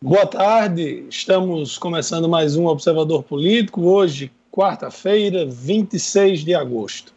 Boa 0.00 0.24
tarde, 0.24 1.04
estamos 1.10 1.76
começando 1.76 2.28
mais 2.28 2.54
um 2.54 2.66
Observador 2.66 3.24
Político, 3.24 3.82
hoje, 3.82 4.30
quarta-feira, 4.48 5.44
26 5.44 6.44
de 6.44 6.54
agosto. 6.54 7.12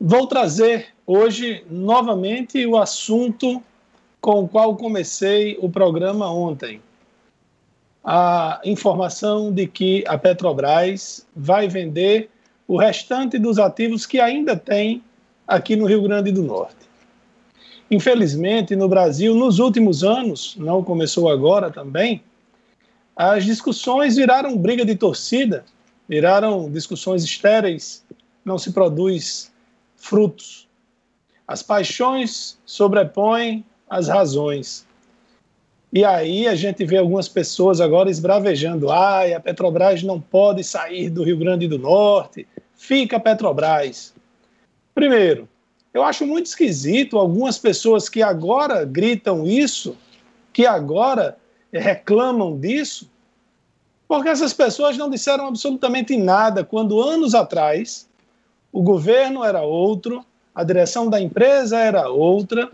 Vou 0.00 0.28
trazer 0.28 0.94
hoje 1.04 1.64
novamente 1.68 2.64
o 2.64 2.76
assunto 2.76 3.60
com 4.20 4.44
o 4.44 4.48
qual 4.48 4.76
comecei 4.76 5.58
o 5.60 5.68
programa 5.68 6.32
ontem. 6.32 6.80
A 8.04 8.60
informação 8.64 9.50
de 9.50 9.66
que 9.66 10.04
a 10.06 10.16
Petrobras 10.16 11.26
vai 11.34 11.66
vender 11.66 12.30
o 12.68 12.76
restante 12.76 13.36
dos 13.36 13.58
ativos 13.58 14.06
que 14.06 14.20
ainda 14.20 14.56
tem 14.56 15.02
aqui 15.44 15.74
no 15.74 15.86
Rio 15.86 16.02
Grande 16.02 16.30
do 16.30 16.44
Norte. 16.44 16.84
Infelizmente, 17.94 18.74
no 18.74 18.88
Brasil, 18.88 19.36
nos 19.36 19.60
últimos 19.60 20.02
anos, 20.02 20.56
não 20.58 20.82
começou 20.82 21.28
agora 21.28 21.70
também, 21.70 22.24
as 23.14 23.44
discussões 23.44 24.16
viraram 24.16 24.58
briga 24.58 24.84
de 24.84 24.96
torcida, 24.96 25.64
viraram 26.08 26.68
discussões 26.68 27.22
estéreis, 27.22 28.04
não 28.44 28.58
se 28.58 28.72
produz 28.72 29.52
frutos. 29.96 30.66
As 31.46 31.62
paixões 31.62 32.58
sobrepõem 32.66 33.64
as 33.88 34.08
razões. 34.08 34.84
E 35.92 36.04
aí 36.04 36.48
a 36.48 36.56
gente 36.56 36.84
vê 36.84 36.96
algumas 36.96 37.28
pessoas 37.28 37.80
agora 37.80 38.10
esbravejando: 38.10 38.90
ai, 38.90 39.34
a 39.34 39.38
Petrobras 39.38 40.02
não 40.02 40.20
pode 40.20 40.64
sair 40.64 41.10
do 41.10 41.22
Rio 41.22 41.38
Grande 41.38 41.68
do 41.68 41.78
Norte, 41.78 42.44
fica 42.74 43.18
a 43.18 43.20
Petrobras. 43.20 44.12
Primeiro, 44.92 45.48
eu 45.94 46.02
acho 46.02 46.26
muito 46.26 46.46
esquisito 46.46 47.16
algumas 47.16 47.56
pessoas 47.56 48.08
que 48.08 48.20
agora 48.20 48.84
gritam 48.84 49.46
isso, 49.46 49.96
que 50.52 50.66
agora 50.66 51.38
reclamam 51.72 52.58
disso, 52.58 53.08
porque 54.08 54.28
essas 54.28 54.52
pessoas 54.52 54.98
não 54.98 55.08
disseram 55.08 55.46
absolutamente 55.46 56.16
nada 56.16 56.64
quando 56.64 57.00
anos 57.00 57.32
atrás 57.32 58.08
o 58.72 58.82
governo 58.82 59.44
era 59.44 59.62
outro, 59.62 60.24
a 60.52 60.64
direção 60.64 61.08
da 61.08 61.20
empresa 61.20 61.78
era 61.78 62.08
outra, 62.08 62.70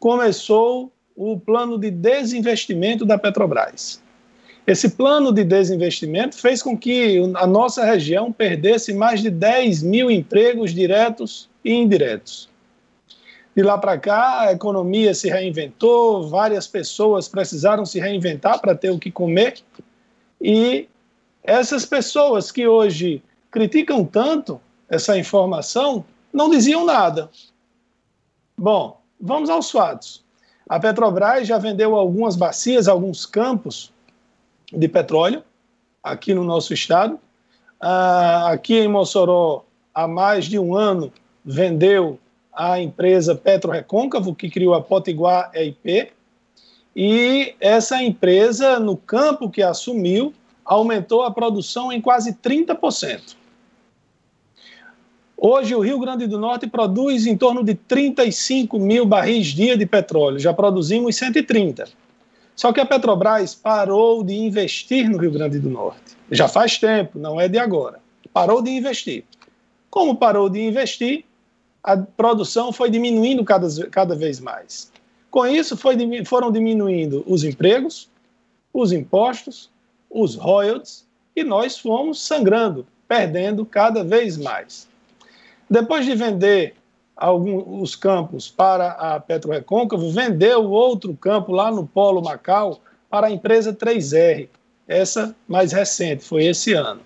começou 0.00 0.90
o 1.14 1.38
plano 1.38 1.78
de 1.78 1.90
desinvestimento 1.90 3.04
da 3.04 3.18
Petrobras. 3.18 4.02
Esse 4.66 4.90
plano 4.90 5.30
de 5.30 5.44
desinvestimento 5.44 6.36
fez 6.38 6.62
com 6.62 6.78
que 6.78 7.18
a 7.34 7.46
nossa 7.46 7.84
região 7.84 8.32
perdesse 8.32 8.94
mais 8.94 9.20
de 9.20 9.28
10 9.28 9.82
mil 9.82 10.10
empregos 10.10 10.72
diretos 10.72 11.50
e 11.64 11.72
indiretos. 11.72 12.51
De 13.54 13.62
lá 13.62 13.76
para 13.76 13.98
cá, 13.98 14.40
a 14.42 14.52
economia 14.52 15.14
se 15.14 15.28
reinventou, 15.28 16.28
várias 16.28 16.66
pessoas 16.66 17.28
precisaram 17.28 17.84
se 17.84 18.00
reinventar 18.00 18.60
para 18.60 18.74
ter 18.74 18.90
o 18.90 18.98
que 18.98 19.10
comer. 19.10 19.60
E 20.40 20.88
essas 21.42 21.84
pessoas 21.84 22.50
que 22.50 22.66
hoje 22.66 23.22
criticam 23.50 24.04
tanto 24.04 24.60
essa 24.88 25.18
informação 25.18 26.04
não 26.32 26.48
diziam 26.48 26.86
nada. 26.86 27.30
Bom, 28.56 28.98
vamos 29.20 29.50
aos 29.50 29.70
fatos. 29.70 30.24
A 30.68 30.80
Petrobras 30.80 31.46
já 31.46 31.58
vendeu 31.58 31.94
algumas 31.94 32.36
bacias, 32.36 32.88
alguns 32.88 33.26
campos 33.26 33.92
de 34.72 34.88
petróleo 34.88 35.42
aqui 36.02 36.32
no 36.32 36.44
nosso 36.44 36.72
estado. 36.72 37.18
Ah, 37.78 38.50
aqui 38.50 38.78
em 38.78 38.88
Mossoró, 38.88 39.64
há 39.94 40.08
mais 40.08 40.46
de 40.46 40.58
um 40.58 40.74
ano, 40.74 41.12
vendeu 41.44 42.18
a 42.52 42.80
empresa 42.80 43.34
Petro 43.34 43.70
Recôncavo, 43.70 44.34
que 44.34 44.50
criou 44.50 44.74
a 44.74 44.82
Potiguar 44.82 45.50
EIP, 45.54 46.12
e 46.94 47.54
essa 47.58 48.02
empresa, 48.02 48.78
no 48.78 48.96
campo 48.96 49.48
que 49.48 49.62
assumiu, 49.62 50.34
aumentou 50.64 51.22
a 51.22 51.30
produção 51.30 51.90
em 51.90 52.00
quase 52.00 52.34
30%. 52.34 53.36
Hoje, 55.36 55.74
o 55.74 55.80
Rio 55.80 55.98
Grande 55.98 56.26
do 56.26 56.38
Norte 56.38 56.68
produz 56.68 57.26
em 57.26 57.36
torno 57.36 57.64
de 57.64 57.74
35 57.74 58.78
mil 58.78 59.04
barris 59.04 59.48
dia 59.48 59.76
de 59.76 59.84
petróleo, 59.86 60.38
já 60.38 60.52
produzimos 60.52 61.16
130. 61.16 61.88
Só 62.54 62.72
que 62.72 62.80
a 62.80 62.86
Petrobras 62.86 63.54
parou 63.54 64.22
de 64.22 64.34
investir 64.34 65.08
no 65.08 65.18
Rio 65.18 65.32
Grande 65.32 65.58
do 65.58 65.70
Norte. 65.70 66.16
Já 66.30 66.46
faz 66.46 66.78
tempo, 66.78 67.18
não 67.18 67.40
é 67.40 67.48
de 67.48 67.58
agora. 67.58 67.98
Parou 68.32 68.62
de 68.62 68.70
investir. 68.70 69.24
Como 69.90 70.16
parou 70.16 70.48
de 70.48 70.60
investir, 70.60 71.24
a 71.82 71.96
produção 71.96 72.72
foi 72.72 72.90
diminuindo 72.90 73.44
cada, 73.44 73.68
cada 73.88 74.14
vez 74.14 74.38
mais. 74.38 74.90
Com 75.30 75.46
isso, 75.46 75.76
foi, 75.76 75.96
foram 76.24 76.52
diminuindo 76.52 77.24
os 77.26 77.42
empregos, 77.42 78.08
os 78.72 78.92
impostos, 78.92 79.70
os 80.10 80.34
royalties, 80.36 81.06
e 81.34 81.42
nós 81.42 81.78
fomos 81.78 82.20
sangrando, 82.20 82.86
perdendo 83.08 83.64
cada 83.64 84.04
vez 84.04 84.36
mais. 84.36 84.86
Depois 85.68 86.04
de 86.04 86.14
vender 86.14 86.74
alguns 87.16 87.82
os 87.82 87.96
campos 87.96 88.50
para 88.50 88.92
a 88.92 89.20
Petrorecôncavo, 89.20 90.10
vendeu 90.10 90.70
outro 90.70 91.14
campo 91.14 91.52
lá 91.52 91.70
no 91.70 91.86
Polo 91.86 92.22
Macau 92.22 92.80
para 93.08 93.28
a 93.28 93.30
empresa 93.30 93.72
3R, 93.72 94.48
essa 94.86 95.34
mais 95.48 95.72
recente, 95.72 96.24
foi 96.24 96.44
esse 96.44 96.72
ano. 96.74 97.00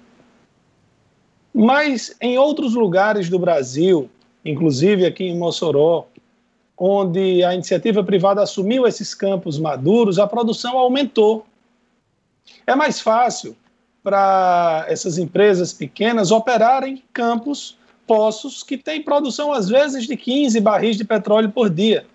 Mas 1.55 2.15
em 2.21 2.39
outros 2.39 2.75
lugares 2.75 3.29
do 3.29 3.39
Brasil, 3.39 4.11
inclusive 4.51 5.05
aqui 5.05 5.25
em 5.25 5.37
Mossoró, 5.37 6.07
onde 6.79 7.43
a 7.43 7.55
iniciativa 7.55 8.05
privada 8.05 8.43
assumiu 8.43 8.87
esses 8.87 9.15
campos 9.15 9.59
maduros, 9.59 10.19
a 10.19 10.27
produção 10.27 10.79
aumentou. 10.79 11.47
É 12.67 12.75
mais 12.75 13.01
fácil 13.01 13.57
para 14.03 14.87
essas 14.89 15.19
empresas 15.19 15.73
pequenas 15.73 16.31
operarem 16.31 17.03
campos, 17.13 17.77
poços, 18.07 18.63
que 18.63 18.77
têm 18.77 19.03
produção 19.03 19.53
às 19.53 19.69
vezes 19.69 20.07
de 20.07 20.17
15 20.17 20.61
barris 20.61 20.97
de 20.97 21.05
petróleo 21.05 21.51
por 21.51 21.69
dia. 21.69 22.07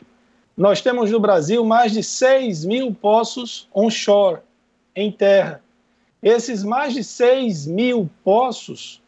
Nós 0.55 0.79
temos 0.79 1.11
no 1.11 1.19
Brasil 1.19 1.65
mais 1.65 1.91
de 1.91 2.03
6 2.03 2.63
mil 2.65 2.93
poços 2.93 3.67
onshore, 3.73 4.39
em 4.95 5.11
terra. 5.11 5.61
Esses 6.21 6.63
mais 6.63 6.93
de 6.93 7.03
6 7.03 7.65
mil 7.65 8.09
poços 8.23 9.01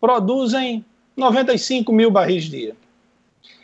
produzem 0.00 0.84
95 1.16 1.92
mil 1.92 2.10
barris 2.10 2.44
dia. 2.44 2.76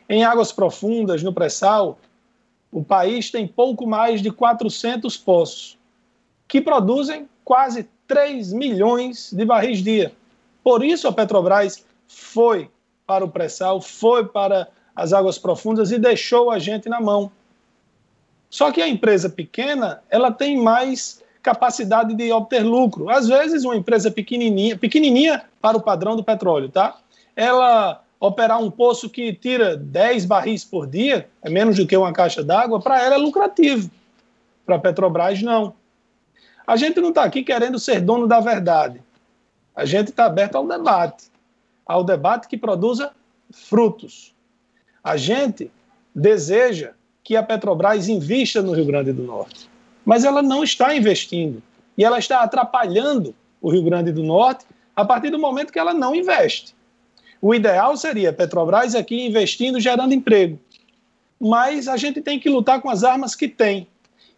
Em 0.08 0.24
águas 0.24 0.50
profundas, 0.50 1.22
no 1.22 1.32
pré-sal, 1.32 1.98
o 2.70 2.82
país 2.82 3.30
tem 3.30 3.46
pouco 3.46 3.86
mais 3.86 4.22
de 4.22 4.30
400 4.30 5.16
poços, 5.16 5.78
que 6.48 6.60
produzem 6.60 7.28
quase 7.44 7.88
3 8.08 8.52
milhões 8.52 9.32
de 9.32 9.44
barris 9.44 9.82
dia. 9.82 10.12
Por 10.64 10.82
isso 10.82 11.06
a 11.06 11.12
Petrobras 11.12 11.84
foi 12.08 12.70
para 13.06 13.24
o 13.24 13.28
pré-sal, 13.28 13.80
foi 13.80 14.26
para 14.26 14.68
as 14.94 15.12
águas 15.12 15.38
profundas 15.38 15.90
e 15.90 15.98
deixou 15.98 16.50
a 16.50 16.58
gente 16.58 16.88
na 16.88 17.00
mão. 17.00 17.30
Só 18.48 18.70
que 18.70 18.82
a 18.82 18.88
empresa 18.88 19.28
pequena, 19.28 20.02
ela 20.10 20.30
tem 20.30 20.56
mais 20.56 21.22
capacidade 21.42 22.14
de 22.14 22.30
obter 22.32 22.62
lucro. 22.62 23.10
Às 23.10 23.26
vezes, 23.26 23.64
uma 23.64 23.76
empresa 23.76 24.10
pequenininha, 24.10 24.76
pequenininha 24.76 25.44
para 25.60 25.76
o 25.76 25.82
padrão 25.82 26.14
do 26.14 26.22
petróleo, 26.22 26.68
tá? 26.68 26.98
Ela 27.36 28.02
operar 28.20 28.62
um 28.62 28.70
poço 28.70 29.10
que 29.10 29.32
tira 29.32 29.76
10 29.76 30.26
barris 30.26 30.64
por 30.64 30.86
dia, 30.86 31.28
é 31.42 31.50
menos 31.50 31.76
do 31.76 31.86
que 31.86 31.96
uma 31.96 32.12
caixa 32.12 32.42
d'água, 32.42 32.80
para 32.80 33.02
ela 33.02 33.16
é 33.16 33.18
lucrativo. 33.18 33.90
Para 34.64 34.76
a 34.76 34.78
Petrobras, 34.78 35.42
não. 35.42 35.74
A 36.64 36.76
gente 36.76 37.00
não 37.00 37.08
está 37.08 37.24
aqui 37.24 37.42
querendo 37.42 37.78
ser 37.78 38.00
dono 38.00 38.28
da 38.28 38.38
verdade. 38.38 39.02
A 39.74 39.84
gente 39.84 40.10
está 40.10 40.26
aberto 40.26 40.54
ao 40.54 40.66
debate, 40.66 41.24
ao 41.84 42.04
debate 42.04 42.46
que 42.46 42.56
produza 42.56 43.10
frutos. 43.50 44.32
A 45.02 45.16
gente 45.16 45.70
deseja 46.14 46.92
que 47.24 47.34
a 47.34 47.42
Petrobras 47.42 48.08
invista 48.08 48.62
no 48.62 48.72
Rio 48.72 48.86
Grande 48.86 49.12
do 49.12 49.22
Norte, 49.22 49.68
mas 50.04 50.24
ela 50.24 50.42
não 50.42 50.62
está 50.62 50.94
investindo 50.94 51.62
e 51.96 52.04
ela 52.04 52.18
está 52.18 52.40
atrapalhando 52.42 53.34
o 53.60 53.70
Rio 53.70 53.82
Grande 53.82 54.12
do 54.12 54.22
Norte 54.22 54.64
a 54.94 55.04
partir 55.04 55.30
do 55.30 55.38
momento 55.38 55.72
que 55.72 55.78
ela 55.78 55.94
não 55.94 56.14
investe. 56.14 56.74
O 57.44 57.52
ideal 57.52 57.96
seria 57.96 58.32
Petrobras 58.32 58.94
aqui 58.94 59.26
investindo, 59.26 59.80
gerando 59.80 60.14
emprego. 60.14 60.60
Mas 61.40 61.88
a 61.88 61.96
gente 61.96 62.22
tem 62.22 62.38
que 62.38 62.48
lutar 62.48 62.80
com 62.80 62.88
as 62.88 63.02
armas 63.02 63.34
que 63.34 63.48
tem. 63.48 63.88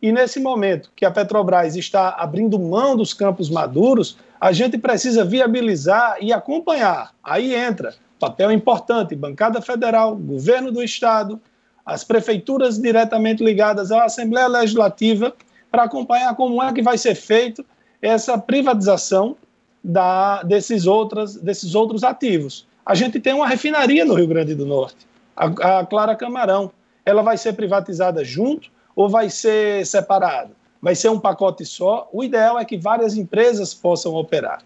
E 0.01 0.11
nesse 0.11 0.41
momento 0.41 0.91
que 0.97 1.05
a 1.05 1.11
Petrobras 1.11 1.77
está 1.77 2.09
abrindo 2.17 2.59
mão 2.59 2.97
dos 2.97 3.13
campos 3.13 3.51
maduros, 3.51 4.17
a 4.41 4.53
gente 4.53 4.79
precisa 4.79 5.23
viabilizar 5.23 6.17
e 6.19 6.33
acompanhar. 6.33 7.15
Aí 7.23 7.55
entra 7.55 7.95
papel 8.19 8.51
importante, 8.51 9.15
bancada 9.15 9.61
federal, 9.61 10.17
governo 10.17 10.73
do 10.73 10.83
estado, 10.83 11.39
as 11.85 12.05
prefeituras 12.05 12.79
diretamente 12.79 13.45
ligadas 13.45 13.93
à 13.93 14.05
Assembleia 14.05 14.47
Legislativa, 14.47 15.35
para 15.71 15.83
acompanhar 15.83 16.35
como 16.35 16.63
é 16.63 16.73
que 16.73 16.81
vai 16.81 16.97
ser 16.97 17.15
feito 17.15 17.63
essa 18.01 18.39
privatização 18.39 19.37
da, 19.83 20.43
desses, 20.43 20.87
outras, 20.87 21.37
desses 21.37 21.75
outros 21.75 22.03
ativos. 22.03 22.67
A 22.85 22.95
gente 22.95 23.19
tem 23.21 23.33
uma 23.33 23.47
refinaria 23.47 24.05
no 24.05 24.15
Rio 24.15 24.27
Grande 24.27 24.55
do 24.55 24.67
Norte, 24.67 25.07
a, 25.37 25.81
a 25.81 25.87
Clara 25.87 26.15
Camarão. 26.15 26.71
Ela 27.05 27.23
vai 27.23 27.37
ser 27.37 27.53
privatizada 27.55 28.25
junto 28.25 28.71
ou 28.95 29.09
vai 29.09 29.29
ser 29.29 29.85
separada? 29.87 30.51
vai 30.85 30.95
ser 30.95 31.09
um 31.09 31.19
pacote 31.19 31.65
só. 31.65 32.11
O 32.13 32.23
ideal 32.23 32.59
é 32.59 32.65
que 32.67 32.77
várias 32.77 33.17
empresas 33.17 33.73
possam 33.73 34.13
operar. 34.13 34.63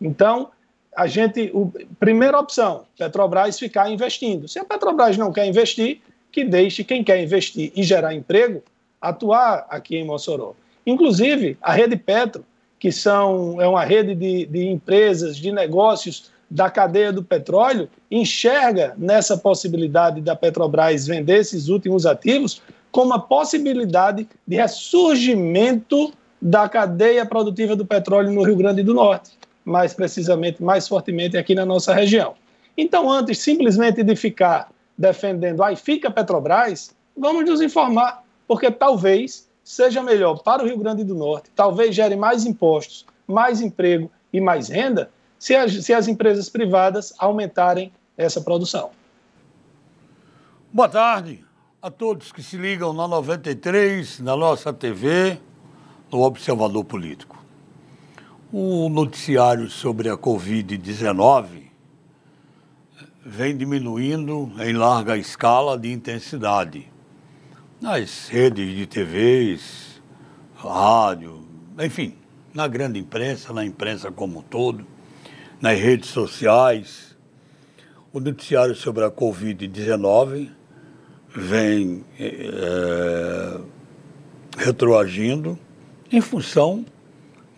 Então, 0.00 0.50
a 0.96 1.06
gente, 1.06 1.52
a 1.54 1.94
primeira 2.00 2.40
opção, 2.40 2.86
Petrobras 2.98 3.56
ficar 3.56 3.88
investindo. 3.88 4.48
Se 4.48 4.58
a 4.58 4.64
Petrobras 4.64 5.16
não 5.16 5.32
quer 5.32 5.46
investir, 5.46 6.00
que 6.32 6.42
deixe 6.42 6.82
quem 6.82 7.04
quer 7.04 7.22
investir 7.22 7.70
e 7.76 7.84
gerar 7.84 8.12
emprego 8.12 8.64
atuar 9.00 9.64
aqui 9.70 9.96
em 9.96 10.04
Mossoró. 10.04 10.54
Inclusive, 10.84 11.56
a 11.62 11.72
Rede 11.72 11.96
Petro, 11.96 12.44
que 12.76 12.90
são, 12.90 13.62
é 13.62 13.68
uma 13.68 13.84
rede 13.84 14.12
de, 14.16 14.46
de 14.46 14.66
empresas, 14.66 15.36
de 15.36 15.52
negócios 15.52 16.32
da 16.50 16.70
cadeia 16.70 17.12
do 17.12 17.22
petróleo, 17.22 17.88
enxerga 18.10 18.94
nessa 18.96 19.36
possibilidade 19.36 20.20
da 20.20 20.36
Petrobras 20.36 21.06
vender 21.06 21.38
esses 21.38 21.68
últimos 21.68 22.06
ativos 22.06 22.62
como 22.90 23.12
a 23.12 23.18
possibilidade 23.18 24.28
de 24.46 24.56
ressurgimento 24.56 26.12
da 26.40 26.68
cadeia 26.68 27.26
produtiva 27.26 27.74
do 27.74 27.84
petróleo 27.84 28.30
no 28.30 28.44
Rio 28.44 28.56
Grande 28.56 28.82
do 28.82 28.94
Norte, 28.94 29.32
mais 29.64 29.94
precisamente, 29.94 30.62
mais 30.62 30.86
fortemente 30.86 31.36
aqui 31.36 31.54
na 31.54 31.64
nossa 31.64 31.92
região. 31.92 32.34
Então, 32.76 33.10
antes 33.10 33.38
simplesmente 33.38 34.02
de 34.02 34.14
ficar 34.14 34.68
defendendo, 34.96 35.62
aí 35.62 35.74
fica 35.74 36.10
Petrobras, 36.10 36.94
vamos 37.16 37.44
nos 37.44 37.60
informar, 37.60 38.22
porque 38.46 38.70
talvez 38.70 39.48
seja 39.64 40.02
melhor 40.02 40.42
para 40.42 40.62
o 40.62 40.66
Rio 40.66 40.78
Grande 40.78 41.02
do 41.02 41.14
Norte, 41.14 41.50
talvez 41.56 41.94
gere 41.94 42.14
mais 42.14 42.44
impostos, 42.44 43.06
mais 43.26 43.60
emprego 43.60 44.10
e 44.32 44.40
mais 44.40 44.68
renda, 44.68 45.10
se 45.44 45.54
as, 45.54 45.84
se 45.84 45.92
as 45.92 46.08
empresas 46.08 46.48
privadas 46.48 47.12
aumentarem 47.18 47.92
essa 48.16 48.40
produção. 48.40 48.92
Boa 50.72 50.88
tarde 50.88 51.44
a 51.82 51.90
todos 51.90 52.32
que 52.32 52.42
se 52.42 52.56
ligam 52.56 52.94
na 52.94 53.06
93, 53.06 54.20
na 54.20 54.34
nossa 54.34 54.72
TV, 54.72 55.38
no 56.10 56.22
Observador 56.22 56.82
Político. 56.86 57.44
O 58.50 58.88
noticiário 58.88 59.68
sobre 59.68 60.08
a 60.08 60.16
Covid-19 60.16 61.64
vem 63.22 63.54
diminuindo 63.54 64.50
em 64.60 64.72
larga 64.72 65.14
escala 65.14 65.78
de 65.78 65.92
intensidade. 65.92 66.90
Nas 67.82 68.28
redes 68.28 68.74
de 68.74 68.86
TVs, 68.86 70.00
rádio, 70.56 71.46
enfim, 71.78 72.16
na 72.54 72.66
grande 72.66 72.98
imprensa, 72.98 73.52
na 73.52 73.62
imprensa 73.62 74.10
como 74.10 74.38
um 74.38 74.42
todo, 74.42 74.93
nas 75.60 75.78
redes 75.78 76.10
sociais. 76.10 77.16
O 78.12 78.20
noticiário 78.20 78.74
sobre 78.74 79.04
a 79.04 79.10
Covid-19 79.10 80.50
vem 81.34 82.04
é, 82.18 83.60
retroagindo 84.56 85.58
em 86.10 86.20
função 86.20 86.84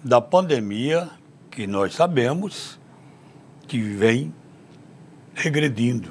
da 0.02 0.20
pandemia 0.20 1.10
que 1.50 1.66
nós 1.66 1.94
sabemos 1.94 2.78
que 3.66 3.80
vem 3.80 4.32
regredindo, 5.34 6.10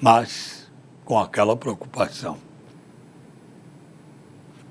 mas 0.00 0.70
com 1.04 1.18
aquela 1.18 1.56
preocupação. 1.56 2.38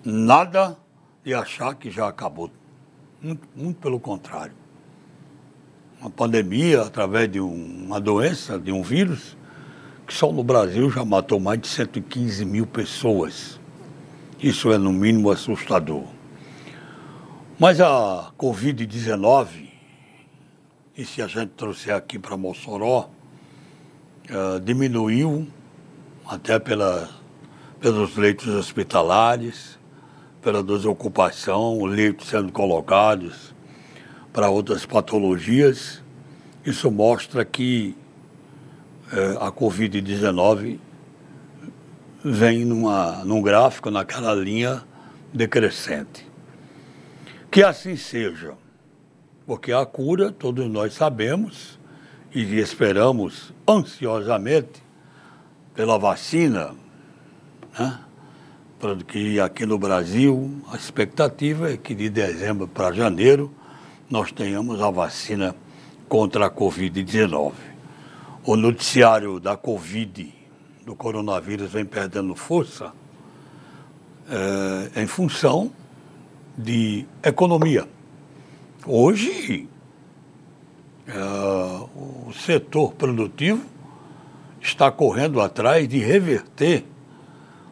Nada 0.04 0.78
de 1.24 1.34
achar 1.34 1.76
que 1.76 1.92
já 1.92 2.08
acabou. 2.08 2.50
Muito, 3.22 3.48
muito 3.56 3.80
pelo 3.80 4.00
contrário. 4.00 4.61
Uma 6.01 6.09
pandemia 6.09 6.81
através 6.81 7.31
de 7.31 7.39
um, 7.39 7.86
uma 7.86 8.01
doença, 8.01 8.57
de 8.57 8.71
um 8.71 8.81
vírus, 8.81 9.38
que 10.07 10.12
só 10.12 10.31
no 10.31 10.44
Brasil 10.44 10.89
já 10.89 11.06
matou 11.06 11.39
mais 11.39 11.62
de 11.62 11.68
115 11.68 12.44
mil 12.44 12.65
pessoas. 12.65 13.59
Isso 14.42 14.71
é, 14.71 14.80
no 14.80 14.92
mínimo, 14.92 15.30
assustador. 15.30 16.06
Mas 17.59 17.80
a 17.80 18.31
Covid-19, 18.36 19.69
e 20.98 21.06
se 21.06 21.21
a 21.21 21.27
gente 21.27 21.50
trouxer 21.50 21.94
aqui 21.94 22.18
para 22.18 22.36
Mossoró, 22.36 23.12
uh, 24.31 24.59
diminuiu 24.59 25.48
até 26.25 26.57
pela, 26.57 27.12
pelos 27.80 28.18
leitos 28.18 28.48
hospitalares, 28.48 29.77
pela 30.42 30.63
desocupação, 30.63 31.86
leitos 31.86 32.27
sendo 32.27 32.51
colocados 32.51 33.53
para 34.33 34.50
outras 34.50 34.86
patologias. 34.86 36.01
Isso 36.66 36.89
mostra 36.92 37.44
que 37.44 37.95
é, 39.12 39.38
a 39.39 39.51
Covid-19 39.51 40.80
vem 42.24 42.66
numa, 42.66 43.24
num 43.25 43.42
gráfico, 43.42 43.89
naquela 43.89 44.33
linha 44.33 44.83
decrescente. 45.33 46.25
Que 47.50 47.63
assim 47.63 47.95
seja, 47.95 48.54
porque 49.45 49.74
a 49.74 49.86
cura, 49.86 50.31
todos 50.31 50.69
nós 50.69 50.94
sabemos 50.94 51.80
e 52.34 52.60
esperamos 52.60 53.54
ansiosamente 53.68 54.81
pela 55.75 55.98
vacina, 55.98 56.74
né? 57.77 58.00
que 59.07 59.39
aqui 59.39 59.66
no 59.66 59.77
Brasil 59.77 60.60
a 60.72 60.75
expectativa 60.75 61.72
é 61.72 61.77
que 61.77 61.94
de 61.94 62.10
dezembro 62.10 62.68
para 62.68 62.92
janeiro 62.92 63.54
nós 64.12 64.31
tenhamos 64.31 64.81
a 64.81 64.92
vacina 64.92 65.56
contra 66.08 66.46
a 66.46 66.52
Covid-19 66.52 67.54
o 68.44 68.56
noticiário 68.56 69.40
da 69.40 69.56
Covid, 69.56 70.34
do 70.86 70.96
coronavírus, 70.96 71.72
vem 71.72 71.86
perdendo 71.86 72.36
força 72.36 72.92
é, 74.28 75.02
em 75.02 75.08
função 75.08 75.72
de 76.58 77.06
economia. 77.24 77.88
Hoje, 78.86 79.69
é, 81.08 81.13
o 81.96 82.34
setor 82.34 82.94
produtivo 82.94 83.63
está 84.60 84.92
correndo 84.92 85.40
atrás 85.40 85.88
de 85.88 86.00
reverter 86.00 86.84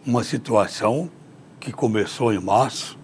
uma 0.06 0.24
situação 0.24 1.10
que 1.60 1.72
começou 1.72 2.32
em 2.32 2.40
março 2.40 2.98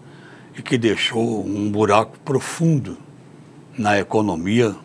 e 0.58 0.62
que 0.62 0.78
deixou 0.78 1.44
um 1.44 1.70
buraco 1.72 2.20
profundo 2.20 3.05
na 3.78 3.98
economia 4.00 4.76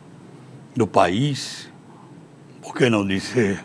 do 0.74 0.86
país 0.86 1.70
por 2.60 2.74
que 2.74 2.88
não 2.88 3.06
dizer, 3.06 3.64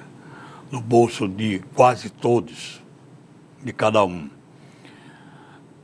no 0.71 0.81
bolso 0.81 1.27
de 1.27 1.59
quase 1.75 2.09
todos, 2.09 2.81
de 3.63 3.71
cada 3.73 4.03
um. 4.03 4.29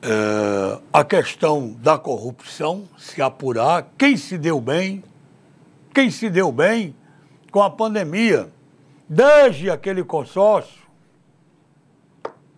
É, 0.02 0.80
a 0.92 1.04
questão 1.04 1.76
da 1.80 1.98
corrupção, 1.98 2.88
se 2.98 3.22
apurar, 3.22 3.90
quem 3.98 4.18
se 4.18 4.38
deu 4.38 4.60
bem, 4.60 5.04
quem 5.94 6.10
se 6.10 6.30
deu 6.30 6.52
bem 6.52 6.96
com 7.52 7.62
a 7.62 7.70
pandemia, 7.70 8.50
desde 9.08 9.70
aquele 9.70 10.04
consórcio, 10.04 10.82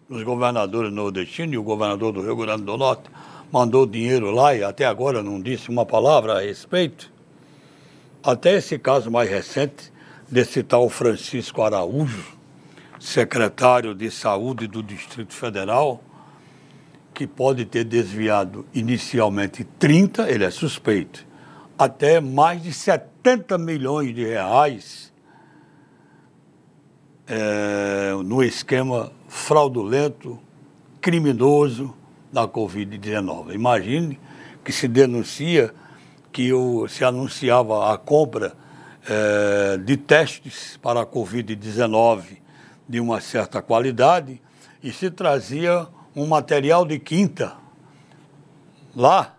os 0.08 0.24
governadores 0.24 0.94
nordestinos 0.94 1.56
e 1.56 1.58
o 1.58 1.64
governador 1.64 2.14
do 2.14 2.22
Rio 2.22 2.36
Grande 2.36 2.64
do 2.64 2.78
Norte 2.78 3.10
mandou 3.54 3.86
dinheiro 3.86 4.32
lá 4.32 4.56
e 4.56 4.64
até 4.64 4.84
agora 4.84 5.22
não 5.22 5.40
disse 5.40 5.70
uma 5.70 5.86
palavra 5.86 6.40
a 6.40 6.42
respeito. 6.42 7.14
Até 8.24 8.56
esse 8.56 8.80
caso 8.80 9.12
mais 9.12 9.30
recente, 9.30 9.94
desse 10.28 10.64
tal 10.64 10.90
Francisco 10.90 11.62
Araújo, 11.62 12.36
secretário 13.00 13.94
de 13.94 14.10
Saúde 14.10 14.66
do 14.66 14.82
Distrito 14.82 15.36
Federal, 15.36 16.04
que 17.14 17.28
pode 17.28 17.64
ter 17.66 17.84
desviado 17.84 18.66
inicialmente 18.74 19.64
30, 19.64 20.32
ele 20.32 20.46
é 20.46 20.50
suspeito, 20.50 21.24
até 21.78 22.20
mais 22.20 22.64
de 22.64 22.74
70 22.74 23.60
milhões 23.60 24.16
de 24.16 24.26
reais 24.26 25.14
é, 27.28 28.14
no 28.26 28.42
esquema 28.42 29.12
fraudulento, 29.28 30.40
criminoso 31.00 31.94
da 32.34 32.48
Covid-19. 32.48 33.54
Imagine 33.54 34.20
que 34.66 34.72
se 34.72 34.88
denuncia 34.88 35.74
que 36.32 36.52
o, 36.52 36.88
se 36.88 37.06
anunciava 37.06 37.94
a 37.94 37.98
compra 37.98 38.54
é, 39.08 39.78
de 39.78 39.96
testes 39.96 40.80
para 40.82 41.02
a 41.02 41.06
Covid-19 41.06 42.24
de 42.90 43.00
uma 43.00 43.22
certa 43.22 43.62
qualidade 43.62 44.42
e 44.82 44.92
se 44.92 45.12
trazia 45.12 45.88
um 46.16 46.26
material 46.26 46.86
de 46.86 46.98
quinta. 46.98 47.54
Lá, 48.96 49.36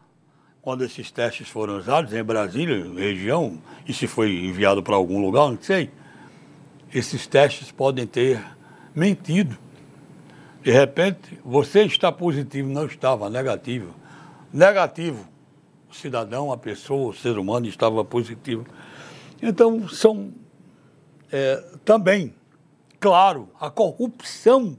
quando 0.62 0.84
esses 0.84 1.10
testes 1.10 1.48
foram 1.48 1.78
usados, 1.78 2.12
em 2.12 2.22
Brasília, 2.22 2.90
região, 2.94 3.60
e 3.86 3.92
se 3.92 4.06
foi 4.06 4.44
enviado 4.44 4.82
para 4.82 4.94
algum 4.94 5.20
lugar, 5.20 5.50
não 5.50 5.58
sei, 5.60 5.90
esses 6.92 7.26
testes 7.26 7.72
podem 7.72 8.06
ter 8.06 8.40
mentido. 8.94 9.63
De 10.64 10.70
repente, 10.70 11.38
você 11.44 11.82
está 11.82 12.10
positivo, 12.10 12.70
não 12.70 12.86
estava, 12.86 13.28
negativo. 13.28 13.94
Negativo. 14.50 15.28
O 15.90 15.94
cidadão, 15.94 16.50
a 16.50 16.56
pessoa, 16.56 17.10
o 17.10 17.12
ser 17.14 17.36
humano 17.36 17.66
estava 17.66 18.02
positivo. 18.02 18.64
Então, 19.42 19.86
são 19.86 20.32
é, 21.30 21.62
também, 21.84 22.34
claro, 22.98 23.50
a 23.60 23.68
corrupção 23.68 24.78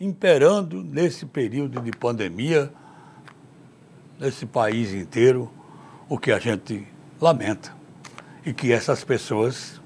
imperando 0.00 0.82
nesse 0.82 1.24
período 1.26 1.80
de 1.80 1.92
pandemia 1.92 2.72
nesse 4.18 4.46
país 4.46 4.92
inteiro, 4.92 5.48
o 6.08 6.18
que 6.18 6.32
a 6.32 6.40
gente 6.40 6.84
lamenta. 7.20 7.72
E 8.44 8.52
que 8.52 8.72
essas 8.72 9.04
pessoas 9.04 9.80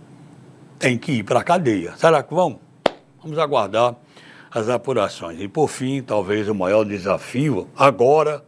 têm 0.79 0.97
que 0.97 1.13
ir 1.13 1.23
para 1.23 1.41
a 1.41 1.45
cadeia. 1.45 1.95
Será 1.99 2.23
que 2.23 2.33
vão? 2.33 2.59
Vamos 3.23 3.39
aguardar 3.39 3.95
as 4.55 4.69
apurações. 4.69 5.41
E, 5.41 5.49
por 5.49 5.69
fim, 5.69 6.03
talvez 6.03 6.49
o 6.49 6.55
maior 6.55 6.85
desafio 6.85 7.69
agora, 7.77 8.45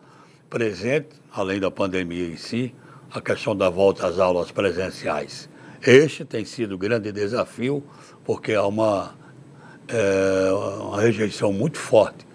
presente, 0.50 1.08
além 1.32 1.58
da 1.58 1.70
pandemia 1.70 2.28
em 2.28 2.36
si, 2.36 2.74
a 3.12 3.20
questão 3.20 3.56
da 3.56 3.70
volta 3.70 4.06
às 4.06 4.18
aulas 4.18 4.50
presenciais. 4.50 5.48
Este 5.82 6.24
tem 6.24 6.44
sido 6.44 6.74
o 6.74 6.78
grande 6.78 7.10
desafio, 7.12 7.82
porque 8.24 8.54
há 8.54 8.66
uma, 8.66 9.14
é, 9.88 10.52
uma 10.80 11.00
rejeição 11.00 11.52
muito 11.52 11.78
forte 11.78 12.26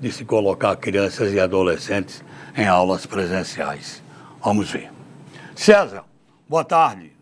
de 0.00 0.10
se 0.12 0.24
colocar 0.24 0.76
crianças 0.76 1.32
e 1.32 1.40
adolescentes 1.40 2.24
em 2.56 2.66
aulas 2.66 3.06
presenciais. 3.06 4.02
Vamos 4.42 4.70
ver. 4.70 4.90
César, 5.54 6.04
boa 6.48 6.64
tarde. 6.64 7.12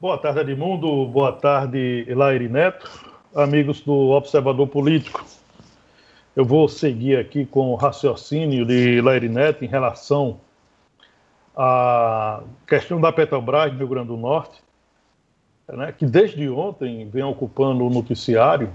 Boa 0.00 0.16
tarde, 0.16 0.40
Edmundo. 0.40 1.06
Boa 1.06 1.32
tarde, 1.32 2.06
Elaire 2.08 2.48
Neto. 2.48 3.09
Amigos 3.34 3.80
do 3.80 4.10
Observador 4.10 4.66
Político. 4.66 5.24
Eu 6.34 6.44
vou 6.44 6.68
seguir 6.68 7.16
aqui 7.16 7.46
com 7.46 7.70
o 7.70 7.76
raciocínio 7.76 8.66
de 8.66 8.96
Elaire 8.98 9.28
Neto 9.28 9.64
em 9.64 9.68
relação 9.68 10.40
à 11.56 12.42
questão 12.66 13.00
da 13.00 13.12
Petrobras 13.12 13.70
do 13.70 13.78
Rio 13.78 13.86
Grande 13.86 14.08
do 14.08 14.16
Norte, 14.16 14.60
né, 15.68 15.94
que 15.96 16.06
desde 16.06 16.48
ontem 16.48 17.08
vem 17.08 17.22
ocupando 17.22 17.86
o 17.86 17.90
noticiário 17.90 18.68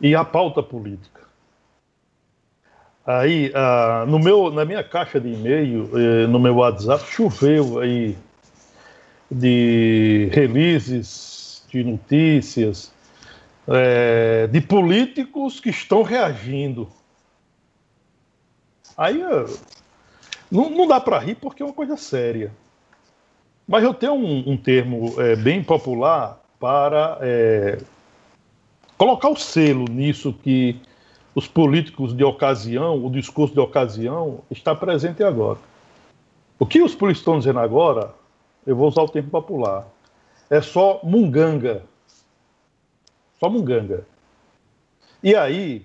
e 0.00 0.12
a 0.12 0.24
pauta 0.24 0.60
política. 0.60 1.20
Aí, 3.06 3.52
ah, 3.54 4.04
no 4.08 4.18
meu, 4.18 4.50
na 4.50 4.64
minha 4.64 4.82
caixa 4.82 5.20
de 5.20 5.28
e-mail, 5.28 5.88
eh, 5.94 6.26
no 6.26 6.40
meu 6.40 6.56
WhatsApp, 6.56 7.04
choveu 7.08 7.78
aí 7.78 8.18
de 9.30 10.28
releases, 10.32 11.64
de 11.70 11.84
notícias, 11.84 12.92
é, 13.68 14.46
de 14.46 14.60
políticos 14.60 15.60
que 15.60 15.70
estão 15.70 16.02
reagindo. 16.02 16.88
Aí 18.96 19.22
não, 20.50 20.70
não 20.70 20.86
dá 20.86 20.98
para 20.98 21.18
rir 21.18 21.36
porque 21.36 21.62
é 21.62 21.66
uma 21.66 21.74
coisa 21.74 21.96
séria. 21.96 22.52
Mas 23.66 23.84
eu 23.84 23.92
tenho 23.92 24.14
um, 24.14 24.52
um 24.52 24.56
termo 24.56 25.20
é, 25.20 25.36
bem 25.36 25.62
popular 25.62 26.42
para 26.58 27.18
é, 27.20 27.78
colocar 28.96 29.28
o 29.28 29.36
selo 29.36 29.84
nisso 29.84 30.32
que 30.32 30.80
os 31.34 31.46
políticos 31.46 32.16
de 32.16 32.24
ocasião, 32.24 33.04
o 33.04 33.10
discurso 33.10 33.54
de 33.54 33.60
ocasião, 33.60 34.40
está 34.50 34.74
presente 34.74 35.22
agora. 35.22 35.58
O 36.58 36.66
que 36.66 36.82
os 36.82 36.94
políticos 36.94 37.20
estão 37.20 37.38
dizendo 37.38 37.60
agora 37.60 38.12
eu 38.66 38.74
vou 38.74 38.88
usar 38.88 39.02
o 39.02 39.08
termo 39.08 39.30
popular, 39.30 39.86
é 40.50 40.60
só 40.60 41.00
munganga. 41.02 41.82
Só 43.38 43.48
munganga. 43.48 44.04
E 45.22 45.34
aí, 45.34 45.84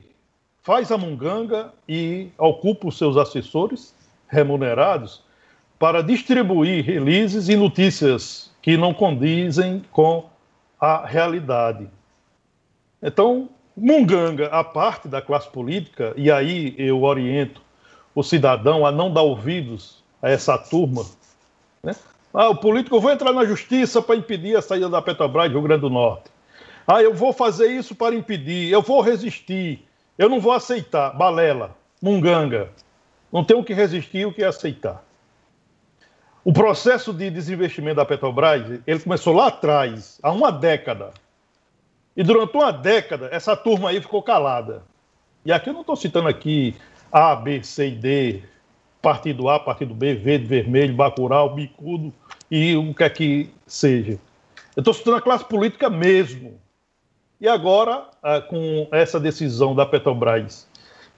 faz 0.62 0.92
a 0.92 0.98
munganga 0.98 1.74
e 1.88 2.30
ocupa 2.38 2.88
os 2.88 2.98
seus 2.98 3.18
assessores 3.18 3.94
remunerados 4.28 5.24
para 5.78 6.02
distribuir 6.02 6.86
releases 6.86 7.50
e 7.50 7.56
notícias 7.56 8.52
que 8.62 8.78
não 8.78 8.94
condizem 8.94 9.84
com 9.92 10.30
a 10.80 11.06
realidade. 11.06 11.90
Então, 13.02 13.50
munganga, 13.76 14.48
a 14.48 14.64
parte 14.64 15.08
da 15.08 15.22
classe 15.22 15.50
política, 15.50 16.14
e 16.16 16.32
aí 16.32 16.74
eu 16.78 17.04
oriento 17.04 17.62
o 18.16 18.24
cidadão 18.24 18.86
a 18.86 18.92
não 18.92 19.12
dar 19.12 19.24
ouvidos 19.24 20.04
a 20.22 20.30
essa 20.30 20.58
turma, 20.58 21.06
né? 21.84 21.96
Ah, 22.34 22.50
o 22.50 22.56
político, 22.56 22.96
eu 22.96 23.02
vou 23.02 23.12
entrar 23.12 23.32
na 23.32 23.46
justiça 23.46 24.02
para 24.02 24.16
impedir 24.16 24.56
a 24.56 24.62
saída 24.62 24.90
da 24.90 25.02
Petrobras 25.02 25.52
do 25.52 25.60
Rio 25.60 25.68
Grande 25.68 25.82
do 25.82 25.90
Norte. 25.90 26.33
Ah, 26.86 27.02
eu 27.02 27.14
vou 27.14 27.32
fazer 27.32 27.68
isso 27.68 27.96
para 27.96 28.16
impedir, 28.16 28.72
eu 28.72 28.82
vou 28.82 29.02
resistir, 29.02 29.88
eu 30.18 30.28
não 30.30 30.40
vou 30.40 30.52
aceitar. 30.52 31.12
Balela, 31.12 31.76
munganga. 32.02 32.70
Não 33.32 33.44
tem 33.44 33.58
o 33.58 33.64
que 33.64 33.74
resistir 33.74 34.26
o 34.26 34.34
que 34.34 34.44
aceitar. 34.44 35.04
O 36.46 36.52
processo 36.52 37.14
de 37.14 37.30
desinvestimento 37.30 37.96
da 37.96 38.06
Petrobras, 38.06 38.82
ele 38.86 39.00
começou 39.00 39.34
lá 39.34 39.48
atrás, 39.48 40.20
há 40.22 40.32
uma 40.32 40.52
década. 40.52 41.12
E 42.16 42.24
durante 42.24 42.56
uma 42.56 42.72
década, 42.72 43.30
essa 43.32 43.56
turma 43.56 43.90
aí 43.90 44.02
ficou 44.02 44.22
calada. 44.22 44.84
E 45.46 45.52
aqui 45.52 45.70
eu 45.70 45.74
não 45.74 45.82
estou 45.82 45.96
citando 45.96 46.28
aqui 46.28 46.76
A, 47.12 47.36
B, 47.36 47.64
C 47.64 47.88
e 47.88 47.92
D, 47.96 48.44
partido 49.02 49.50
A, 49.50 49.60
partido 49.60 49.94
B, 49.94 50.16
verde, 50.16 50.46
vermelho, 50.46 50.94
bacural, 50.94 51.56
bicudo 51.56 52.14
e 52.52 52.76
o 52.76 52.94
que 52.94 53.04
é 53.04 53.10
que 53.10 53.50
seja. 53.66 54.20
Eu 54.76 54.82
estou 54.82 54.94
citando 54.94 55.18
a 55.18 55.22
classe 55.22 55.46
política 55.46 55.90
mesmo. 55.90 56.60
E 57.44 57.48
agora, 57.50 58.06
ah, 58.24 58.40
com 58.40 58.88
essa 58.90 59.20
decisão 59.20 59.76
da 59.76 59.86
Petrobras, 59.86 60.66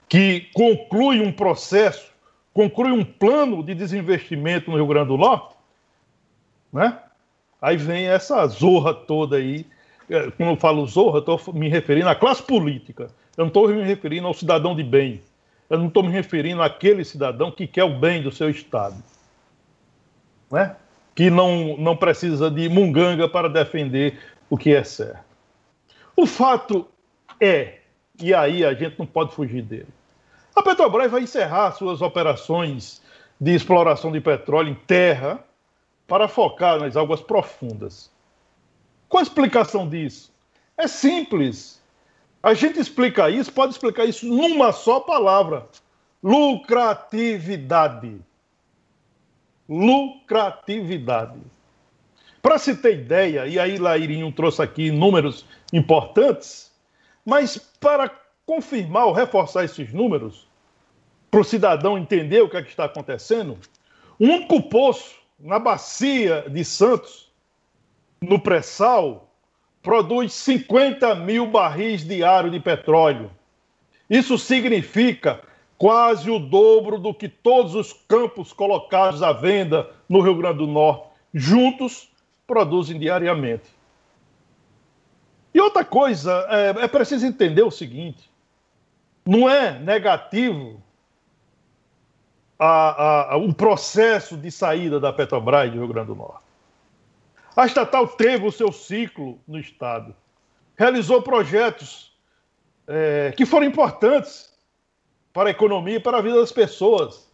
que 0.08 0.48
conclui 0.52 1.20
um 1.20 1.30
processo, 1.30 2.12
conclui 2.52 2.90
um 2.90 3.04
plano 3.04 3.62
de 3.62 3.76
desinvestimento 3.76 4.68
no 4.68 4.76
Rio 4.76 4.88
Grande 4.88 5.06
do 5.06 5.16
Norte, 5.16 5.54
né? 6.72 6.98
Aí 7.62 7.76
vem 7.76 8.08
essa 8.08 8.44
zorra 8.48 8.92
toda 8.92 9.36
aí. 9.36 9.64
É, 10.10 10.28
quando 10.32 10.50
eu 10.50 10.56
falo 10.56 10.84
zorra, 10.84 11.20
estou 11.20 11.40
me 11.54 11.68
referindo 11.68 12.08
à 12.08 12.14
classe 12.16 12.42
política. 12.42 13.04
Eu 13.36 13.42
não 13.42 13.46
estou 13.46 13.68
me 13.68 13.84
referindo 13.84 14.26
ao 14.26 14.34
cidadão 14.34 14.74
de 14.74 14.82
bem. 14.82 15.20
Eu 15.70 15.78
não 15.78 15.86
estou 15.86 16.02
me 16.02 16.10
referindo 16.10 16.60
àquele 16.60 17.04
cidadão 17.04 17.52
que 17.52 17.68
quer 17.68 17.84
o 17.84 18.00
bem 18.00 18.20
do 18.20 18.32
seu 18.32 18.50
Estado. 18.50 18.96
Né? 20.50 20.74
Que 21.14 21.30
não, 21.30 21.76
não 21.76 21.96
precisa 21.96 22.50
de 22.50 22.68
munganga 22.68 23.28
para 23.28 23.48
defender 23.48 24.18
o 24.50 24.58
que 24.58 24.74
é 24.74 24.82
certo. 24.82 25.25
O 26.16 26.26
fato 26.26 26.88
é, 27.38 27.80
e 28.20 28.32
aí 28.32 28.64
a 28.64 28.72
gente 28.72 28.98
não 28.98 29.06
pode 29.06 29.34
fugir 29.34 29.62
dele, 29.62 29.88
a 30.54 30.62
Petrobras 30.62 31.10
vai 31.10 31.22
encerrar 31.22 31.72
suas 31.72 32.00
operações 32.00 33.02
de 33.38 33.54
exploração 33.54 34.10
de 34.10 34.22
petróleo 34.22 34.70
em 34.70 34.74
terra 34.74 35.44
para 36.06 36.26
focar 36.28 36.80
nas 36.80 36.96
águas 36.96 37.20
profundas. 37.20 38.10
Qual 39.08 39.20
a 39.20 39.22
explicação 39.22 39.86
disso? 39.86 40.32
É 40.78 40.88
simples. 40.88 41.80
A 42.42 42.54
gente 42.54 42.80
explica 42.80 43.28
isso, 43.28 43.52
pode 43.52 43.72
explicar 43.72 44.06
isso 44.06 44.26
numa 44.26 44.72
só 44.72 45.00
palavra: 45.00 45.66
lucratividade. 46.22 48.18
Lucratividade. 49.68 51.40
Para 52.40 52.58
se 52.58 52.76
ter 52.76 52.94
ideia, 53.00 53.46
e 53.46 53.58
aí 53.58 53.76
Lairinho 53.76 54.30
trouxe 54.30 54.62
aqui 54.62 54.90
números 54.90 55.44
importantes, 55.76 56.72
mas 57.24 57.58
para 57.80 58.10
confirmar 58.44 59.06
ou 59.06 59.12
reforçar 59.12 59.64
esses 59.64 59.92
números, 59.92 60.46
para 61.30 61.40
o 61.40 61.44
cidadão 61.44 61.98
entender 61.98 62.40
o 62.40 62.48
que, 62.48 62.56
é 62.56 62.62
que 62.62 62.70
está 62.70 62.84
acontecendo, 62.84 63.58
um 64.18 64.30
único 64.30 64.62
poço 64.62 65.16
na 65.38 65.58
bacia 65.58 66.46
de 66.48 66.64
Santos, 66.64 67.30
no 68.20 68.40
pré-sal, 68.40 69.28
produz 69.82 70.32
50 70.32 71.14
mil 71.16 71.46
barris 71.46 72.06
diários 72.06 72.52
de 72.52 72.60
petróleo. 72.60 73.30
Isso 74.08 74.38
significa 74.38 75.42
quase 75.76 76.30
o 76.30 76.38
dobro 76.38 76.98
do 76.98 77.12
que 77.12 77.28
todos 77.28 77.74
os 77.74 77.92
campos 77.92 78.52
colocados 78.52 79.22
à 79.22 79.32
venda 79.32 79.90
no 80.08 80.20
Rio 80.20 80.36
Grande 80.36 80.58
do 80.58 80.66
Norte, 80.66 81.08
juntos, 81.34 82.08
produzem 82.46 82.98
diariamente. 82.98 83.75
E 85.56 85.60
outra 85.60 85.82
coisa, 85.82 86.46
é, 86.50 86.84
é 86.84 86.86
preciso 86.86 87.24
entender 87.24 87.62
o 87.62 87.70
seguinte: 87.70 88.30
não 89.24 89.48
é 89.48 89.78
negativo 89.78 90.82
a, 92.58 93.32
a, 93.32 93.36
o 93.38 93.54
processo 93.54 94.36
de 94.36 94.50
saída 94.50 95.00
da 95.00 95.14
Petrobras 95.14 95.70
do 95.70 95.78
Rio 95.78 95.88
Grande 95.88 96.08
do 96.08 96.14
Norte. 96.14 96.44
A 97.56 97.64
estatal 97.64 98.06
teve 98.06 98.46
o 98.46 98.52
seu 98.52 98.70
ciclo 98.70 99.40
no 99.48 99.58
Estado, 99.58 100.14
realizou 100.76 101.22
projetos 101.22 102.12
é, 102.86 103.32
que 103.34 103.46
foram 103.46 103.64
importantes 103.64 104.52
para 105.32 105.48
a 105.48 105.52
economia 105.52 105.96
e 105.96 106.00
para 106.00 106.18
a 106.18 106.20
vida 106.20 106.38
das 106.38 106.52
pessoas. 106.52 107.32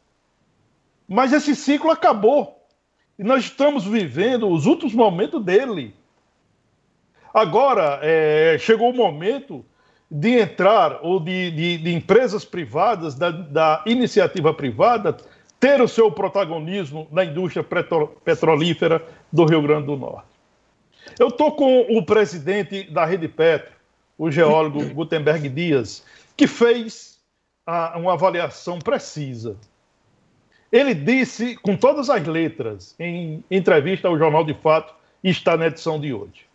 Mas 1.08 1.32
esse 1.32 1.56
ciclo 1.56 1.90
acabou 1.90 2.64
e 3.18 3.24
nós 3.24 3.42
estamos 3.42 3.84
vivendo 3.84 4.48
os 4.48 4.64
últimos 4.64 4.94
momentos 4.94 5.42
dele. 5.44 6.00
Agora, 7.32 7.98
é, 8.02 8.56
chegou 8.58 8.90
o 8.90 8.96
momento 8.96 9.64
de 10.10 10.38
entrar, 10.38 10.98
ou 11.02 11.18
de, 11.18 11.50
de, 11.50 11.78
de 11.78 11.94
empresas 11.94 12.44
privadas, 12.44 13.14
da, 13.14 13.30
da 13.30 13.82
iniciativa 13.86 14.52
privada, 14.52 15.16
ter 15.58 15.80
o 15.80 15.88
seu 15.88 16.10
protagonismo 16.10 17.08
na 17.10 17.24
indústria 17.24 17.64
petrolífera 18.24 19.02
do 19.32 19.44
Rio 19.44 19.62
Grande 19.62 19.86
do 19.86 19.96
Norte. 19.96 20.28
Eu 21.18 21.28
estou 21.28 21.52
com 21.52 21.80
o 21.82 22.04
presidente 22.04 22.82
da 22.90 23.04
Rede 23.04 23.28
Petro, 23.28 23.72
o 24.18 24.30
geólogo 24.30 24.84
Gutenberg 24.92 25.48
Dias, 25.48 26.04
que 26.36 26.46
fez 26.46 27.18
a, 27.66 27.96
uma 27.96 28.12
avaliação 28.12 28.78
precisa. 28.78 29.56
Ele 30.70 30.94
disse, 30.94 31.56
com 31.56 31.76
todas 31.76 32.10
as 32.10 32.26
letras, 32.26 32.94
em 32.98 33.44
entrevista 33.50 34.08
ao 34.08 34.18
Jornal 34.18 34.44
de 34.44 34.54
Fato, 34.54 34.94
e 35.22 35.30
está 35.30 35.56
na 35.56 35.68
edição 35.68 36.00
de 36.00 36.12
hoje, 36.12 36.46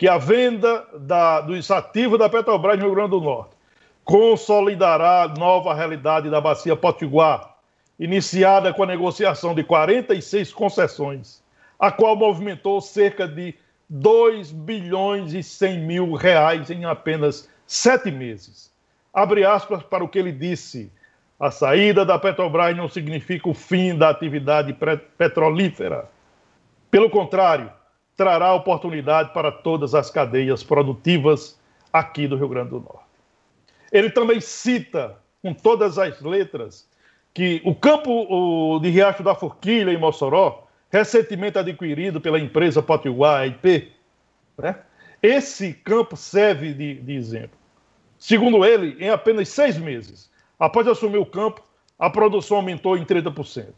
que 0.00 0.08
a 0.08 0.16
venda 0.16 0.86
da, 0.98 1.42
dos 1.42 1.70
ativos 1.70 2.18
da 2.18 2.26
Petrobras 2.26 2.78
no 2.78 2.86
Rio 2.86 2.94
Grande 2.94 3.10
do 3.10 3.20
Norte 3.20 3.54
consolidará 4.02 5.24
a 5.24 5.28
nova 5.28 5.74
realidade 5.74 6.30
da 6.30 6.40
Bacia 6.40 6.74
Potiguar, 6.74 7.54
iniciada 7.98 8.72
com 8.72 8.82
a 8.82 8.86
negociação 8.86 9.54
de 9.54 9.62
46 9.62 10.54
concessões, 10.54 11.42
a 11.78 11.92
qual 11.92 12.16
movimentou 12.16 12.80
cerca 12.80 13.28
de 13.28 13.54
2 13.90 14.52
bilhões 14.52 15.34
e 15.34 15.42
100 15.42 15.80
mil 15.80 16.14
reais 16.14 16.70
em 16.70 16.86
apenas 16.86 17.46
sete 17.66 18.10
meses. 18.10 18.72
Abre 19.12 19.44
aspas 19.44 19.82
para 19.82 20.02
o 20.02 20.08
que 20.08 20.18
ele 20.18 20.32
disse. 20.32 20.90
A 21.38 21.50
saída 21.50 22.06
da 22.06 22.18
Petrobras 22.18 22.74
não 22.74 22.88
significa 22.88 23.50
o 23.50 23.54
fim 23.54 23.94
da 23.94 24.08
atividade 24.08 24.74
petrolífera. 25.18 26.08
Pelo 26.90 27.10
contrário, 27.10 27.70
trará 28.20 28.52
oportunidade 28.52 29.32
para 29.32 29.50
todas 29.50 29.94
as 29.94 30.10
cadeias 30.10 30.62
produtivas 30.62 31.58
aqui 31.90 32.28
do 32.28 32.36
Rio 32.36 32.50
Grande 32.50 32.68
do 32.68 32.80
Norte. 32.80 33.08
Ele 33.90 34.10
também 34.10 34.42
cita, 34.42 35.16
com 35.40 35.54
todas 35.54 35.98
as 35.98 36.20
letras, 36.20 36.86
que 37.32 37.62
o 37.64 37.74
campo 37.74 38.78
de 38.82 38.90
Riacho 38.90 39.22
da 39.22 39.34
Forquilha, 39.34 39.90
em 39.90 39.96
Mossoró, 39.96 40.66
recentemente 40.92 41.56
adquirido 41.56 42.20
pela 42.20 42.38
empresa 42.38 42.82
Potiguar 42.82 43.46
IP, 43.46 43.90
né? 44.58 44.76
esse 45.22 45.72
campo 45.72 46.14
serve 46.14 46.74
de, 46.74 46.96
de 46.96 47.14
exemplo. 47.14 47.56
Segundo 48.18 48.66
ele, 48.66 49.02
em 49.02 49.08
apenas 49.08 49.48
seis 49.48 49.78
meses, 49.78 50.30
após 50.58 50.86
assumir 50.86 51.16
o 51.16 51.24
campo, 51.24 51.62
a 51.98 52.10
produção 52.10 52.58
aumentou 52.58 52.98
em 52.98 53.04
30%. 53.06 53.68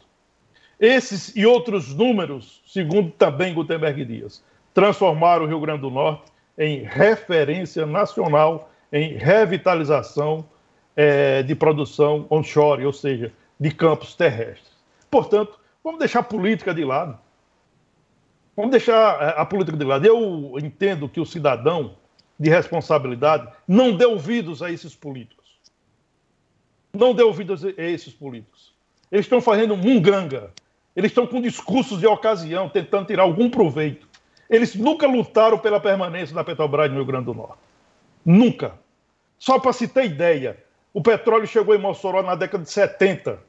Esses 0.83 1.33
e 1.33 1.45
outros 1.45 1.95
números, 1.95 2.61
segundo 2.67 3.09
também 3.11 3.53
Gutenberg 3.53 4.03
Dias, 4.03 4.43
transformaram 4.73 5.45
o 5.45 5.47
Rio 5.47 5.61
Grande 5.61 5.79
do 5.79 5.89
Norte 5.89 6.29
em 6.57 6.83
referência 6.83 7.85
nacional 7.85 8.69
em 8.91 9.13
revitalização 9.13 10.45
é, 10.93 11.41
de 11.41 11.55
produção 11.55 12.27
onshore, 12.29 12.85
ou 12.85 12.91
seja, 12.91 13.31
de 13.57 13.71
campos 13.71 14.13
terrestres. 14.13 14.73
Portanto, 15.09 15.57
vamos 15.81 15.99
deixar 15.99 16.19
a 16.19 16.23
política 16.23 16.73
de 16.73 16.83
lado. 16.83 17.17
Vamos 18.53 18.71
deixar 18.71 19.21
é, 19.21 19.39
a 19.39 19.45
política 19.45 19.77
de 19.77 19.85
lado. 19.85 20.05
Eu 20.05 20.59
entendo 20.61 21.07
que 21.07 21.21
o 21.21 21.25
cidadão 21.25 21.95
de 22.37 22.49
responsabilidade 22.49 23.47
não 23.65 23.95
dê 23.95 24.05
ouvidos 24.05 24.61
a 24.61 24.69
esses 24.69 24.93
políticos. 24.93 25.47
Não 26.91 27.13
dê 27.13 27.23
ouvidos 27.23 27.63
a 27.63 27.71
esses 27.77 28.11
políticos. 28.13 28.73
Eles 29.09 29.25
estão 29.25 29.39
fazendo 29.39 29.77
munganga. 29.77 30.51
Eles 30.95 31.11
estão 31.11 31.25
com 31.25 31.41
discursos 31.41 31.99
de 31.99 32.07
ocasião, 32.07 32.69
tentando 32.69 33.07
tirar 33.07 33.23
algum 33.23 33.49
proveito. 33.49 34.07
Eles 34.49 34.75
nunca 34.75 35.07
lutaram 35.07 35.57
pela 35.57 35.79
permanência 35.79 36.35
da 36.35 36.43
Petrobras 36.43 36.89
no 36.89 36.97
Rio 36.97 37.05
Grande 37.05 37.25
do 37.25 37.33
Norte. 37.33 37.57
Nunca. 38.23 38.73
Só 39.39 39.57
para 39.59 39.73
se 39.73 39.87
ter 39.87 40.05
ideia, 40.05 40.57
o 40.93 41.01
petróleo 41.01 41.47
chegou 41.47 41.73
em 41.73 41.79
Mossoró 41.79 42.21
na 42.21 42.35
década 42.35 42.63
de 42.63 42.71
70. 42.71 43.39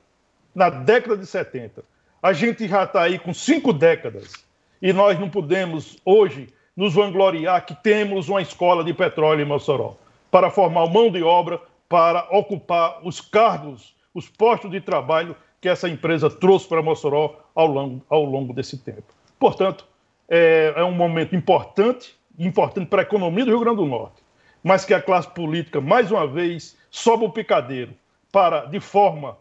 Na 0.54 0.70
década 0.70 1.16
de 1.16 1.26
70. 1.26 1.84
A 2.22 2.32
gente 2.32 2.66
já 2.66 2.84
está 2.84 3.02
aí 3.02 3.18
com 3.18 3.34
cinco 3.34 3.72
décadas 3.72 4.32
e 4.80 4.92
nós 4.92 5.18
não 5.20 5.28
podemos 5.28 5.98
hoje 6.04 6.48
nos 6.74 6.94
vangloriar 6.94 7.64
que 7.66 7.74
temos 7.74 8.28
uma 8.28 8.40
escola 8.40 8.82
de 8.82 8.94
petróleo 8.94 9.42
em 9.42 9.44
Mossoró 9.44 9.96
para 10.30 10.50
formar 10.50 10.86
mão 10.88 11.10
de 11.10 11.22
obra 11.22 11.60
para 11.88 12.26
ocupar 12.30 13.00
os 13.06 13.20
cargos, 13.20 13.94
os 14.12 14.28
postos 14.28 14.70
de 14.70 14.80
trabalho 14.80 15.36
que 15.64 15.68
essa 15.70 15.88
empresa 15.88 16.28
trouxe 16.28 16.68
para 16.68 16.82
Mossoró 16.82 17.40
ao 17.54 17.66
longo, 17.66 18.04
ao 18.10 18.22
longo 18.22 18.52
desse 18.52 18.76
tempo. 18.76 19.14
Portanto, 19.38 19.86
é, 20.28 20.74
é 20.76 20.84
um 20.84 20.92
momento 20.92 21.34
importante, 21.34 22.14
importante 22.38 22.86
para 22.86 23.00
a 23.00 23.02
economia 23.02 23.46
do 23.46 23.50
Rio 23.50 23.60
Grande 23.60 23.78
do 23.78 23.86
Norte, 23.86 24.22
mas 24.62 24.84
que 24.84 24.92
a 24.92 25.00
classe 25.00 25.30
política, 25.30 25.80
mais 25.80 26.12
uma 26.12 26.26
vez, 26.26 26.76
sobe 26.90 27.24
o 27.24 27.30
picadeiro 27.30 27.94
para, 28.30 28.66
de 28.66 28.78
forma 28.78 29.38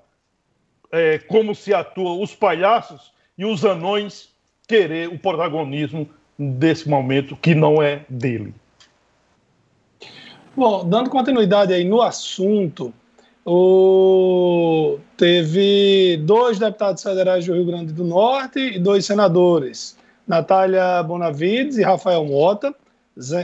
é, 0.94 1.18
como 1.18 1.54
se 1.54 1.74
atua 1.74 2.14
os 2.14 2.34
palhaços 2.34 3.12
e 3.38 3.44
os 3.44 3.66
anões, 3.66 4.30
querer 4.66 5.10
o 5.10 5.20
protagonismo 5.20 6.10
desse 6.40 6.88
momento 6.88 7.36
que 7.36 7.54
não 7.54 7.84
é 7.84 8.06
dele. 8.08 8.56
Bom, 10.56 10.88
dando 10.88 11.10
continuidade 11.10 11.74
aí 11.74 11.84
no 11.84 12.02
assunto, 12.02 12.94
o... 13.46 14.98
teve 15.18 16.18
dois 16.24 16.60
deputados 16.60 17.04
federais 17.04 17.46
do 17.46 17.54
Rio 17.54 17.66
Grande 17.66 17.94
do 17.94 18.04
Norte 18.04 18.60
e 18.60 18.80
dois 18.80 19.06
senadores, 19.06 19.98
Natália 20.28 21.04
Bonavides 21.04 21.78
e 21.78 21.84
Rafael 21.84 22.26
Mota, 22.26 22.74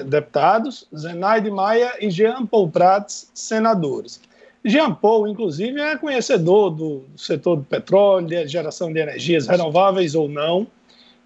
deputados, 0.06 0.88
Zenaide 0.96 1.52
Maia 1.52 1.94
e 2.00 2.10
Jean 2.10 2.46
Paul 2.46 2.70
Prats, 2.70 3.30
senadores. 3.34 4.20
Jean 4.64 4.94
Paul, 4.94 5.28
inclusive, 5.28 5.80
é 5.80 5.96
conhecedor 5.96 6.72
do 6.72 7.04
setor 7.16 7.58
do 7.58 7.64
petróleo, 7.64 8.28
de 8.28 8.48
geração 8.48 8.92
de 8.92 9.00
energias 9.00 9.48
renováveis 9.48 10.16
ou 10.16 10.28
não, 10.28 10.68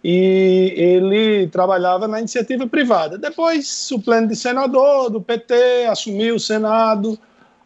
e 0.03 0.73
ele 0.75 1.47
trabalhava 1.47 2.07
na 2.07 2.19
iniciativa 2.19 2.67
privada. 2.67 3.17
Depois, 3.17 3.67
suplente 3.67 4.27
de 4.27 4.35
senador 4.35 5.09
do 5.09 5.21
PT, 5.21 5.85
assumiu 5.89 6.35
o 6.35 6.39
Senado, 6.39 7.17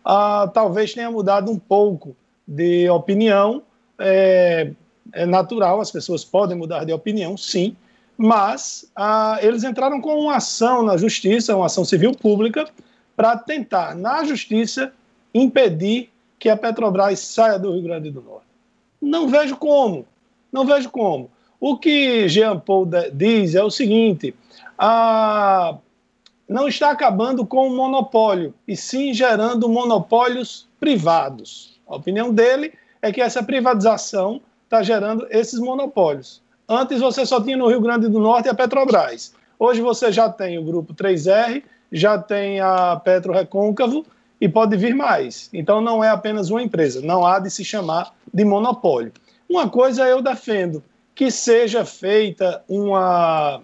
ah, 0.10 0.50
talvez 0.54 0.94
tenha 0.94 1.12
mudado 1.12 1.52
um 1.52 1.60
pouco 1.60 2.16
de 2.48 2.90
opinião. 2.90 3.62
É, 4.00 4.72
é, 5.12 5.26
natural, 5.26 5.82
as 5.82 5.92
pessoas 5.92 6.24
podem 6.24 6.58
mudar 6.58 6.86
de 6.86 6.94
opinião, 6.94 7.36
sim, 7.36 7.76
mas 8.18 8.90
ah, 8.96 9.38
eles 9.42 9.66
entraram 9.66 10.00
com 10.00 10.18
uma 10.18 10.38
ação 10.38 10.82
na 10.82 10.96
justiça, 10.96 11.56
uma 11.56 11.66
ação 11.66 11.84
civil 11.84 12.14
pública, 12.14 12.66
para 13.18 13.36
tentar, 13.36 13.96
na 13.96 14.24
justiça, 14.24 14.94
impedir 15.34 16.10
que 16.40 16.48
a 16.48 16.56
Petrobras 16.56 17.20
saia 17.20 17.60
do 17.60 17.74
Rio 17.74 17.84
Grande 17.84 18.10
do 18.10 18.22
Norte. 18.22 18.48
Não 19.02 19.28
vejo 19.28 19.58
como, 19.58 20.06
não 20.54 20.66
vejo 20.66 20.90
como. 20.90 21.30
O 21.60 21.78
que 21.78 22.30
Jean 22.30 22.60
Paul 22.60 22.88
diz 23.12 23.56
é 23.56 23.64
o 23.64 23.70
seguinte: 23.70 24.34
a, 24.78 25.76
não 26.48 26.68
está 26.68 26.92
acabando 26.92 27.46
com 27.46 27.68
o 27.68 27.76
monopólio, 27.76 28.54
e 28.68 28.76
sim 28.76 29.14
gerando 29.14 29.68
monopólios 29.68 30.68
privados. 30.80 31.80
A 31.88 31.96
opinião 31.96 32.34
dele 32.34 32.74
é 33.02 33.12
que 33.12 33.22
essa 33.22 33.44
privatização 33.44 34.42
está 34.64 34.82
gerando 34.82 35.28
esses 35.30 35.60
monopólios. 35.60 36.42
Antes 36.68 37.00
você 37.00 37.26
só 37.26 37.42
tinha 37.42 37.58
no 37.58 37.68
Rio 37.68 37.82
Grande 37.82 38.08
do 38.08 38.20
Norte 38.20 38.50
a 38.50 38.54
Petrobras. 38.54 39.34
Hoje 39.60 39.82
você 39.82 40.12
já 40.12 40.30
tem 40.30 40.58
o 40.58 40.64
grupo 40.64 40.94
3R, 40.94 41.64
já 41.92 42.18
tem 42.18 42.60
a 42.60 43.00
Petro 43.04 43.34
Recôncavo 43.34 44.06
e 44.40 44.48
pode 44.48 44.76
vir 44.78 44.94
mais. 44.94 45.50
Então 45.54 45.82
não 45.82 46.04
é 46.04 46.10
apenas 46.10 46.50
uma 46.50 46.62
empresa, 46.62 47.02
não 47.02 47.26
há 47.26 47.40
de 47.40 47.50
se 47.50 47.64
chamar 47.64 48.14
de 48.34 48.46
monopólio. 48.46 49.12
Uma 49.50 49.70
coisa 49.70 50.06
eu 50.08 50.22
defendo, 50.22 50.84
que 51.16 51.32
seja 51.32 51.86
feita 51.86 52.62
uma 52.68 53.62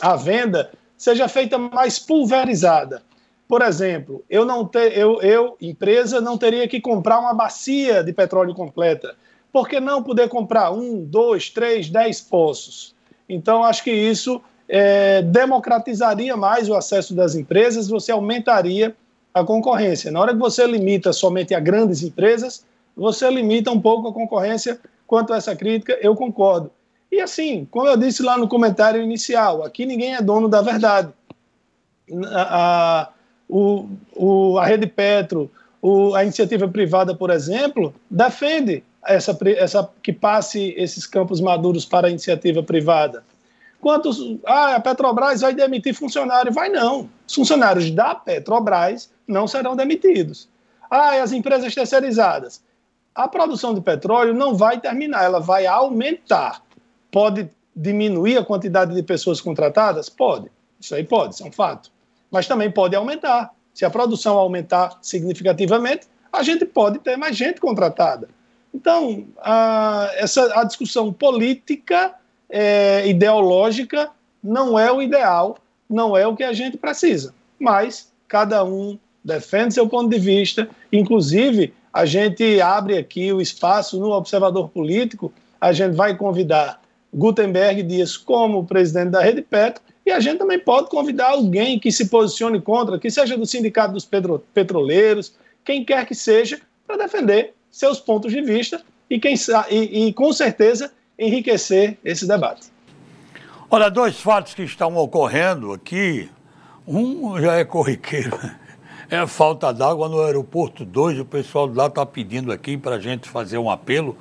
a 0.00 0.16
venda 0.16 0.70
seja 1.02 1.26
feita 1.26 1.58
mais 1.58 1.98
pulverizada. 1.98 3.02
Por 3.48 3.60
exemplo, 3.60 4.24
eu 4.30 4.44
não 4.44 4.64
ter, 4.64 4.96
eu, 4.96 5.20
eu 5.20 5.56
empresa 5.60 6.20
não 6.20 6.38
teria 6.38 6.68
que 6.68 6.80
comprar 6.80 7.18
uma 7.18 7.34
bacia 7.34 8.04
de 8.04 8.12
petróleo 8.12 8.54
completa. 8.54 9.16
Por 9.52 9.68
que 9.68 9.80
não 9.80 10.00
poder 10.00 10.28
comprar 10.28 10.70
um, 10.70 11.04
dois, 11.04 11.50
três, 11.50 11.90
dez 11.90 12.20
poços? 12.20 12.94
Então 13.28 13.64
acho 13.64 13.82
que 13.82 13.90
isso 13.90 14.40
é, 14.68 15.22
democratizaria 15.22 16.36
mais 16.36 16.68
o 16.68 16.74
acesso 16.74 17.16
das 17.16 17.34
empresas, 17.34 17.88
você 17.88 18.12
aumentaria 18.12 18.94
a 19.34 19.42
concorrência. 19.42 20.12
Na 20.12 20.20
hora 20.20 20.32
que 20.32 20.38
você 20.38 20.64
limita 20.68 21.12
somente 21.12 21.52
a 21.52 21.58
grandes 21.58 22.04
empresas, 22.04 22.64
você 22.96 23.28
limita 23.28 23.72
um 23.72 23.80
pouco 23.80 24.06
a 24.06 24.12
concorrência. 24.12 24.78
Quanto 25.04 25.32
a 25.32 25.36
essa 25.36 25.56
crítica, 25.56 25.98
eu 26.00 26.14
concordo. 26.14 26.70
E 27.12 27.20
assim, 27.20 27.68
como 27.70 27.86
eu 27.86 27.94
disse 27.94 28.22
lá 28.22 28.38
no 28.38 28.48
comentário 28.48 29.02
inicial, 29.02 29.62
aqui 29.62 29.84
ninguém 29.84 30.14
é 30.14 30.22
dono 30.22 30.48
da 30.48 30.62
verdade. 30.62 31.12
A, 32.24 33.02
a, 33.02 33.08
o, 33.46 33.86
o, 34.16 34.58
a 34.58 34.64
Rede 34.64 34.86
Petro, 34.86 35.50
o, 35.82 36.14
a 36.14 36.22
iniciativa 36.22 36.66
privada, 36.66 37.14
por 37.14 37.28
exemplo, 37.28 37.94
defende 38.10 38.82
essa, 39.04 39.38
essa, 39.58 39.90
que 40.02 40.10
passe 40.10 40.74
esses 40.74 41.06
campos 41.06 41.38
maduros 41.38 41.84
para 41.84 42.06
a 42.06 42.10
iniciativa 42.10 42.62
privada. 42.62 43.22
Quantos. 43.78 44.38
Ah, 44.46 44.76
a 44.76 44.80
Petrobras 44.80 45.42
vai 45.42 45.52
demitir 45.52 45.94
funcionário? 45.94 46.50
Vai 46.50 46.70
não. 46.70 47.10
Os 47.26 47.34
funcionários 47.34 47.90
da 47.90 48.14
Petrobras 48.14 49.12
não 49.28 49.46
serão 49.46 49.76
demitidos. 49.76 50.48
Ah, 50.90 51.18
e 51.18 51.20
as 51.20 51.30
empresas 51.30 51.74
terceirizadas? 51.74 52.62
A 53.14 53.28
produção 53.28 53.74
de 53.74 53.82
petróleo 53.82 54.32
não 54.32 54.54
vai 54.54 54.80
terminar, 54.80 55.24
ela 55.24 55.40
vai 55.40 55.66
aumentar. 55.66 56.62
Pode 57.12 57.48
diminuir 57.76 58.38
a 58.38 58.44
quantidade 58.44 58.92
de 58.92 59.02
pessoas 59.04 59.40
contratadas? 59.40 60.08
Pode. 60.08 60.50
Isso 60.80 60.94
aí 60.96 61.04
pode, 61.04 61.34
isso 61.34 61.44
é 61.44 61.46
um 61.46 61.52
fato. 61.52 61.92
Mas 62.30 62.48
também 62.48 62.70
pode 62.70 62.96
aumentar. 62.96 63.52
Se 63.72 63.84
a 63.84 63.90
produção 63.90 64.36
aumentar 64.36 64.98
significativamente, 65.00 66.08
a 66.32 66.42
gente 66.42 66.64
pode 66.64 66.98
ter 66.98 67.16
mais 67.16 67.36
gente 67.36 67.60
contratada. 67.60 68.28
Então, 68.74 69.26
a, 69.38 70.10
essa, 70.14 70.58
a 70.58 70.64
discussão 70.64 71.12
política, 71.12 72.14
é, 72.48 73.06
ideológica, 73.06 74.10
não 74.42 74.78
é 74.78 74.90
o 74.90 75.00
ideal, 75.00 75.58
não 75.88 76.16
é 76.16 76.26
o 76.26 76.34
que 76.34 76.42
a 76.42 76.52
gente 76.52 76.76
precisa. 76.76 77.34
Mas 77.60 78.10
cada 78.26 78.64
um 78.64 78.98
defende 79.22 79.74
seu 79.74 79.88
ponto 79.88 80.08
de 80.08 80.18
vista. 80.18 80.68
Inclusive, 80.92 81.74
a 81.92 82.04
gente 82.06 82.60
abre 82.60 82.96
aqui 82.96 83.32
o 83.32 83.40
espaço 83.40 84.00
no 84.00 84.10
Observador 84.10 84.70
Político, 84.70 85.32
a 85.60 85.72
gente 85.72 85.94
vai 85.94 86.16
convidar 86.16 86.81
Gutenberg 87.12 87.82
Dias 87.82 88.16
como 88.16 88.64
presidente 88.64 89.10
da 89.10 89.20
Rede 89.20 89.42
Petro, 89.42 89.82
e 90.04 90.10
a 90.10 90.18
gente 90.18 90.38
também 90.38 90.58
pode 90.58 90.88
convidar 90.88 91.30
alguém 91.30 91.78
que 91.78 91.92
se 91.92 92.08
posicione 92.08 92.60
contra, 92.60 92.98
que 92.98 93.10
seja 93.10 93.36
do 93.36 93.46
Sindicato 93.46 93.92
dos 93.92 94.08
Petroleiros, 94.52 95.34
quem 95.64 95.84
quer 95.84 96.06
que 96.06 96.14
seja, 96.14 96.60
para 96.86 96.96
defender 96.96 97.54
seus 97.70 98.00
pontos 98.00 98.32
de 98.32 98.40
vista 98.40 98.82
e, 99.08 99.18
quem, 99.18 99.34
e, 99.70 100.06
e, 100.06 100.12
com 100.12 100.32
certeza, 100.32 100.92
enriquecer 101.18 101.98
esse 102.04 102.26
debate. 102.26 102.72
Olha, 103.70 103.90
dois 103.90 104.20
fatos 104.20 104.54
que 104.54 104.62
estão 104.62 104.96
ocorrendo 104.96 105.72
aqui. 105.72 106.28
Um 106.86 107.40
já 107.40 107.54
é 107.54 107.64
corriqueiro, 107.64 108.38
é 109.08 109.16
a 109.16 109.26
falta 109.26 109.72
d'água 109.72 110.08
no 110.08 110.20
aeroporto 110.20 110.84
2. 110.84 111.20
O 111.20 111.24
pessoal 111.24 111.70
lá 111.72 111.86
está 111.86 112.04
pedindo 112.04 112.50
aqui 112.50 112.76
para 112.76 112.96
a 112.96 113.00
gente 113.00 113.28
fazer 113.28 113.58
um 113.58 113.70
apelo. 113.70 114.16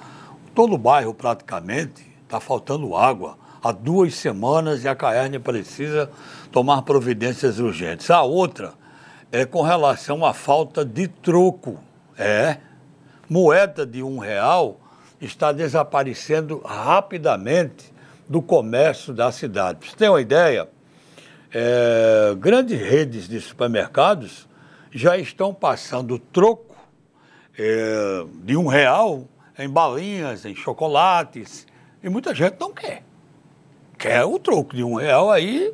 Todo 0.53 0.75
o 0.75 0.77
bairro, 0.77 1.13
praticamente, 1.13 2.10
está 2.31 2.39
faltando 2.39 2.95
água 2.95 3.37
há 3.61 3.73
duas 3.73 4.15
semanas 4.15 4.85
e 4.85 4.87
a 4.87 4.95
Caerne 4.95 5.37
precisa 5.37 6.09
tomar 6.49 6.81
providências 6.83 7.59
urgentes. 7.59 8.09
A 8.09 8.21
outra 8.21 8.73
é 9.33 9.45
com 9.45 9.61
relação 9.61 10.25
à 10.25 10.33
falta 10.33 10.85
de 10.85 11.09
troco. 11.09 11.77
É, 12.17 12.57
moeda 13.29 13.85
de 13.85 14.01
um 14.01 14.17
real 14.17 14.79
está 15.19 15.51
desaparecendo 15.51 16.61
rapidamente 16.63 17.93
do 18.29 18.41
comércio 18.41 19.13
da 19.13 19.29
cidade. 19.29 19.85
Você 19.85 19.95
ter 19.97 20.09
uma 20.09 20.21
ideia, 20.21 20.69
é, 21.53 22.33
grandes 22.37 22.79
redes 22.79 23.27
de 23.27 23.41
supermercados 23.41 24.47
já 24.89 25.17
estão 25.17 25.53
passando 25.53 26.17
troco 26.17 26.75
é, 27.59 28.25
de 28.43 28.55
um 28.55 28.67
real 28.67 29.27
em 29.59 29.69
balinhas, 29.69 30.45
em 30.45 30.55
chocolates, 30.55 31.67
e 32.03 32.09
muita 32.09 32.33
gente 32.33 32.57
não 32.59 32.73
quer. 32.73 33.03
Quer 33.97 34.25
o 34.25 34.39
troco 34.39 34.75
de 34.75 34.83
um 34.83 34.95
real, 34.95 35.29
aí 35.29 35.73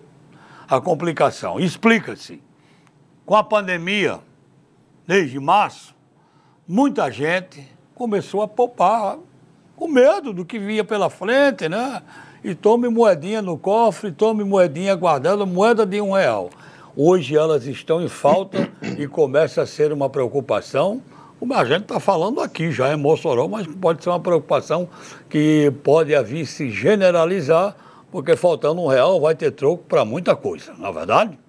a 0.67 0.81
complicação. 0.81 1.59
Explica-se. 1.59 2.41
Com 3.25 3.35
a 3.35 3.43
pandemia, 3.43 4.19
desde 5.05 5.39
março, 5.39 5.95
muita 6.67 7.11
gente 7.11 7.67
começou 7.95 8.41
a 8.41 8.47
poupar 8.47 9.17
com 9.75 9.87
medo 9.87 10.33
do 10.33 10.45
que 10.45 10.59
vinha 10.59 10.83
pela 10.83 11.09
frente, 11.09 11.69
né? 11.69 12.01
E 12.43 12.55
tome 12.55 12.87
moedinha 12.89 13.41
no 13.41 13.57
cofre, 13.57 14.11
tome 14.11 14.43
moedinha 14.43 14.95
guardando, 14.95 15.45
moeda 15.45 15.85
de 15.85 15.99
um 16.01 16.11
real. 16.11 16.49
Hoje 16.95 17.35
elas 17.35 17.65
estão 17.65 18.01
em 18.01 18.07
falta 18.07 18.69
e 18.97 19.07
começa 19.07 19.61
a 19.61 19.65
ser 19.65 19.91
uma 19.91 20.09
preocupação 20.09 21.01
como 21.39 21.53
a 21.53 21.63
gente 21.63 21.83
está 21.83 21.99
falando 21.99 22.41
aqui, 22.41 22.71
já 22.71 22.87
é 22.87 22.95
Mossoró, 22.95 23.47
mas 23.47 23.67
pode 23.67 24.03
ser 24.03 24.09
uma 24.09 24.19
preocupação 24.19 24.89
que 25.29 25.71
pode 25.83 26.17
vir 26.23 26.45
se 26.45 26.69
generalizar, 26.69 27.75
porque 28.11 28.35
faltando 28.35 28.81
um 28.81 28.87
real 28.87 29.21
vai 29.21 29.35
ter 29.35 29.51
troco 29.51 29.83
para 29.83 30.03
muita 30.03 30.35
coisa, 30.35 30.73
não 30.77 30.87
é 30.87 30.91
verdade? 30.91 31.39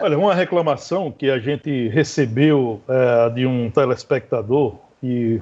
Olha, 0.00 0.18
uma 0.18 0.34
reclamação 0.34 1.12
que 1.12 1.30
a 1.30 1.38
gente 1.38 1.88
recebeu 1.88 2.80
é, 2.88 3.30
de 3.30 3.46
um 3.46 3.70
telespectador 3.70 4.76
e 5.02 5.40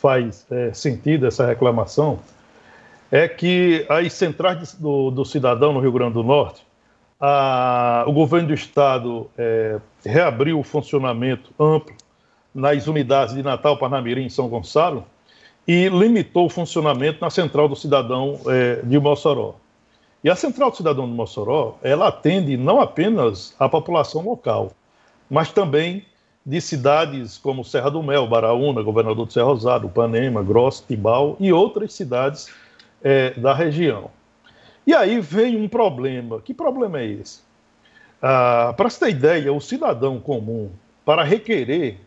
faz 0.00 0.46
é, 0.50 0.72
sentido 0.72 1.26
essa 1.26 1.46
reclamação 1.46 2.18
é 3.10 3.28
que 3.28 3.84
as 3.88 4.12
centrais 4.12 4.74
do, 4.74 5.10
do 5.10 5.24
cidadão 5.24 5.72
no 5.72 5.80
Rio 5.80 5.92
Grande 5.92 6.14
do 6.14 6.22
Norte 6.22 6.63
a, 7.26 8.04
o 8.06 8.12
governo 8.12 8.48
do 8.48 8.54
estado 8.54 9.30
é, 9.38 9.80
reabriu 10.04 10.60
o 10.60 10.62
funcionamento 10.62 11.54
amplo 11.58 11.94
nas 12.54 12.86
unidades 12.86 13.34
de 13.34 13.42
Natal, 13.42 13.78
Parnamirim 13.78 14.26
e 14.26 14.30
São 14.30 14.46
Gonçalo 14.46 15.06
e 15.66 15.88
limitou 15.88 16.44
o 16.44 16.50
funcionamento 16.50 17.22
na 17.22 17.30
Central 17.30 17.66
do 17.66 17.74
Cidadão 17.74 18.38
é, 18.46 18.82
de 18.84 18.98
Mossoró. 18.98 19.54
E 20.22 20.28
a 20.28 20.36
Central 20.36 20.70
do 20.70 20.76
Cidadão 20.76 21.08
de 21.08 21.14
Mossoró, 21.14 21.78
ela 21.82 22.08
atende 22.08 22.58
não 22.58 22.78
apenas 22.78 23.54
a 23.58 23.70
população 23.70 24.22
local, 24.22 24.72
mas 25.30 25.50
também 25.50 26.04
de 26.44 26.60
cidades 26.60 27.38
como 27.38 27.64
Serra 27.64 27.90
do 27.90 28.02
Mel, 28.02 28.26
Baraúna, 28.26 28.82
Governador 28.82 29.26
de 29.26 29.32
Serra 29.32 29.46
Rosado, 29.46 29.88
Panema, 29.88 30.42
Grosso, 30.42 30.84
Tibau 30.86 31.38
e 31.40 31.50
outras 31.50 31.94
cidades 31.94 32.52
é, 33.02 33.30
da 33.30 33.54
região. 33.54 34.10
E 34.86 34.94
aí 34.94 35.20
vem 35.20 35.56
um 35.56 35.68
problema. 35.68 36.40
Que 36.40 36.52
problema 36.52 37.00
é 37.00 37.06
esse? 37.06 37.40
Ah, 38.20 38.72
para 38.76 38.88
você 38.88 39.06
ter 39.06 39.10
ideia, 39.10 39.52
o 39.52 39.60
cidadão 39.60 40.18
comum, 40.18 40.70
para 41.04 41.22
requerer 41.22 41.98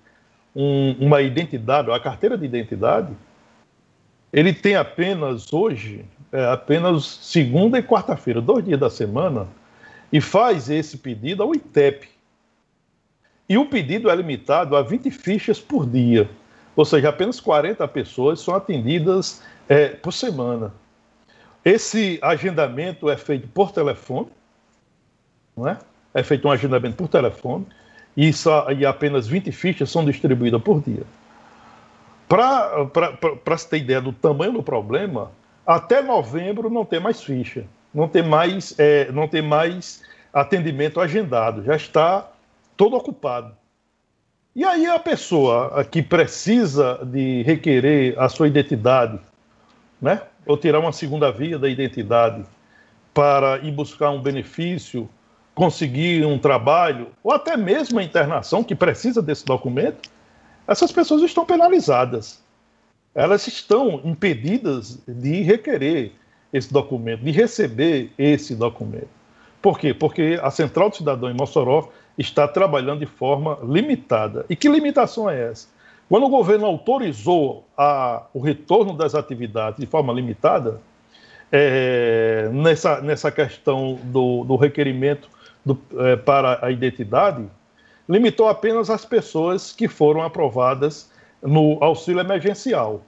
um, 0.55 0.95
uma 0.99 1.21
identidade, 1.21 1.91
a 1.91 1.99
carteira 1.99 2.37
de 2.37 2.45
identidade, 2.45 3.13
ele 4.33 4.51
tem 4.53 4.75
apenas 4.75 5.53
hoje, 5.53 6.03
é, 6.31 6.45
apenas 6.45 7.05
segunda 7.05 7.77
e 7.77 7.83
quarta-feira, 7.83 8.41
dois 8.41 8.65
dias 8.65 8.79
da 8.79 8.89
semana, 8.89 9.47
e 10.11 10.19
faz 10.19 10.69
esse 10.69 10.97
pedido 10.97 11.43
ao 11.43 11.53
ITEP. 11.53 12.09
E 13.47 13.57
o 13.57 13.65
pedido 13.67 14.09
é 14.09 14.15
limitado 14.15 14.75
a 14.75 14.81
20 14.81 15.09
fichas 15.11 15.59
por 15.59 15.85
dia, 15.85 16.29
ou 16.75 16.83
seja, 16.83 17.09
apenas 17.09 17.39
40 17.39 17.87
pessoas 17.87 18.39
são 18.41 18.55
atendidas 18.55 19.41
é, 19.69 19.89
por 19.89 20.11
semana. 20.11 20.73
Esse 21.67 22.17
agendamento 22.21 23.09
é 23.09 23.17
feito 23.17 23.45
por 23.49 23.73
telefone, 23.73 24.29
não 25.53 25.67
é? 25.67 25.77
É 26.13 26.23
feito 26.23 26.47
um 26.47 26.51
agendamento 26.51 26.95
por 26.95 27.09
telefone 27.09 27.67
e, 28.15 28.31
só, 28.31 28.71
e 28.71 28.85
apenas 28.85 29.27
20 29.27 29.51
fichas 29.51 29.91
são 29.91 30.05
distribuídas 30.05 30.61
por 30.61 30.81
dia. 30.81 31.03
Para 32.29 33.57
se 33.57 33.67
ter 33.69 33.79
ideia 33.79 33.99
do 33.99 34.13
tamanho 34.13 34.53
do 34.53 34.63
problema, 34.63 35.29
até 35.65 36.01
novembro 36.01 36.69
não 36.69 36.85
tem 36.85 37.01
mais 37.01 37.21
ficha, 37.21 37.65
não 37.93 38.07
tem 38.07 38.23
mais, 38.23 38.73
é, 38.79 39.11
não 39.11 39.27
tem 39.27 39.41
mais 39.41 40.01
atendimento 40.31 41.01
agendado, 41.01 41.65
já 41.65 41.75
está 41.75 42.31
todo 42.77 42.95
ocupado. 42.95 43.53
E 44.55 44.63
aí 44.63 44.85
a 44.85 44.99
pessoa 44.99 45.83
que 45.83 46.01
precisa 46.01 47.05
de 47.05 47.43
requerer 47.43 48.17
a 48.17 48.29
sua 48.29 48.47
identidade, 48.47 49.19
né? 50.01 50.21
Ou 50.47 50.57
tirar 50.57 50.79
uma 50.79 50.91
segunda 50.91 51.31
via 51.31 51.59
da 51.59 51.69
identidade 51.69 52.43
para 53.13 53.57
ir 53.59 53.71
buscar 53.71 54.11
um 54.11 54.21
benefício, 54.21 55.09
conseguir 55.53 56.25
um 56.25 56.37
trabalho, 56.37 57.07
ou 57.23 57.31
até 57.31 57.57
mesmo 57.57 57.99
a 57.99 58.03
internação 58.03 58.63
que 58.63 58.75
precisa 58.75 59.21
desse 59.21 59.43
documento, 59.43 60.09
essas 60.67 60.91
pessoas 60.91 61.23
estão 61.23 61.45
penalizadas. 61.45 62.43
Elas 63.15 63.47
estão 63.47 64.01
impedidas 64.03 64.99
de 65.07 65.41
requerer 65.41 66.11
esse 66.53 66.71
documento, 66.71 67.23
de 67.23 67.31
receber 67.31 68.11
esse 68.17 68.55
documento. 68.55 69.09
Por 69.61 69.79
quê? 69.79 69.93
Porque 69.93 70.39
a 70.41 70.51
Central 70.51 70.89
do 70.89 70.97
Cidadão 70.97 71.29
em 71.29 71.33
Mossoró 71.33 71.89
está 72.17 72.47
trabalhando 72.47 72.99
de 72.99 73.05
forma 73.05 73.57
limitada. 73.63 74.45
E 74.49 74.55
que 74.55 74.69
limitação 74.69 75.29
é 75.29 75.49
essa? 75.49 75.67
Quando 76.09 76.25
o 76.25 76.29
governo 76.29 76.65
autorizou 76.65 77.65
a, 77.77 78.23
o 78.33 78.39
retorno 78.39 78.93
das 78.93 79.13
atividades 79.13 79.79
de 79.79 79.85
forma 79.85 80.13
limitada, 80.13 80.79
é, 81.51 82.49
nessa, 82.51 83.01
nessa 83.01 83.31
questão 83.31 83.99
do, 84.03 84.43
do 84.45 84.55
requerimento 84.55 85.29
do, 85.65 85.77
é, 85.99 86.15
para 86.15 86.65
a 86.65 86.71
identidade, 86.71 87.45
limitou 88.07 88.47
apenas 88.47 88.89
as 88.89 89.03
pessoas 89.03 89.73
que 89.73 89.87
foram 89.87 90.21
aprovadas 90.21 91.11
no 91.41 91.77
auxílio 91.81 92.21
emergencial. 92.21 93.01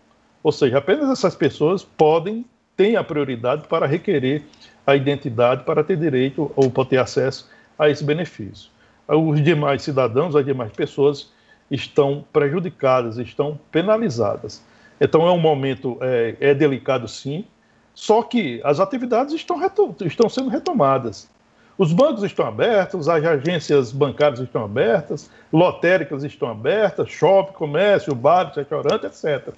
Ou 0.43 0.51
seja, 0.51 0.77
apenas 0.77 1.09
essas 1.09 1.35
pessoas 1.35 1.83
podem, 1.83 2.45
têm 2.75 2.95
a 2.97 3.03
prioridade 3.03 3.67
para 3.67 3.85
requerer 3.85 4.43
a 4.85 4.95
identidade 4.95 5.63
para 5.63 5.83
ter 5.83 5.97
direito 5.97 6.51
ou 6.55 6.69
para 6.69 6.85
ter 6.85 6.97
acesso 6.97 7.49
a 7.77 7.89
esse 7.89 8.03
benefício. 8.03 8.69
Os 9.07 9.41
demais 9.41 9.81
cidadãos, 9.81 10.35
as 10.35 10.45
demais 10.45 10.71
pessoas, 10.71 11.31
estão 11.69 12.25
prejudicadas, 12.31 13.17
estão 13.17 13.59
penalizadas. 13.71 14.63
Então 14.99 15.27
é 15.27 15.31
um 15.31 15.39
momento, 15.39 15.97
é, 16.01 16.35
é 16.39 16.53
delicado 16.53 17.07
sim, 17.07 17.45
só 17.93 18.23
que 18.23 18.61
as 18.63 18.79
atividades 18.79 19.33
estão, 19.33 19.59
estão 20.01 20.29
sendo 20.29 20.49
retomadas. 20.49 21.29
Os 21.77 21.93
bancos 21.93 22.23
estão 22.23 22.45
abertos, 22.45 23.07
as 23.07 23.23
agências 23.23 23.91
bancárias 23.91 24.41
estão 24.41 24.65
abertas, 24.65 25.29
lotéricas 25.51 26.23
estão 26.23 26.49
abertas, 26.49 27.09
shopping, 27.09 27.53
comércio, 27.53 28.13
bar, 28.13 28.51
restaurante, 28.53 29.05
etc. 29.05 29.53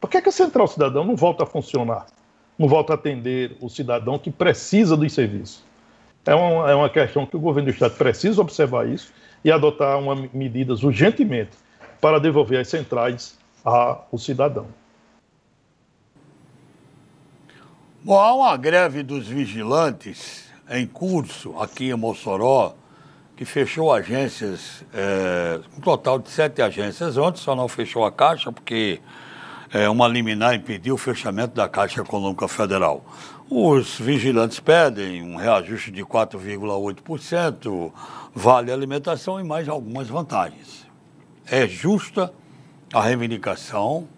Por 0.00 0.08
que, 0.08 0.18
é 0.18 0.20
que 0.20 0.28
a 0.28 0.32
Central 0.32 0.68
Cidadão 0.68 1.04
não 1.04 1.16
volta 1.16 1.42
a 1.42 1.46
funcionar? 1.46 2.06
Não 2.56 2.68
volta 2.68 2.92
a 2.92 2.94
atender 2.94 3.56
o 3.60 3.68
cidadão 3.68 4.18
que 4.18 4.30
precisa 4.30 4.96
dos 4.96 5.12
serviços? 5.12 5.64
É 6.24 6.34
uma, 6.34 6.70
é 6.70 6.74
uma 6.74 6.88
questão 6.88 7.26
que 7.26 7.36
o 7.36 7.40
governo 7.40 7.70
do 7.70 7.74
Estado 7.74 7.96
precisa 7.96 8.40
observar 8.40 8.88
isso 8.88 9.12
e 9.46 9.52
adotar 9.52 9.96
uma, 10.00 10.28
medidas 10.34 10.82
urgentemente 10.82 11.52
para 12.00 12.18
devolver 12.18 12.58
as 12.58 12.66
centrais 12.66 13.38
ao 13.64 14.18
cidadão. 14.18 14.66
Bom, 18.02 18.18
há 18.18 18.34
uma 18.34 18.56
greve 18.56 19.04
dos 19.04 19.28
vigilantes 19.28 20.50
em 20.68 20.84
curso 20.84 21.56
aqui 21.60 21.90
em 21.90 21.94
Mossoró, 21.94 22.74
que 23.36 23.44
fechou 23.44 23.92
agências, 23.92 24.84
é, 24.92 25.60
um 25.78 25.80
total 25.80 26.18
de 26.18 26.28
sete 26.28 26.60
agências 26.60 27.16
ontem, 27.16 27.38
só 27.38 27.54
não 27.54 27.68
fechou 27.68 28.04
a 28.04 28.10
Caixa, 28.10 28.50
porque 28.50 29.00
é, 29.72 29.88
uma 29.88 30.08
liminar 30.08 30.56
impediu 30.56 30.96
o 30.96 30.98
fechamento 30.98 31.54
da 31.54 31.68
Caixa 31.68 32.00
Econômica 32.00 32.48
Federal. 32.48 33.04
Os 33.48 33.96
vigilantes 34.00 34.58
pedem 34.58 35.22
um 35.22 35.36
reajuste 35.36 35.92
de 35.92 36.04
4,8%, 36.04 37.92
vale 38.34 38.72
alimentação 38.72 39.38
e 39.38 39.44
mais 39.44 39.68
algumas 39.68 40.08
vantagens. 40.08 40.84
É 41.46 41.64
justa 41.64 42.34
a 42.92 43.00
reivindicação, 43.00 44.08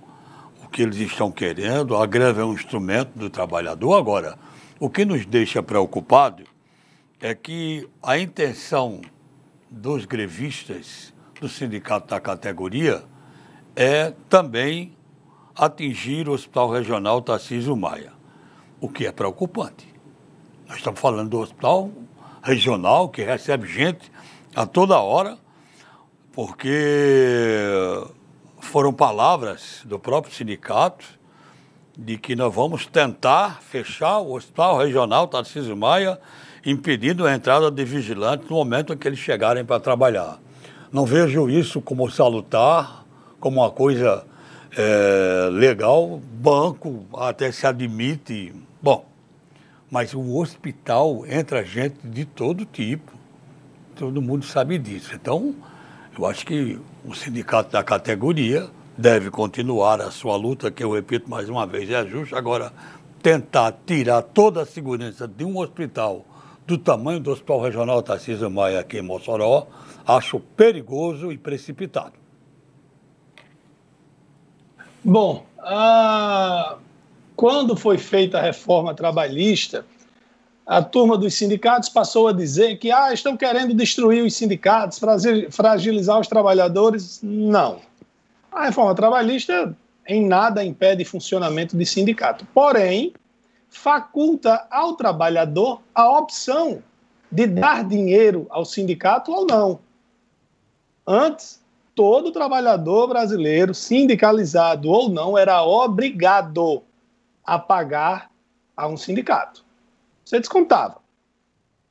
o 0.65 0.69
que 0.69 0.81
eles 0.81 0.97
estão 0.97 1.31
querendo, 1.31 1.95
a 1.95 2.07
greve 2.07 2.41
é 2.41 2.45
um 2.45 2.55
instrumento 2.55 3.19
do 3.19 3.29
trabalhador. 3.29 3.99
Agora, 3.99 4.39
o 4.81 4.89
que 4.89 5.05
nos 5.05 5.27
deixa 5.27 5.63
preocupado 5.63 6.45
é 7.21 7.35
que 7.35 7.87
a 8.03 8.19
intenção 8.19 9.03
dos 9.71 10.07
grevistas 10.07 11.13
do 11.39 11.51
sindicato 11.51 12.07
da 12.09 12.19
categoria 12.19 13.05
é 13.77 14.15
também 14.31 14.97
atingir 15.55 16.31
o 16.31 16.33
Hospital 16.33 16.71
Regional 16.71 17.21
Tarcísio 17.21 17.77
Maia, 17.77 18.13
o 18.81 18.89
que 18.89 19.07
é 19.07 19.13
preocupante. 19.13 19.87
Nós 20.67 20.79
estamos 20.79 21.01
falando 21.01 21.31
do 21.31 21.41
hospital 21.41 21.91
regional 22.43 23.09
que 23.09 23.23
recebe 23.23 23.67
gente 23.67 24.11
a 24.55 24.67
toda 24.67 24.99
hora, 24.99 25.39
porque 26.33 26.79
foram 28.61 28.93
palavras 28.93 29.83
do 29.85 29.99
próprio 29.99 30.35
sindicato 30.35 31.05
de 31.97 32.17
que 32.17 32.37
nós 32.37 32.55
vamos 32.55 32.87
tentar 32.87 33.61
fechar 33.61 34.19
o 34.19 34.37
Hospital 34.37 34.79
Regional 34.79 35.27
Tarcísio 35.27 35.77
Maia, 35.77 36.21
impedindo 36.65 37.27
a 37.27 37.35
entrada 37.35 37.71
de 37.71 37.85
vigilantes 37.85 38.49
no 38.49 38.57
momento 38.57 38.93
em 38.93 38.97
que 38.97 39.09
eles 39.09 39.19
chegarem 39.19 39.65
para 39.65 39.81
trabalhar. 39.81 40.39
Não 40.93 41.05
vejo 41.05 41.51
isso 41.51 41.81
como 41.81 42.09
salutar, 42.09 43.05
como 43.41 43.61
uma 43.61 43.71
coisa 43.71 44.25
é, 44.77 45.49
legal, 45.51 46.21
banco 46.35 47.05
até 47.15 47.51
se 47.51 47.67
admite. 47.67 48.55
Bom, 48.81 49.05
mas 49.91 50.15
o 50.15 50.37
hospital 50.37 51.27
entra 51.27 51.65
gente 51.65 51.97
de 52.05 52.25
todo 52.25 52.65
tipo, 52.65 53.13
todo 53.97 54.23
mundo 54.23 54.45
sabe 54.45 54.79
disso. 54.79 55.15
Então, 55.15 55.55
eu 56.17 56.27
acho 56.27 56.47
que 56.47 56.79
o 57.05 57.15
sindicato 57.15 57.71
da 57.73 57.83
categoria 57.83 58.69
deve 58.97 59.31
continuar 59.31 60.01
a 60.01 60.11
sua 60.11 60.37
luta, 60.37 60.71
que 60.71 60.83
eu 60.83 60.93
repito 60.93 61.31
mais 61.31 61.49
uma 61.49 61.67
vez, 61.67 61.91
é 61.91 62.05
justo. 62.07 62.37
Agora, 62.37 62.73
tentar 63.23 63.73
tirar 63.87 64.23
toda 64.23 64.63
a 64.63 64.67
segurança 64.67 65.27
de 65.27 65.45
um 65.45 65.59
hospital 65.59 66.25
do 66.67 66.77
tamanho 66.77 67.19
do 67.19 67.31
Hospital 67.31 67.63
Regional 67.63 68.03
Tarcísio 68.03 68.51
Maia 68.51 68.81
aqui 68.81 68.99
em 68.99 69.03
Mossoró, 69.03 69.67
acho 70.07 70.39
perigoso 70.39 71.33
e 71.33 71.39
precipitado. 71.39 72.13
Bom, 75.03 75.47
a... 75.59 76.77
quando 77.39 77.77
foi 77.77 77.97
feita 77.97 78.37
a 78.39 78.43
reforma 78.43 78.93
trabalhista, 78.93 79.87
a 80.67 80.83
turma 80.83 81.17
dos 81.17 81.35
sindicatos 81.35 81.89
passou 81.89 82.27
a 82.27 82.33
dizer 82.33 82.79
que 82.79 82.91
ah, 82.91 83.13
estão 83.13 83.37
querendo 83.37 83.73
destruir 83.73 84.25
os 84.25 84.35
sindicatos, 84.35 85.01
fragilizar 85.49 86.19
os 86.19 86.27
trabalhadores. 86.27 87.21
Não. 87.23 87.79
A 88.51 88.65
reforma 88.65 88.93
trabalhista 88.93 89.73
em 90.05 90.27
nada 90.27 90.65
impede 90.65 91.05
funcionamento 91.05 91.77
de 91.77 91.87
sindicato. 91.87 92.45
Porém, 92.53 93.13
faculta 93.69 94.67
ao 94.69 94.95
trabalhador 94.95 95.81
a 95.95 96.19
opção 96.19 96.83
de 97.31 97.47
dar 97.47 97.85
dinheiro 97.85 98.49
ao 98.51 98.65
sindicato 98.65 99.31
ou 99.31 99.47
não. 99.47 99.79
Antes, 101.07 101.63
todo 101.95 102.33
trabalhador 102.33 103.07
brasileiro, 103.07 103.73
sindicalizado 103.73 104.89
ou 104.89 105.09
não, 105.09 105.39
era 105.39 105.63
obrigado 105.63 106.83
a 107.49 107.59
pagar 107.59 108.31
a 108.77 108.87
um 108.87 108.97
sindicato. 108.99 109.65
Você 110.23 110.39
descontava. 110.39 110.99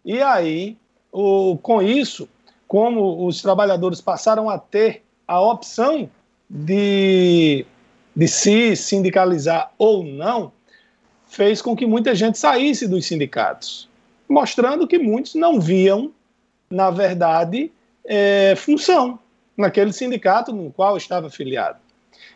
E 0.06 0.22
aí, 0.22 0.78
o, 1.12 1.58
com 1.58 1.82
isso, 1.82 2.30
como 2.68 3.26
os 3.26 3.42
trabalhadores 3.42 4.00
passaram 4.00 4.52
a 4.52 4.60
ter 4.60 5.04
a 5.28 5.42
opção 5.42 6.08
de, 6.48 7.66
de 8.16 8.28
se 8.28 8.76
sindicalizar 8.76 9.72
ou 9.80 10.04
não, 10.04 10.52
fez 11.26 11.60
com 11.60 11.76
que 11.76 11.88
muita 11.88 12.14
gente 12.14 12.38
saísse 12.38 12.88
dos 12.88 13.08
sindicatos, 13.08 13.90
mostrando 14.30 14.88
que 14.88 15.00
muitos 15.00 15.34
não 15.34 15.60
viam, 15.60 16.12
na 16.70 16.92
verdade, 16.92 17.72
é, 18.06 18.54
função 18.56 19.18
naquele 19.58 19.92
sindicato 19.92 20.54
no 20.54 20.72
qual 20.72 20.96
estava 20.96 21.28
afiliado. 21.28 21.80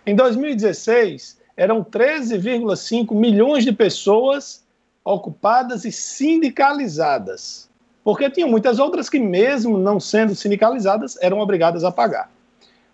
Em 0.08 0.16
2016, 0.16 1.40
eram 1.56 1.84
13,5 1.84 3.14
milhões 3.16 3.64
de 3.64 3.72
pessoas 3.72 4.64
ocupadas 5.04 5.86
e 5.86 5.92
sindicalizadas, 5.92 7.70
porque 8.04 8.30
tinha 8.30 8.48
muitas 8.48 8.80
outras 8.80 9.10
que, 9.10 9.20
mesmo 9.20 9.78
não 9.78 10.00
sendo 10.00 10.36
sindicalizadas, 10.36 11.18
eram 11.22 11.40
obrigadas 11.40 11.84
a 11.84 11.92
pagar. 11.92 12.32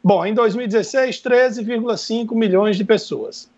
Bom, 0.04 0.26
em 0.26 0.34
2016, 0.34 1.22
13,5 1.22 2.34
milhões 2.34 2.78
de 2.78 2.86
pessoas. 2.86 3.50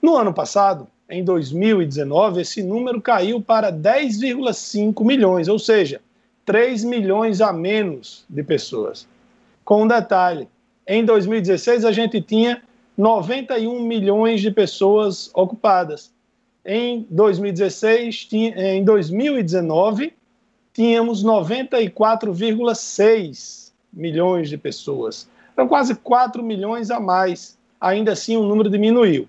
No 0.00 0.16
ano 0.16 0.32
passado, 0.32 0.86
em 1.08 1.24
2019, 1.24 2.42
esse 2.42 2.62
número 2.62 3.00
caiu 3.00 3.40
para 3.40 3.72
10,5 3.72 5.04
milhões, 5.04 5.48
ou 5.48 5.58
seja, 5.58 6.00
3 6.44 6.84
milhões 6.84 7.40
a 7.40 7.52
menos 7.52 8.24
de 8.28 8.42
pessoas 8.42 9.06
com 9.66 9.82
um 9.82 9.88
detalhe: 9.88 10.48
em 10.86 11.04
2016 11.04 11.84
a 11.84 11.92
gente 11.92 12.22
tinha 12.22 12.62
91 12.96 13.82
milhões 13.82 14.40
de 14.40 14.50
pessoas 14.50 15.30
ocupadas. 15.34 16.10
Em 16.64 17.06
2016, 17.10 18.24
tinha, 18.24 18.74
em 18.74 18.82
2019, 18.82 20.14
tínhamos 20.72 21.22
94,6 21.24 23.72
milhões 23.92 24.48
de 24.48 24.56
pessoas. 24.56 25.28
Então, 25.52 25.68
quase 25.68 25.94
4 25.94 26.42
milhões 26.42 26.90
a 26.90 26.98
mais. 26.98 27.58
Ainda 27.80 28.12
assim, 28.12 28.36
o 28.36 28.42
número 28.42 28.68
diminuiu. 28.70 29.28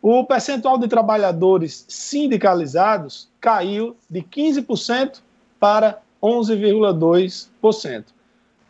O 0.00 0.24
percentual 0.24 0.78
de 0.78 0.88
trabalhadores 0.88 1.84
sindicalizados 1.88 3.28
caiu 3.40 3.94
de 4.10 4.22
15% 4.22 5.20
para 5.60 6.00
11,2% 6.20 8.04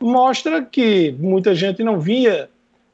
mostra 0.02 0.64
que 0.64 1.14
muita 1.18 1.54
gente 1.54 1.82
não 1.82 1.98
via, 1.98 2.50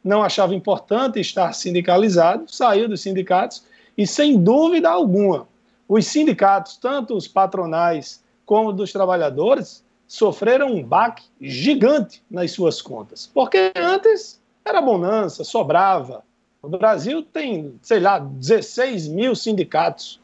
não 0.08 0.22
achava 0.22 0.54
importante 0.54 1.20
estar 1.20 1.52
sindicalizado, 1.52 2.50
saiu 2.50 2.88
dos 2.88 3.02
sindicatos 3.02 3.62
e, 3.96 4.06
sem 4.06 4.42
dúvida 4.42 4.88
alguma, 4.88 5.46
os 5.86 6.06
sindicatos, 6.06 6.78
tanto 6.78 7.14
os 7.14 7.28
patronais 7.28 8.24
como 8.46 8.72
dos 8.72 8.90
trabalhadores, 8.90 9.84
sofreram 10.06 10.68
um 10.68 10.82
baque 10.82 11.24
gigante 11.38 12.22
nas 12.30 12.52
suas 12.52 12.80
contas. 12.80 13.30
Porque 13.32 13.70
antes 13.76 14.40
era 14.64 14.80
bonança, 14.80 15.44
sobrava. 15.44 16.24
O 16.62 16.68
Brasil 16.70 17.22
tem, 17.22 17.74
sei 17.82 18.00
lá, 18.00 18.18
16 18.18 19.08
mil 19.08 19.36
sindicatos. 19.36 20.18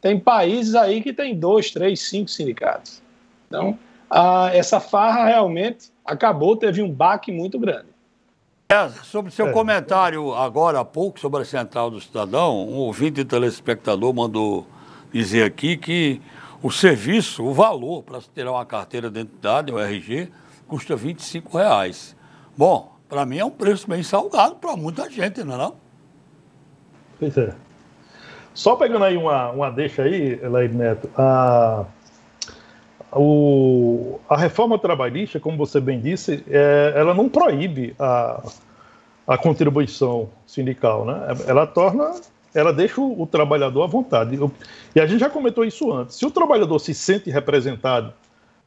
Tem 0.00 0.18
países 0.18 0.74
aí 0.74 1.00
que 1.00 1.12
tem 1.12 1.38
dois, 1.38 1.70
três, 1.70 2.00
cinco 2.08 2.28
sindicatos. 2.28 3.00
Então, 3.46 3.78
a, 4.10 4.50
essa 4.52 4.80
farra 4.80 5.26
realmente 5.26 5.92
acabou, 6.04 6.56
teve 6.56 6.82
um 6.82 6.90
baque 6.90 7.30
muito 7.30 7.56
grande. 7.56 7.97
Sobre 9.02 9.32
seu 9.32 9.48
é. 9.48 9.50
comentário 9.50 10.34
agora 10.34 10.80
há 10.80 10.84
pouco 10.84 11.18
sobre 11.18 11.40
a 11.40 11.44
Central 11.46 11.90
do 11.90 11.98
Cidadão, 12.02 12.68
um 12.68 12.74
ouvinte 12.74 13.22
e 13.22 13.24
telespectador 13.24 14.12
mandou 14.12 14.66
dizer 15.10 15.44
aqui 15.44 15.74
que 15.74 16.20
o 16.62 16.70
serviço, 16.70 17.42
o 17.46 17.54
valor 17.54 18.02
para 18.02 18.20
se 18.20 18.28
tirar 18.28 18.52
uma 18.52 18.66
carteira 18.66 19.08
de 19.08 19.20
identidade, 19.20 19.72
o 19.72 19.78
RG, 19.78 20.30
custa 20.66 20.94
25 20.94 21.56
reais. 21.56 22.14
Bom, 22.54 22.92
para 23.08 23.24
mim 23.24 23.38
é 23.38 23.44
um 23.46 23.50
preço 23.50 23.88
bem 23.88 24.02
salgado 24.02 24.56
para 24.56 24.76
muita 24.76 25.08
gente, 25.08 25.42
não 25.42 25.54
é 25.54 25.56
não? 25.56 25.74
Pois 27.18 27.38
é. 27.38 27.54
Só 28.52 28.76
pegando 28.76 29.06
aí 29.06 29.16
uma, 29.16 29.50
uma 29.50 29.70
deixa 29.70 30.02
aí, 30.02 30.38
Elaine 30.42 30.74
Neto, 30.74 31.08
a 31.16 31.86
o, 33.12 34.20
a 34.28 34.36
reforma 34.36 34.78
trabalhista, 34.78 35.40
como 35.40 35.56
você 35.56 35.80
bem 35.80 36.00
disse, 36.00 36.44
é, 36.48 36.92
ela 36.94 37.14
não 37.14 37.28
proíbe 37.28 37.94
a, 37.98 38.42
a 39.26 39.38
contribuição 39.38 40.28
sindical, 40.46 41.04
né? 41.04 41.36
Ela 41.46 41.66
torna, 41.66 42.14
ela 42.54 42.72
deixa 42.72 43.00
o, 43.00 43.22
o 43.22 43.26
trabalhador 43.26 43.82
à 43.82 43.86
vontade. 43.86 44.38
E 44.94 45.00
a 45.00 45.06
gente 45.06 45.20
já 45.20 45.30
comentou 45.30 45.64
isso 45.64 45.92
antes. 45.92 46.16
Se 46.16 46.26
o 46.26 46.30
trabalhador 46.30 46.78
se 46.78 46.92
sente 46.92 47.30
representado 47.30 48.12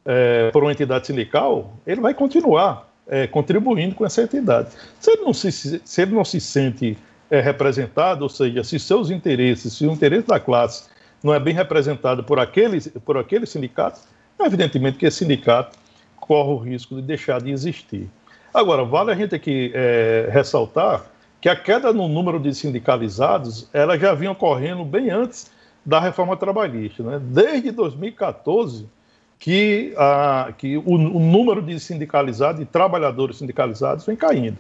é, 0.06 0.50
por 0.52 0.64
uma 0.64 0.72
entidade 0.72 1.08
sindical, 1.08 1.74
ele 1.86 2.02
vai 2.02 2.14
continuar 2.14 2.90
é, 3.08 3.28
contribuindo 3.28 3.94
com 3.96 4.06
essa 4.06 4.24
entidade. 4.24 4.70
Se 5.00 5.12
ele 5.12 5.22
não 5.22 5.34
se, 5.34 5.52
se, 5.52 6.02
ele 6.02 6.14
não 6.14 6.26
se 6.26 6.40
sente 6.40 6.98
é, 7.30 7.40
representado, 7.40 8.24
ou 8.24 8.30
seja, 8.30 8.64
se 8.64 8.80
seus 8.80 9.10
interesses, 9.12 9.74
se 9.74 9.86
o 9.86 9.92
interesse 9.92 10.28
da 10.28 10.40
classe 10.40 10.90
não 11.24 11.34
é 11.34 11.40
bem 11.40 11.54
representado 11.54 12.24
por 12.24 12.40
aquele, 12.40 12.82
por 13.06 13.18
aquele 13.18 13.46
sindicato, 13.46 14.00
evidentemente 14.46 14.98
que 14.98 15.06
esse 15.06 15.20
sindicato 15.20 15.78
corre 16.20 16.52
o 16.52 16.58
risco 16.58 16.96
de 16.96 17.02
deixar 17.02 17.42
de 17.42 17.52
existir. 17.52 18.10
Agora, 18.54 18.84
vale 18.84 19.12
a 19.12 19.16
gente 19.16 19.34
aqui 19.34 19.72
é, 19.74 20.30
ressaltar 20.32 21.06
que 21.40 21.50
a 21.50 21.56
queda 21.56 21.92
no 21.92 22.08
número 22.08 22.40
de 22.40 22.54
sindicalizados 22.54 23.68
ela 23.74 23.98
já 23.98 24.14
vinha 24.14 24.32
ocorrendo 24.32 24.86
bem 24.86 25.10
antes 25.10 25.52
da 25.86 26.00
reforma 26.00 26.38
trabalhista. 26.38 27.02
Né? 27.02 27.20
Desde 27.22 27.72
2014, 27.72 28.88
que, 29.40 29.94
a, 29.98 30.54
que 30.56 30.78
o, 30.78 30.84
o 30.86 31.20
número 31.20 31.62
de 31.64 31.80
sindicalizados 31.80 32.62
e 32.62 32.66
trabalhadores 32.66 33.38
sindicalizados 33.38 34.06
vem 34.06 34.16
caindo. 34.16 34.58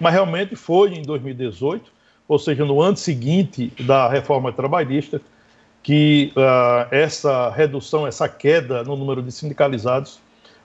Mas 0.00 0.12
realmente 0.12 0.56
foi 0.56 0.94
em 0.94 1.02
2018, 1.02 1.92
ou 2.26 2.38
seja, 2.38 2.64
no 2.64 2.82
ano 2.82 2.96
seguinte 2.96 3.72
da 3.80 4.08
reforma 4.08 4.52
trabalhista, 4.52 5.20
que 5.86 6.32
uh, 6.34 6.88
essa 6.90 7.48
redução, 7.48 8.08
essa 8.08 8.28
queda 8.28 8.82
no 8.82 8.96
número 8.96 9.22
de 9.22 9.30
sindicalizados 9.30 10.18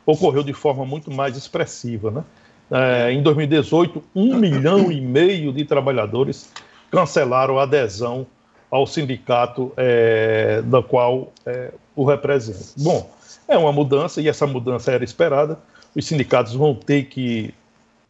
ocorreu 0.03 0.41
de 0.41 0.51
forma 0.51 0.83
muito 0.83 1.11
mais 1.11 1.37
expressiva. 1.37 2.09
Né? 2.09 2.23
Uh, 2.71 3.11
em 3.11 3.21
2018, 3.21 4.03
um 4.15 4.33
milhão 4.41 4.91
e 4.91 4.99
meio 4.99 5.53
de 5.53 5.63
trabalhadores 5.63 6.51
cancelaram 6.89 7.59
a 7.59 7.63
adesão 7.63 8.25
ao 8.71 8.87
sindicato 8.87 9.71
é, 9.77 10.63
da 10.63 10.81
qual 10.81 11.31
é, 11.45 11.71
o 11.95 12.03
representa. 12.03 12.73
Bom, 12.77 13.07
é 13.47 13.55
uma 13.55 13.71
mudança 13.71 14.19
e 14.21 14.27
essa 14.27 14.47
mudança 14.47 14.91
era 14.91 15.03
esperada. 15.03 15.59
Os 15.95 16.07
sindicatos 16.07 16.55
vão 16.55 16.73
ter 16.73 17.03
que 17.03 17.53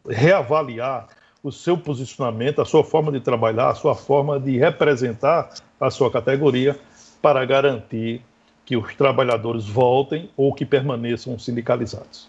reavaliar 0.08 1.08
o 1.42 1.52
seu 1.52 1.76
posicionamento, 1.76 2.62
a 2.62 2.64
sua 2.64 2.82
forma 2.82 3.12
de 3.12 3.20
trabalhar, 3.20 3.68
a 3.68 3.74
sua 3.74 3.94
forma 3.94 4.40
de 4.40 4.56
representar 4.56 5.50
a 5.78 5.90
sua 5.90 6.10
categoria 6.10 6.78
para 7.22 7.44
garantir 7.44 8.20
que 8.66 8.76
os 8.76 8.94
trabalhadores 8.94 9.66
voltem 9.66 10.28
ou 10.36 10.52
que 10.52 10.66
permaneçam 10.66 11.38
sindicalizados. 11.38 12.28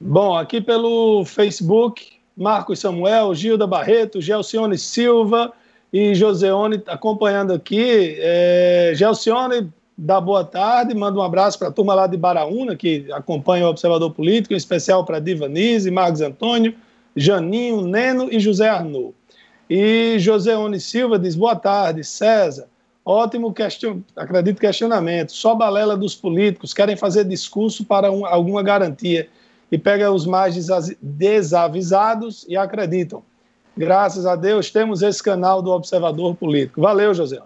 Bom, 0.00 0.36
aqui 0.36 0.60
pelo 0.60 1.24
Facebook, 1.24 2.12
Marcos 2.36 2.80
Samuel, 2.80 3.34
Gilda 3.34 3.66
Barreto, 3.66 4.20
Gelcione 4.20 4.78
Silva 4.78 5.52
e 5.92 6.14
Joseone 6.14 6.82
acompanhando 6.86 7.52
aqui. 7.52 8.16
É, 8.18 8.92
Gelcione 8.94 9.70
dá 9.96 10.20
boa 10.20 10.44
tarde, 10.44 10.94
manda 10.94 11.18
um 11.18 11.22
abraço 11.22 11.58
para 11.58 11.68
a 11.68 11.72
turma 11.72 11.94
lá 11.94 12.06
de 12.06 12.16
Baraúna, 12.16 12.74
que 12.74 13.06
acompanha 13.12 13.66
o 13.66 13.70
Observador 13.70 14.10
Político, 14.12 14.54
em 14.54 14.56
especial 14.56 15.04
para 15.04 15.20
Divanise, 15.20 15.90
Marcos 15.90 16.20
Antônio, 16.20 16.74
Janinho, 17.14 17.82
Neno 17.82 18.28
e 18.32 18.40
José 18.40 18.68
Arnaud. 18.68 19.14
E 19.68 20.16
Joseone 20.18 20.80
Silva 20.80 21.18
diz, 21.18 21.36
boa 21.36 21.54
tarde, 21.54 22.02
César. 22.02 22.71
Ótimo, 23.04 23.52
question... 23.52 24.00
acredito 24.14 24.60
questionamento. 24.60 25.32
Só 25.32 25.54
balela 25.54 25.96
dos 25.96 26.14
políticos, 26.14 26.72
querem 26.72 26.96
fazer 26.96 27.24
discurso 27.24 27.84
para 27.84 28.10
um, 28.10 28.24
alguma 28.24 28.62
garantia 28.62 29.28
e 29.70 29.78
pega 29.78 30.10
os 30.12 30.26
mais 30.26 30.54
desavisados 31.00 32.44
e 32.48 32.56
acreditam. 32.56 33.22
Graças 33.76 34.26
a 34.26 34.36
Deus 34.36 34.70
temos 34.70 35.02
esse 35.02 35.22
canal 35.22 35.62
do 35.62 35.70
Observador 35.70 36.36
Político. 36.36 36.80
Valeu, 36.80 37.14
José. 37.14 37.40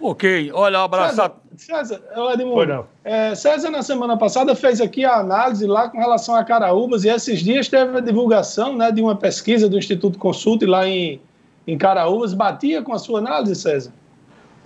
Ok, 0.00 0.50
olha, 0.52 0.80
abraçado. 0.80 1.34
César, 1.56 2.00
César, 2.08 2.32
Edmundo, 2.32 2.86
é, 3.04 3.34
César, 3.34 3.70
na 3.70 3.82
semana 3.82 4.16
passada, 4.16 4.54
fez 4.54 4.80
aqui 4.80 5.04
a 5.04 5.16
análise 5.16 5.66
lá 5.66 5.88
com 5.88 5.98
relação 5.98 6.34
a 6.34 6.44
Caraúbas, 6.44 7.04
e 7.04 7.08
esses 7.08 7.40
dias 7.40 7.68
teve 7.68 7.96
a 7.96 8.00
divulgação 8.00 8.76
né, 8.76 8.90
de 8.90 9.00
uma 9.00 9.14
pesquisa 9.16 9.68
do 9.68 9.78
Instituto 9.78 10.18
Consulte 10.18 10.66
lá 10.66 10.86
em, 10.86 11.20
em 11.66 11.78
Caraúbas. 11.78 12.34
Batia 12.34 12.82
com 12.82 12.92
a 12.92 12.98
sua 12.98 13.20
análise, 13.20 13.54
César? 13.54 13.92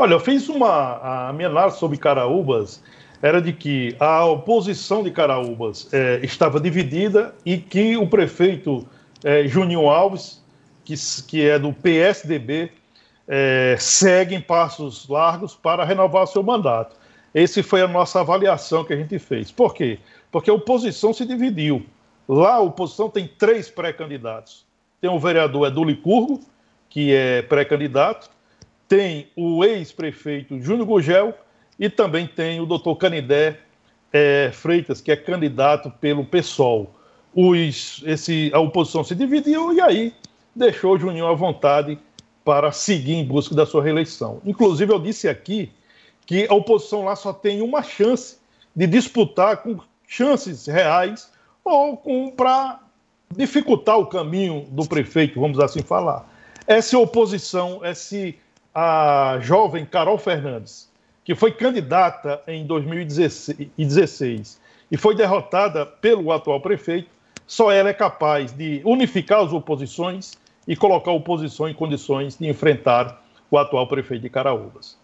Olha, 0.01 0.13
eu 0.13 0.21
fiz 0.21 0.49
uma. 0.49 1.29
A 1.29 1.33
minha 1.33 1.49
análise 1.49 1.77
sobre 1.79 1.99
Caraúbas 1.99 2.81
era 3.21 3.43
de 3.43 3.53
que 3.53 3.97
a 3.99 4.25
oposição 4.25 5.03
de 5.03 5.11
Caraúbas 5.11 5.93
é, 5.93 6.21
estava 6.23 6.61
dividida 6.61 7.35
e 7.45 7.59
que 7.59 7.97
o 7.97 8.07
prefeito 8.07 8.87
é, 9.25 9.49
Juninho 9.49 9.89
Alves, 9.89 10.41
que, 10.85 10.95
que 11.27 11.49
é 11.49 11.59
do 11.59 11.73
PSDB, 11.73 12.71
é, 13.27 13.75
segue 13.81 14.37
em 14.37 14.41
passos 14.41 15.09
largos 15.09 15.57
para 15.57 15.85
renovar 15.85 16.29
seu 16.29 16.45
mandato. 16.45 16.95
Essa 17.35 17.61
foi 17.65 17.83
a 17.83 17.89
nossa 17.89 18.21
avaliação 18.21 18.85
que 18.85 18.93
a 18.93 18.97
gente 18.97 19.19
fez. 19.19 19.51
Por 19.51 19.75
quê? 19.75 19.99
Porque 20.31 20.49
a 20.49 20.55
oposição 20.55 21.13
se 21.13 21.27
dividiu. 21.27 21.85
Lá 22.29 22.55
a 22.55 22.61
oposição 22.61 23.11
tem 23.11 23.27
três 23.27 23.69
pré-candidatos. 23.69 24.65
Tem 25.01 25.11
o 25.11 25.19
vereador 25.19 25.67
Edu 25.67 25.83
Licurgo, 25.83 26.41
que 26.89 27.13
é 27.13 27.43
pré-candidato, 27.43 28.31
tem 28.89 29.29
o 29.37 29.63
ex-prefeito 29.65 30.61
Júnior 30.61 30.87
Gugel 30.87 31.35
e 31.79 31.89
também 31.91 32.27
tem 32.27 32.61
o 32.61 32.67
doutor 32.67 32.97
Canidé 32.97 33.61
é, 34.13 34.51
Freitas, 34.53 35.01
que 35.01 35.13
é 35.13 35.17
candidato 35.17 35.91
pelo 36.01 36.25
PSOL. 36.25 36.95
Os, 37.35 38.03
esse, 38.07 38.51
a 38.55 38.59
oposição 38.59 39.05
se 39.05 39.15
dividiu 39.15 39.73
e 39.75 39.81
aí 39.81 40.15
deixou 40.57 40.95
o 40.95 40.99
Juninho 40.99 41.27
à 41.27 41.35
vontade 41.35 41.99
para 42.45 42.73
seguir 42.73 43.15
em 43.15 43.25
busca 43.25 43.55
da 43.55 43.67
sua 43.67 43.83
reeleição. 43.83 44.41
Inclusive, 44.45 44.91
eu 44.93 44.99
disse 44.99 45.29
aqui 45.29 45.71
que 46.25 46.47
a 46.49 46.55
oposição 46.55 47.05
lá 47.05 47.15
só 47.15 47.33
tem 47.33 47.61
uma 47.61 47.83
chance 47.83 48.39
de 48.75 48.87
disputar 48.87 49.59
com 49.59 49.79
chances 50.07 50.67
reais 50.67 51.31
ou 51.63 52.33
para 52.35 52.81
dificultar 53.37 53.99
o 53.99 54.07
caminho 54.07 54.67
do 54.71 54.87
prefeito, 54.87 55.39
vamos 55.39 55.61
assim 55.61 55.83
falar. 55.83 56.27
Essa 56.67 56.99
oposição, 56.99 57.81
essa 57.85 58.17
a 58.81 59.41
jovem 59.41 59.85
Carol 59.85 60.19
Fernandes, 60.19 60.89
que 61.25 61.35
foi 61.35 61.51
candidata 61.51 62.41
em 62.47 62.65
2016 62.65 64.61
e 64.89 64.97
foi 64.97 65.17
derrotada 65.17 65.85
pelo 65.85 66.31
atual 66.31 66.61
prefeito, 66.61 67.09
só 67.45 67.73
ela 67.73 67.89
é 67.89 67.93
capaz 67.93 68.53
de 68.53 68.81
unificar 68.85 69.41
as 69.41 69.53
oposições 69.53 70.39
e 70.65 70.77
colocar 70.77 71.11
a 71.11 71.15
oposição 71.15 71.69
em 71.69 71.75
condições 71.75 72.39
de 72.39 72.47
enfrentar 72.47 73.21
o 73.51 73.59
atual 73.59 73.89
prefeito 73.89 74.23
de 74.23 74.31
Caraúbas. 74.31 74.97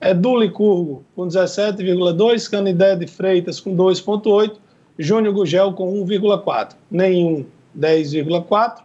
é 0.00 0.12
Licurgo 0.12 1.04
com 1.14 1.26
17,2%, 1.26 2.50
Canidé 2.50 2.96
de 2.96 3.06
Freitas 3.06 3.60
com 3.60 3.76
2,8%, 3.76 4.56
Júnior 4.98 5.34
Gugel 5.34 5.72
com 5.72 6.04
1,4%. 6.04 6.76
Nenhum 6.90 7.46
10,4% 7.78 8.82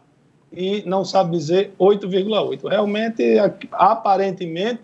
e 0.51 0.83
não 0.85 1.03
sabe 1.03 1.37
dizer 1.37 1.73
8,8%. 1.79 2.69
Realmente, 2.69 3.23
aparentemente, 3.71 4.81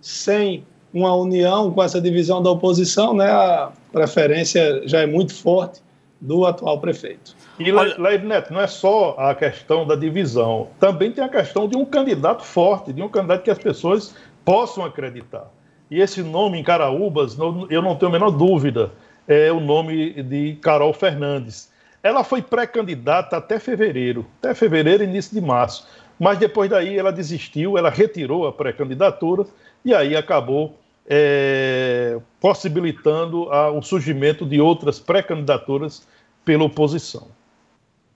sem 0.00 0.64
uma 0.92 1.14
união 1.14 1.72
com 1.72 1.82
essa 1.82 2.00
divisão 2.00 2.42
da 2.42 2.50
oposição, 2.50 3.14
né, 3.14 3.30
a 3.30 3.70
preferência 3.92 4.82
já 4.86 5.00
é 5.00 5.06
muito 5.06 5.34
forte 5.34 5.80
do 6.20 6.46
atual 6.46 6.80
prefeito. 6.80 7.36
E, 7.58 7.70
Leir 7.70 8.24
Neto, 8.24 8.52
não 8.52 8.60
é 8.60 8.66
só 8.66 9.14
a 9.18 9.34
questão 9.34 9.86
da 9.86 9.94
divisão, 9.94 10.68
também 10.80 11.12
tem 11.12 11.22
a 11.22 11.28
questão 11.28 11.68
de 11.68 11.76
um 11.76 11.84
candidato 11.84 12.44
forte, 12.44 12.92
de 12.92 13.02
um 13.02 13.08
candidato 13.08 13.42
que 13.42 13.50
as 13.50 13.58
pessoas 13.58 14.14
possam 14.44 14.84
acreditar. 14.84 15.50
E 15.90 16.00
esse 16.00 16.22
nome 16.22 16.58
em 16.58 16.64
Caraúbas, 16.64 17.36
eu 17.70 17.82
não 17.82 17.96
tenho 17.96 18.10
a 18.10 18.12
menor 18.12 18.30
dúvida, 18.30 18.90
é 19.28 19.52
o 19.52 19.60
nome 19.60 20.22
de 20.22 20.56
Carol 20.62 20.92
Fernandes. 20.92 21.70
Ela 22.02 22.22
foi 22.22 22.40
pré-candidata 22.40 23.36
até 23.36 23.58
fevereiro, 23.58 24.26
até 24.38 24.54
fevereiro, 24.54 25.04
início 25.04 25.34
de 25.34 25.40
março. 25.44 25.86
Mas 26.18 26.38
depois 26.38 26.70
daí 26.70 26.96
ela 26.98 27.12
desistiu, 27.12 27.76
ela 27.76 27.90
retirou 27.90 28.46
a 28.46 28.52
pré-candidatura 28.52 29.44
e 29.84 29.94
aí 29.94 30.16
acabou 30.16 30.78
é, 31.08 32.18
possibilitando 32.40 33.50
a, 33.52 33.70
o 33.70 33.82
surgimento 33.82 34.44
de 34.44 34.60
outras 34.60 34.98
pré-candidaturas 34.98 36.06
pela 36.44 36.64
oposição. 36.64 37.28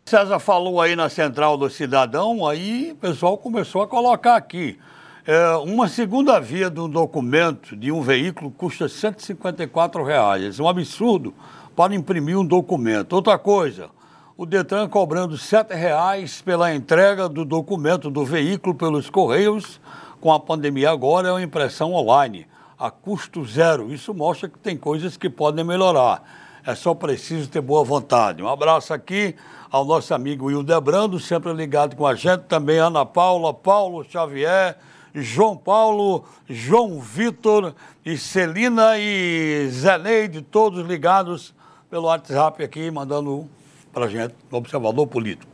César 0.04 0.40
falou 0.40 0.80
aí 0.80 0.96
na 0.96 1.08
Central 1.08 1.56
do 1.56 1.70
Cidadão, 1.70 2.46
aí 2.46 2.92
o 2.92 2.96
pessoal 2.96 3.38
começou 3.38 3.82
a 3.82 3.86
colocar 3.86 4.34
aqui. 4.34 4.78
É, 5.26 5.54
uma 5.56 5.86
segunda 5.86 6.40
via 6.40 6.68
do 6.68 6.88
documento 6.88 7.76
de 7.76 7.92
um 7.92 8.00
veículo 8.00 8.50
custa 8.50 8.88
154 8.88 10.02
reais. 10.02 10.58
É 10.58 10.62
um 10.62 10.68
absurdo 10.68 11.32
para 11.76 11.94
imprimir 11.94 12.36
um 12.36 12.44
documento. 12.44 13.12
Outra 13.12 13.38
coisa, 13.38 13.90
o 14.36 14.44
Detran 14.44 14.88
cobrando 14.88 15.34
R$ 15.34 15.40
7,00 15.40 16.42
pela 16.42 16.74
entrega 16.74 17.28
do 17.28 17.44
documento 17.44 18.10
do 18.10 18.24
veículo 18.24 18.74
pelos 18.74 19.08
Correios, 19.08 19.80
com 20.20 20.32
a 20.32 20.40
pandemia 20.40 20.90
agora 20.90 21.28
é 21.28 21.30
uma 21.30 21.42
impressão 21.42 21.92
online, 21.92 22.46
a 22.80 22.90
custo 22.90 23.44
zero. 23.44 23.92
Isso 23.92 24.14
mostra 24.14 24.48
que 24.48 24.58
tem 24.58 24.74
coisas 24.74 25.18
que 25.18 25.28
podem 25.28 25.62
melhorar. 25.62 26.22
É 26.66 26.74
só 26.74 26.94
preciso 26.94 27.50
ter 27.50 27.60
boa 27.60 27.84
vontade. 27.84 28.42
Um 28.42 28.48
abraço 28.48 28.94
aqui 28.94 29.36
ao 29.70 29.84
nosso 29.84 30.14
amigo 30.14 30.46
Will 30.46 30.62
Debrando, 30.62 31.20
sempre 31.20 31.52
ligado 31.52 31.94
com 31.94 32.06
a 32.06 32.14
gente. 32.14 32.44
Também 32.44 32.78
Ana 32.78 33.04
Paula, 33.04 33.52
Paulo 33.52 34.02
Xavier, 34.02 34.78
João 35.14 35.56
Paulo, 35.56 36.24
João 36.48 37.00
Vitor 37.00 37.74
e 38.04 38.16
Celina 38.16 38.98
e 38.98 39.68
Zeneide, 39.70 40.40
todos 40.40 40.86
ligados 40.86 41.54
pelo 41.90 42.06
WhatsApp 42.06 42.62
aqui, 42.62 42.90
mandando 42.90 43.48
para 43.92 44.06
a 44.06 44.08
gente 44.08 44.34
Observador 44.50 45.06
Político. 45.06 45.49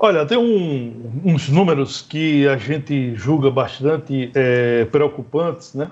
Olha, 0.00 0.24
tem 0.24 0.38
um, 0.38 1.22
uns 1.24 1.48
números 1.48 2.00
que 2.00 2.46
a 2.46 2.56
gente 2.56 3.16
julga 3.16 3.50
bastante 3.50 4.30
é, 4.32 4.84
preocupantes, 4.84 5.74
né? 5.74 5.90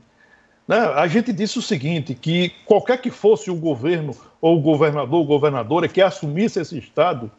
Né? 0.66 0.78
A 0.78 1.06
gente 1.06 1.32
disse 1.32 1.58
o 1.58 1.62
seguinte, 1.62 2.14
que 2.14 2.50
qualquer 2.64 3.00
que 3.00 3.10
fosse 3.10 3.50
o 3.50 3.56
governo 3.56 4.16
ou 4.40 4.58
o 4.58 4.60
governador 4.60 5.20
ou 5.20 5.26
governadora 5.26 5.88
que 5.88 6.00
assumisse 6.00 6.60
esse 6.60 6.78
Estado, 6.78 7.30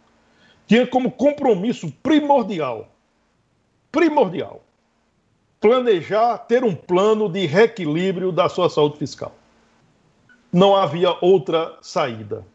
tinha 0.68 0.86
como 0.86 1.12
compromisso 1.12 1.92
primordial, 2.04 2.90
primordial, 3.92 4.64
planejar 5.60 6.38
ter 6.40 6.64
um 6.64 6.76
plano 6.76 7.30
de 7.30 7.46
reequilíbrio 7.46 8.32
da 8.32 8.50
sua 8.50 8.70
saúde 8.70 8.98
fiscal. 8.98 9.34
Não 10.52 10.76
havia 10.76 11.16
outra 11.22 11.78
saída, 11.82 12.46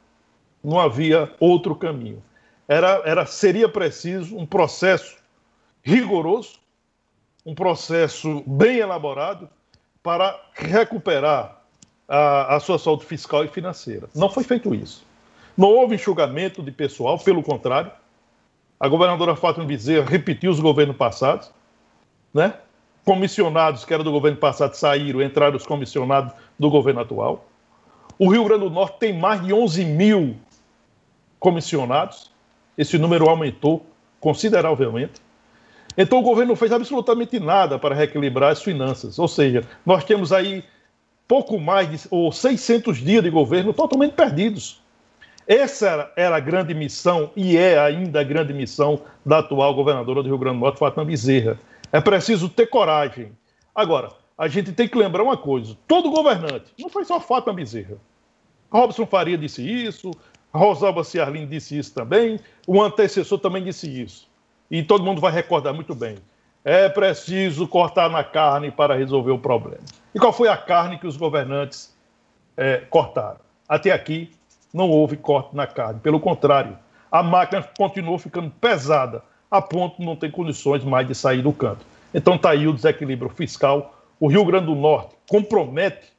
não 0.63 0.79
havia 0.79 1.33
outro 1.39 1.75
caminho. 1.75 2.23
Era, 2.67 3.03
era, 3.05 3.27
seria 3.27 3.69
preciso 3.69 4.37
um 4.37 4.47
processo 4.47 5.17
rigoroso, 5.83 6.59
um 7.45 7.55
processo 7.55 8.45
bem 8.47 8.79
elaborado, 8.79 9.49
para 10.03 10.39
recuperar 10.55 11.61
a, 12.09 12.57
a 12.57 12.61
sua 12.61 12.79
saúde 12.79 13.05
fiscal 13.05 13.45
e 13.45 13.49
financeira. 13.49 14.09
Não 14.15 14.31
foi 14.31 14.43
feito 14.43 14.75
isso. 14.75 15.05
Não 15.57 15.69
houve 15.69 15.95
enxugamento 15.95 16.63
de 16.63 16.73
pessoal, 16.73 17.19
pelo 17.19 17.43
contrário. 17.43 17.93
A 18.79 18.89
governadora 18.89 19.37
Fátima 19.37 19.67
Bezerra 19.67 20.09
repetiu 20.09 20.51
os 20.51 20.59
governos 20.59 20.97
passados, 20.97 21.51
né? 22.33 22.55
Comissionados 23.05 23.85
que 23.85 23.93
eram 23.93 24.05
do 24.05 24.13
governo 24.13 24.39
passado 24.39 24.75
saíram, 24.75 25.23
entraram 25.23 25.57
os 25.57 25.67
comissionados 25.67 26.33
do 26.59 26.71
governo 26.71 27.01
atual. 27.01 27.47
O 28.19 28.31
Rio 28.31 28.45
Grande 28.45 28.65
do 28.65 28.71
Norte 28.71 28.99
tem 28.99 29.13
mais 29.13 29.43
de 29.45 29.53
11 29.53 29.85
mil 29.85 30.37
comissionados. 31.39 32.31
Esse 32.77 32.99
número 32.99 33.29
aumentou 33.29 33.85
consideravelmente. 34.21 35.21
Então 35.97 36.19
o 36.19 36.23
governo 36.23 36.51
não 36.51 36.57
fez 36.57 36.73
absolutamente 36.73 37.39
nada 37.41 37.79
para 37.79 37.95
reequilibrar 37.95 38.53
as 38.53 38.63
finanças. 38.63 39.19
Ou 39.19 39.29
seja, 39.29 39.65
nós 39.85 40.05
temos 40.05 40.33
aí 40.33 40.65
pouco 41.27 41.59
mais 41.59 41.91
de 41.91 42.09
ou 42.11 42.33
600 42.33 42.99
dias 42.99 43.23
de 43.23 43.31
governo 43.31 43.73
totalmente 43.73 44.13
perdidos. 44.13 44.81
Essa 45.47 45.89
era, 45.89 46.13
era, 46.17 46.37
a 46.37 46.41
grande 46.41 46.75
missão 46.75 47.31
e 47.35 47.57
é 47.57 47.79
ainda 47.79 48.21
a 48.21 48.25
grande 48.25 48.53
missão 48.53 49.03
da 49.27 49.39
atual 49.39 49.75
governadora 49.75 50.23
do 50.23 50.29
Rio 50.29 50.39
Grande 50.39 50.59
do 50.59 50.61
Norte, 50.61 50.79
Fátima 50.79 51.05
Bezerra. 51.05 51.59
É 51.93 52.01
preciso 52.01 52.49
ter 52.49 52.67
coragem. 52.67 53.33
Agora, 53.75 54.11
a 54.39 54.47
gente 54.47 54.73
tem 54.73 54.87
que 54.87 54.97
lembrar 54.97 55.25
uma 55.25 55.37
coisa: 55.37 55.77
todo 55.89 56.11
governante, 56.11 56.73
não 56.79 56.89
foi 56.89 57.05
só 57.05 57.19
Fátima 57.19 57.55
Bezerra. 57.55 57.97
Robson 58.71 59.07
Faria 59.07 59.37
disse 59.37 59.69
isso, 59.69 60.13
Rosalba 60.55 61.03
Ciarlin 61.03 61.49
disse 61.49 61.77
isso 61.77 61.93
também, 61.93 62.39
o 62.65 62.81
antecessor 62.81 63.41
também 63.41 63.65
disse 63.65 64.03
isso 64.03 64.30
e 64.71 64.83
todo 64.83 65.05
mundo 65.05 65.21
vai 65.21 65.33
recordar 65.33 65.75
muito 65.75 65.95
bem. 65.95 66.17
É 66.65 66.89
preciso 66.89 67.67
cortar 67.67 68.11
na 68.11 68.23
carne 68.23 68.71
para 68.71 68.95
resolver 68.95 69.31
o 69.31 69.39
problema. 69.39 69.83
E 70.15 70.19
qual 70.19 70.33
foi 70.33 70.49
a 70.49 70.57
carne 70.57 70.99
que 70.99 71.07
os 71.07 71.17
governantes 71.17 71.95
é, 72.57 72.79
cortaram? 72.91 73.41
Até 73.69 73.91
aqui 73.91 74.31
não 74.73 74.89
houve 74.91 75.17
corte 75.17 75.57
na 75.57 75.67
carne. 75.67 76.01
Pelo 76.01 76.21
contrário, 76.21 76.79
a 77.11 77.23
máquina 77.23 77.63
continuou 77.77 78.19
ficando 78.19 78.51
pesada, 78.51 79.23
a 79.51 79.61
ponto 79.61 79.99
de 79.99 80.07
não 80.07 80.15
ter 80.15 80.31
condições 80.31 80.85
mais 80.85 81.07
de 81.09 81.15
sair 81.15 81.43
do 81.43 81.53
canto. 81.53 81.85
Então 82.15 82.37
está 82.37 82.51
aí 82.51 82.69
o 82.69 82.73
desequilíbrio 82.73 83.31
fiscal. 83.31 83.99
O 84.19 84.29
Rio 84.29 84.45
Grande 84.45 84.67
do 84.67 84.75
Norte 84.75 85.17
compromete 85.29 86.13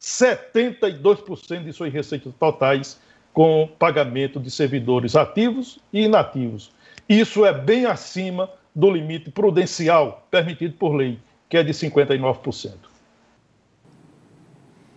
72% 0.00 1.64
de 1.64 1.72
suas 1.72 1.92
receitas 1.92 2.32
totais 2.38 3.00
com 3.32 3.68
pagamento 3.78 4.40
de 4.40 4.50
servidores 4.50 5.14
ativos 5.14 5.78
e 5.92 6.02
inativos. 6.02 6.72
Isso 7.10 7.44
é 7.44 7.52
bem 7.52 7.86
acima 7.86 8.48
do 8.72 8.88
limite 8.88 9.32
prudencial 9.32 10.24
permitido 10.30 10.74
por 10.74 10.94
lei, 10.94 11.18
que 11.48 11.56
é 11.56 11.62
de 11.64 11.72
59%. 11.72 12.70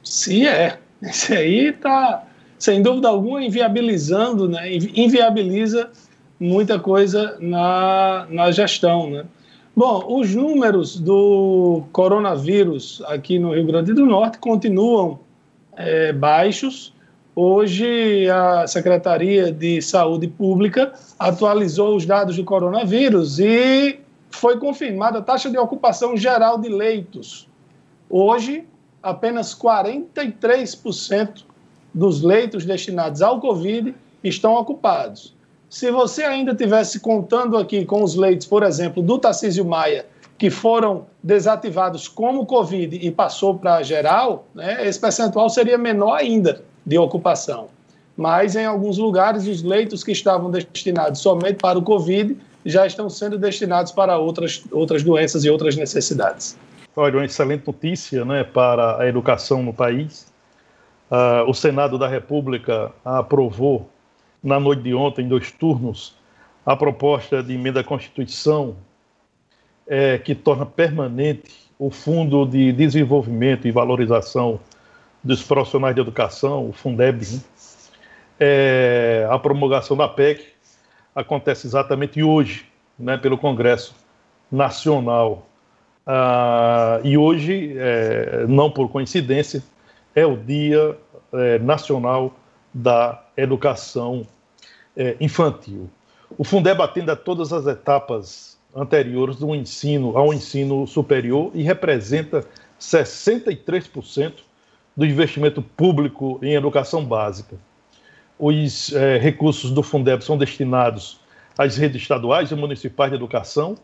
Sim, 0.04 0.46
é. 0.46 0.78
Isso 1.02 1.34
aí 1.34 1.70
está, 1.70 2.24
sem 2.60 2.84
dúvida 2.84 3.08
alguma, 3.08 3.44
inviabilizando, 3.44 4.48
né? 4.48 4.72
inviabiliza 4.96 5.90
muita 6.40 6.78
coisa 6.78 7.36
na, 7.40 8.28
na 8.30 8.52
gestão. 8.52 9.10
Né? 9.10 9.26
Bom, 9.76 10.06
os 10.20 10.36
números 10.36 11.00
do 11.00 11.84
coronavírus 11.92 13.02
aqui 13.08 13.40
no 13.40 13.56
Rio 13.56 13.66
Grande 13.66 13.92
do 13.92 14.06
Norte 14.06 14.38
continuam 14.38 15.20
é, 15.76 16.14
baixos, 16.14 16.94
Hoje, 17.36 18.30
a 18.30 18.68
Secretaria 18.68 19.52
de 19.52 19.82
Saúde 19.82 20.28
Pública 20.28 20.94
atualizou 21.18 21.96
os 21.96 22.06
dados 22.06 22.36
do 22.38 22.44
coronavírus 22.44 23.40
e 23.40 24.00
foi 24.30 24.60
confirmada 24.60 25.18
a 25.18 25.22
taxa 25.22 25.50
de 25.50 25.58
ocupação 25.58 26.16
geral 26.16 26.60
de 26.60 26.70
leitos. 26.70 27.50
Hoje, 28.08 28.66
apenas 29.02 29.56
43% 29.56 31.44
dos 31.92 32.22
leitos 32.22 32.66
destinados 32.66 33.24
ao 33.24 33.40
Covid 33.40 33.96
estão 34.24 34.54
ocupados. 34.54 35.36
Se 35.68 35.90
você 35.90 36.22
ainda 36.24 36.54
tivesse 36.54 37.00
contando 37.00 37.58
aqui 37.58 37.84
com 37.84 38.04
os 38.04 38.14
leitos, 38.14 38.46
por 38.46 38.62
exemplo, 38.62 39.02
do 39.02 39.18
Tarcísio 39.18 39.66
Maia, 39.66 40.06
que 40.38 40.52
foram 40.52 41.08
desativados 41.24 42.08
como 42.08 42.46
Covid 42.46 42.96
e 42.96 43.10
passou 43.10 43.58
para 43.58 43.82
geral, 43.82 44.46
né, 44.54 44.88
esse 44.88 45.00
percentual 45.00 45.50
seria 45.50 45.80
menor 45.80 46.14
ainda 46.14 46.64
de 46.86 46.98
ocupação. 46.98 47.68
Mas 48.16 48.56
em 48.56 48.66
alguns 48.66 48.98
lugares, 48.98 49.48
os 49.48 49.64
leitos 49.64 50.04
que 50.04 50.12
estavam 50.12 50.52
destinados 50.52 51.20
somente 51.20 51.56
para 51.56 51.78
o 51.80 51.82
Covid 51.82 52.38
já 52.66 52.86
estão 52.86 53.10
sendo 53.10 53.38
destinados 53.38 53.92
para 53.92 54.18
outras, 54.18 54.64
outras 54.72 55.04
doenças 55.04 55.44
e 55.44 55.50
outras 55.50 55.76
necessidades. 55.76 56.58
Olha, 56.96 57.18
uma 57.18 57.26
excelente 57.26 57.66
notícia 57.66 58.24
né, 58.24 58.44
para 58.44 59.02
a 59.02 59.08
educação 59.08 59.64
no 59.64 59.74
país. 59.74 60.32
Uh, 61.10 61.50
o 61.50 61.54
Senado 61.54 61.98
da 61.98 62.08
República 62.08 62.92
aprovou, 63.04 63.90
na 64.44 64.60
noite 64.60 64.84
de 64.84 64.94
ontem, 64.94 65.26
em 65.26 65.28
dois 65.28 65.52
turnos, 65.52 66.16
a 66.66 66.76
proposta 66.76 67.42
de 67.42 67.54
emenda 67.54 67.82
à 67.82 67.84
Constituição 67.84 68.76
é, 69.88 70.18
que 70.18 70.34
torna 70.34 70.66
permanente 70.66 71.52
o 71.78 71.90
Fundo 71.90 72.46
de 72.46 72.72
Desenvolvimento 72.72 73.68
e 73.68 73.72
Valorização 73.72 74.60
dos 75.24 75.42
profissionais 75.42 75.96
de 75.96 76.02
educação, 76.02 76.70
o 76.70 76.74
Fundeb, 76.74 77.26
né? 77.26 77.40
é, 78.40 79.28
a 79.30 79.40
promulgação 79.40 79.96
da 79.96 80.08
PEC 80.08 80.46
acontece 81.16 81.68
exatamente 81.68 82.22
hoje, 82.22 82.66
né, 82.98 83.18
pelo 83.18 83.38
Congresso 83.38 83.96
Nacional. 84.52 85.48
Ah, 86.06 87.00
e 87.04 87.18
hoje, 87.18 87.76
é, 87.78 88.46
não 88.48 88.70
por 88.70 88.90
coincidência, 88.90 89.64
é 90.14 90.26
o 90.26 90.36
Dia 90.36 90.98
é, 91.32 91.60
Nacional 91.60 92.34
da 92.74 93.24
Educação 93.38 94.28
é, 94.98 95.16
Infantil. 95.22 95.90
O 96.38 96.44
Fundeb 96.44 96.82
atende 96.82 97.12
a 97.12 97.16
todas 97.16 97.54
as 97.54 97.68
etapas 97.68 98.58
anteriores 98.76 99.38
do 99.38 99.54
ensino 99.54 100.18
ao 100.18 100.34
ensino 100.34 100.86
superior 100.88 101.52
e 101.54 101.62
representa 101.62 102.44
63% 102.80 104.34
do 104.96 105.06
investimento 105.06 105.62
público 105.62 106.40
em 106.42 106.54
educação 106.54 107.04
básica. 107.04 107.58
Os 108.38 108.94
é, 108.94 109.18
recursos 109.18 109.72
do 109.72 109.82
Fundeb 109.82 110.24
são 110.24 110.38
destinados 110.38 111.20
às 111.58 111.78
redes 111.78 112.02
estaduais 112.02 112.52
e 112.52 112.56
municipais 112.56 113.12
de 113.12 113.16
educação, 113.16 113.76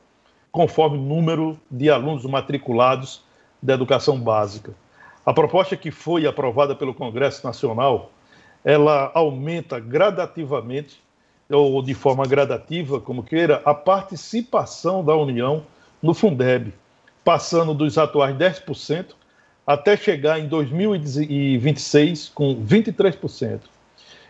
conforme 0.51 0.97
o 0.97 1.01
número 1.01 1.59
de 1.69 1.89
alunos 1.89 2.25
matriculados 2.25 3.23
da 3.61 3.73
educação 3.73 4.19
básica. 4.19 4.73
A 5.25 5.33
proposta 5.33 5.77
que 5.77 5.91
foi 5.91 6.25
aprovada 6.25 6.75
pelo 6.75 6.93
Congresso 6.93 7.45
Nacional, 7.45 8.11
ela 8.63 9.11
aumenta 9.13 9.79
gradativamente 9.79 11.01
ou 11.49 11.81
de 11.81 11.93
forma 11.93 12.25
gradativa, 12.25 12.99
como 12.99 13.23
queira, 13.23 13.61
a 13.65 13.73
participação 13.73 15.03
da 15.03 15.15
União 15.15 15.63
no 16.01 16.13
Fundeb, 16.13 16.73
passando 17.23 17.73
dos 17.73 17.97
atuais 17.97 18.35
10% 18.35 19.07
até 19.69 19.95
chegar 19.95 20.39
em 20.39 20.47
2026 20.47 22.29
com 22.29 22.55
23%. 22.55 23.59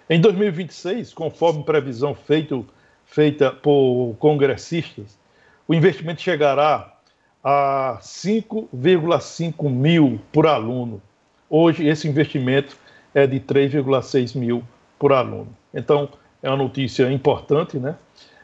Em 0.10 0.20
2026, 0.20 1.14
conforme 1.14 1.64
previsão 1.64 2.14
feito, 2.14 2.68
feita 3.06 3.50
por 3.50 4.18
congressistas, 4.20 5.18
o 5.66 5.74
investimento 5.74 6.22
chegará 6.22 6.94
a 7.42 8.00
5,5 8.02 9.70
mil 9.70 10.20
por 10.30 10.46
aluno. 10.46 11.02
Hoje, 11.50 11.88
esse 11.88 12.06
investimento 12.06 12.76
é 13.14 13.26
de 13.26 13.40
3,6 13.40 14.38
mil 14.38 14.62
por 15.00 15.14
aluno. 15.14 15.56
Então, 15.74 16.10
é 16.44 16.50
uma 16.50 16.58
notícia 16.58 17.10
importante, 17.10 17.78
né? 17.78 17.96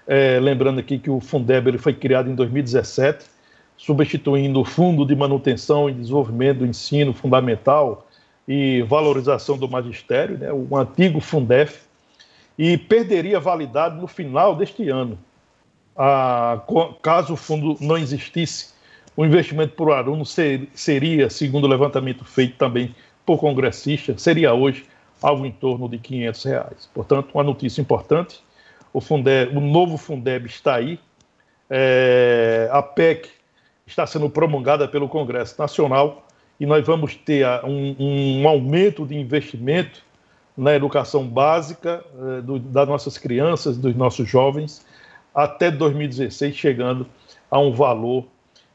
É, 0.07 0.39
lembrando 0.39 0.79
aqui 0.79 0.97
que 0.97 1.09
o 1.09 1.19
Fundeb 1.19 1.67
ele 1.67 1.77
foi 1.77 1.93
criado 1.93 2.29
em 2.29 2.35
2017, 2.35 3.25
substituindo 3.77 4.61
o 4.61 4.65
Fundo 4.65 5.05
de 5.05 5.15
Manutenção 5.15 5.89
e 5.89 5.93
Desenvolvimento 5.93 6.59
do 6.59 6.65
Ensino 6.65 7.13
Fundamental 7.13 8.07
e 8.47 8.81
Valorização 8.83 9.57
do 9.57 9.67
Magistério, 9.67 10.37
né? 10.37 10.51
o 10.51 10.75
antigo 10.77 11.19
Fundef, 11.19 11.81
e 12.57 12.77
perderia 12.77 13.39
validade 13.39 13.99
no 13.99 14.07
final 14.07 14.55
deste 14.55 14.89
ano. 14.89 15.17
Ah, 15.97 16.61
caso 17.01 17.33
o 17.33 17.37
fundo 17.37 17.77
não 17.79 17.97
existisse, 17.97 18.73
o 19.15 19.25
investimento 19.25 19.73
por 19.75 19.91
aluno 19.91 20.25
ser, 20.25 20.67
seria, 20.73 21.29
segundo 21.29 21.65
o 21.65 21.67
levantamento 21.67 22.25
feito 22.25 22.57
também 22.57 22.93
por 23.25 23.39
congressista, 23.39 24.17
seria 24.17 24.53
hoje 24.53 24.85
algo 25.21 25.45
em 25.45 25.51
torno 25.51 25.87
de 25.87 25.97
500 25.97 26.43
reais. 26.43 26.89
Portanto, 26.93 27.29
uma 27.33 27.43
notícia 27.43 27.81
importante. 27.81 28.43
O, 28.93 29.01
Fundeb, 29.01 29.55
o 29.55 29.61
novo 29.61 29.97
Fundeb 29.97 30.45
está 30.45 30.75
aí. 30.75 30.99
É, 31.69 32.69
a 32.71 32.81
PEC 32.81 33.29
está 33.85 34.07
sendo 34.07 34.29
promulgada 34.29 34.87
pelo 34.87 35.07
Congresso 35.07 35.55
Nacional 35.59 36.25
e 36.59 36.65
nós 36.65 36.85
vamos 36.85 37.15
ter 37.15 37.45
um, 37.63 37.95
um 38.41 38.47
aumento 38.47 39.05
de 39.05 39.15
investimento 39.15 40.03
na 40.57 40.73
educação 40.73 41.27
básica 41.27 42.03
é, 42.17 42.41
do, 42.41 42.57
das 42.57 42.87
nossas 42.87 43.17
crianças, 43.17 43.77
dos 43.77 43.95
nossos 43.95 44.27
jovens, 44.27 44.85
até 45.33 45.69
2016, 45.69 46.55
chegando 46.55 47.05
a 47.51 47.59
um 47.59 47.73
valor 47.73 48.25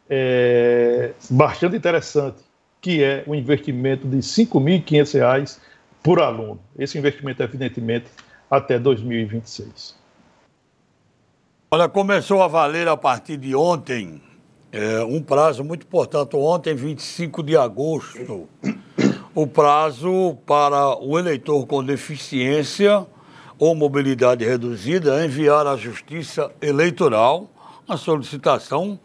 é, 0.08 1.12
bastante 1.28 1.76
interessante, 1.76 2.42
que 2.80 3.02
é 3.02 3.24
o 3.26 3.34
investimento 3.34 4.06
de 4.06 4.16
R$ 4.16 4.22
5.500 4.22 5.58
por 6.02 6.20
aluno. 6.20 6.61
Esse 6.78 6.98
investimento, 6.98 7.42
evidentemente, 7.42 8.06
até 8.50 8.78
2026. 8.78 9.98
Olha, 11.72 11.88
começou 11.88 12.42
a 12.42 12.48
valer 12.48 12.86
a 12.88 12.96
partir 12.96 13.36
de 13.36 13.54
ontem 13.54 14.20
é, 14.72 15.02
um 15.04 15.20
prazo 15.20 15.64
muito 15.64 15.84
importante. 15.84 16.36
Ontem, 16.36 16.74
25 16.74 17.42
de 17.42 17.56
agosto, 17.56 18.48
o 19.34 19.46
prazo 19.46 20.36
para 20.46 20.96
o 20.98 21.18
eleitor 21.18 21.66
com 21.66 21.82
deficiência 21.82 23.06
ou 23.58 23.74
mobilidade 23.74 24.44
reduzida 24.44 25.24
enviar 25.24 25.66
à 25.66 25.76
Justiça 25.76 26.50
Eleitoral 26.62 27.50
a 27.88 27.96
solicitação 27.96 28.98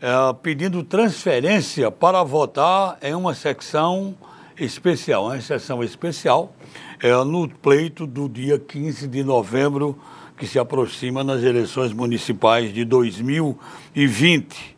é, 0.00 0.10
pedindo 0.42 0.82
transferência 0.82 1.90
para 1.90 2.22
votar 2.22 2.98
em 3.02 3.14
uma 3.14 3.34
secção 3.34 4.16
especial, 4.58 5.26
uma 5.26 5.36
exceção 5.36 5.82
especial, 5.84 6.54
é 7.00 7.12
no 7.24 7.48
pleito 7.48 8.06
do 8.06 8.28
dia 8.28 8.58
15 8.58 9.06
de 9.06 9.22
novembro, 9.22 9.98
que 10.36 10.46
se 10.46 10.58
aproxima 10.58 11.22
nas 11.22 11.42
eleições 11.42 11.92
municipais 11.92 12.72
de 12.72 12.84
2020. 12.84 14.76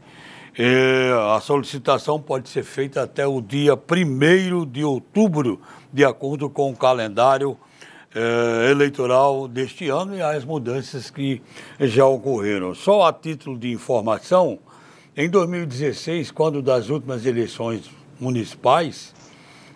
É, 0.56 1.10
a 1.34 1.40
solicitação 1.40 2.20
pode 2.20 2.48
ser 2.48 2.62
feita 2.62 3.02
até 3.02 3.26
o 3.26 3.40
dia 3.40 3.74
1 3.74 4.64
de 4.66 4.84
outubro, 4.84 5.60
de 5.92 6.04
acordo 6.04 6.48
com 6.48 6.70
o 6.70 6.76
calendário 6.76 7.58
é, 8.14 8.70
eleitoral 8.70 9.48
deste 9.48 9.88
ano 9.88 10.16
e 10.16 10.22
as 10.22 10.44
mudanças 10.44 11.10
que 11.10 11.42
já 11.80 12.06
ocorreram. 12.06 12.72
Só 12.72 13.04
a 13.04 13.12
título 13.12 13.58
de 13.58 13.72
informação, 13.72 14.60
em 15.16 15.28
2016, 15.28 16.30
quando 16.30 16.62
das 16.62 16.88
últimas 16.88 17.26
eleições 17.26 17.90
municipais, 18.20 19.12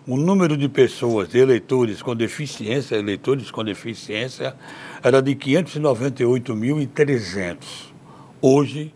o 0.07 0.15
número 0.15 0.55
de 0.55 0.69
pessoas, 0.69 1.27
de 1.27 1.39
eleitores 1.39 2.01
com 2.01 2.15
deficiência, 2.15 2.95
eleitores 2.95 3.51
com 3.51 3.65
deficiência, 3.65 4.55
era 5.03 5.21
de 5.21 5.35
598.300. 5.35 7.57
Hoje 8.41 8.93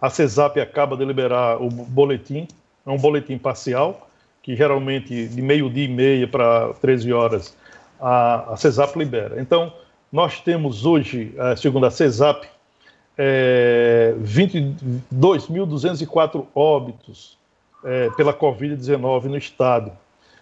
A 0.00 0.10
CESAP 0.10 0.60
acaba 0.60 0.96
de 0.96 1.04
liberar 1.04 1.60
o 1.60 1.68
boletim, 1.68 2.46
é 2.86 2.90
um 2.90 2.98
boletim 2.98 3.38
parcial, 3.38 4.08
que 4.42 4.54
geralmente 4.54 5.28
de 5.28 5.42
meio-dia 5.42 5.84
e 5.84 5.88
meia 5.88 6.28
para 6.28 6.74
13 6.74 7.12
horas 7.12 7.56
a, 8.00 8.52
a 8.52 8.56
CESAP 8.56 8.96
libera. 8.96 9.40
Então, 9.40 9.72
nós 10.12 10.40
temos 10.40 10.86
hoje, 10.86 11.34
eh, 11.36 11.56
segundo 11.56 11.86
a 11.86 11.90
CESAP, 11.90 12.46
é, 13.18 14.14
22.204 14.22 16.46
óbitos 16.54 17.36
é, 17.84 18.08
pela 18.10 18.32
Covid-19 18.32 19.24
no 19.24 19.36
estado. 19.36 19.90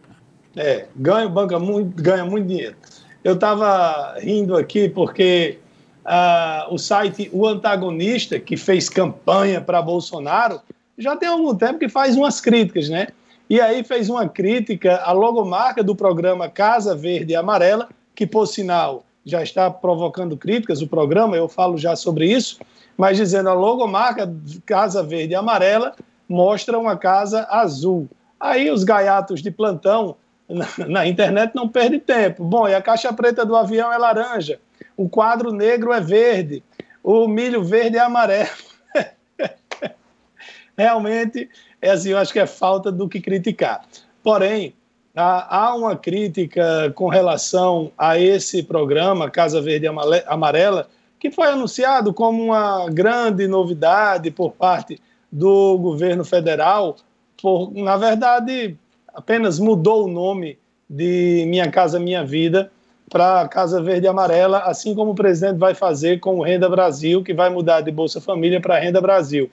É, 0.56 0.86
ganha 0.96 1.24
o 1.24 1.30
banco 1.30 1.56
muito, 1.60 2.02
ganha 2.02 2.24
muito 2.24 2.48
dinheiro. 2.48 2.74
Eu 3.22 3.34
estava 3.34 4.16
rindo 4.18 4.56
aqui 4.56 4.88
porque 4.88 5.58
uh, 6.04 6.74
o 6.74 6.78
site 6.78 7.30
O 7.32 7.46
Antagonista, 7.46 8.40
que 8.40 8.56
fez 8.56 8.88
campanha 8.88 9.60
para 9.60 9.80
Bolsonaro, 9.80 10.60
já 10.96 11.14
tem 11.14 11.28
algum 11.28 11.54
tempo 11.54 11.78
que 11.78 11.88
faz 11.88 12.16
umas 12.16 12.40
críticas, 12.40 12.88
né? 12.88 13.08
E 13.48 13.60
aí 13.60 13.82
fez 13.82 14.10
uma 14.10 14.28
crítica 14.28 14.96
à 14.96 15.12
logomarca 15.12 15.82
do 15.82 15.96
programa 15.96 16.50
Casa 16.50 16.94
Verde 16.94 17.32
e 17.32 17.36
Amarela, 17.36 17.88
que, 18.14 18.26
por 18.26 18.46
sinal, 18.46 19.04
já 19.24 19.42
está 19.42 19.70
provocando 19.70 20.36
críticas, 20.36 20.82
o 20.82 20.86
programa, 20.86 21.36
eu 21.36 21.48
falo 21.48 21.78
já 21.78 21.96
sobre 21.96 22.26
isso, 22.26 22.58
mas 22.96 23.16
dizendo 23.16 23.48
a 23.48 23.54
logomarca 23.54 24.30
Casa 24.66 25.02
Verde 25.02 25.32
e 25.32 25.36
Amarela 25.36 25.94
mostra 26.28 26.78
uma 26.78 26.96
casa 26.96 27.46
azul. 27.50 28.08
Aí 28.38 28.70
os 28.70 28.84
gaiatos 28.84 29.40
de 29.40 29.50
plantão 29.50 30.16
na, 30.48 30.66
na 30.86 31.06
internet 31.06 31.54
não 31.54 31.68
perdem 31.68 32.00
tempo. 32.00 32.44
Bom, 32.44 32.68
e 32.68 32.74
a 32.74 32.82
caixa 32.82 33.12
preta 33.12 33.46
do 33.46 33.56
avião 33.56 33.92
é 33.92 33.96
laranja, 33.96 34.60
o 34.96 35.08
quadro 35.08 35.52
negro 35.52 35.92
é 35.92 36.00
verde, 36.00 36.62
o 37.02 37.26
milho 37.26 37.62
verde 37.62 37.96
é 37.96 38.00
amarelo. 38.00 38.50
Realmente 40.76 41.48
é 41.80 41.90
assim, 41.90 42.10
eu 42.10 42.18
acho 42.18 42.32
que 42.32 42.40
é 42.40 42.46
falta 42.46 42.90
do 42.90 43.08
que 43.08 43.20
criticar. 43.20 43.84
Porém, 44.22 44.74
há 45.14 45.74
uma 45.74 45.96
crítica 45.96 46.92
com 46.94 47.08
relação 47.08 47.90
a 47.96 48.18
esse 48.18 48.62
programa, 48.62 49.30
Casa 49.30 49.60
Verde 49.60 49.86
Amarela, 50.26 50.88
que 51.18 51.30
foi 51.30 51.48
anunciado 51.48 52.12
como 52.12 52.42
uma 52.44 52.88
grande 52.90 53.48
novidade 53.48 54.30
por 54.30 54.52
parte 54.52 55.00
do 55.30 55.76
governo 55.78 56.24
federal. 56.24 56.96
Por, 57.40 57.72
na 57.74 57.96
verdade, 57.96 58.76
apenas 59.12 59.58
mudou 59.58 60.04
o 60.04 60.08
nome 60.08 60.58
de 60.88 61.44
Minha 61.48 61.70
Casa 61.70 61.98
Minha 61.98 62.24
Vida 62.24 62.70
para 63.10 63.48
Casa 63.48 63.82
Verde 63.82 64.06
Amarela, 64.06 64.60
assim 64.60 64.94
como 64.94 65.12
o 65.12 65.14
presidente 65.14 65.58
vai 65.58 65.74
fazer 65.74 66.20
com 66.20 66.38
o 66.38 66.42
Renda 66.42 66.68
Brasil, 66.68 67.22
que 67.22 67.34
vai 67.34 67.48
mudar 67.50 67.80
de 67.80 67.90
Bolsa 67.90 68.20
Família 68.20 68.60
para 68.60 68.78
Renda 68.78 69.00
Brasil. 69.00 69.50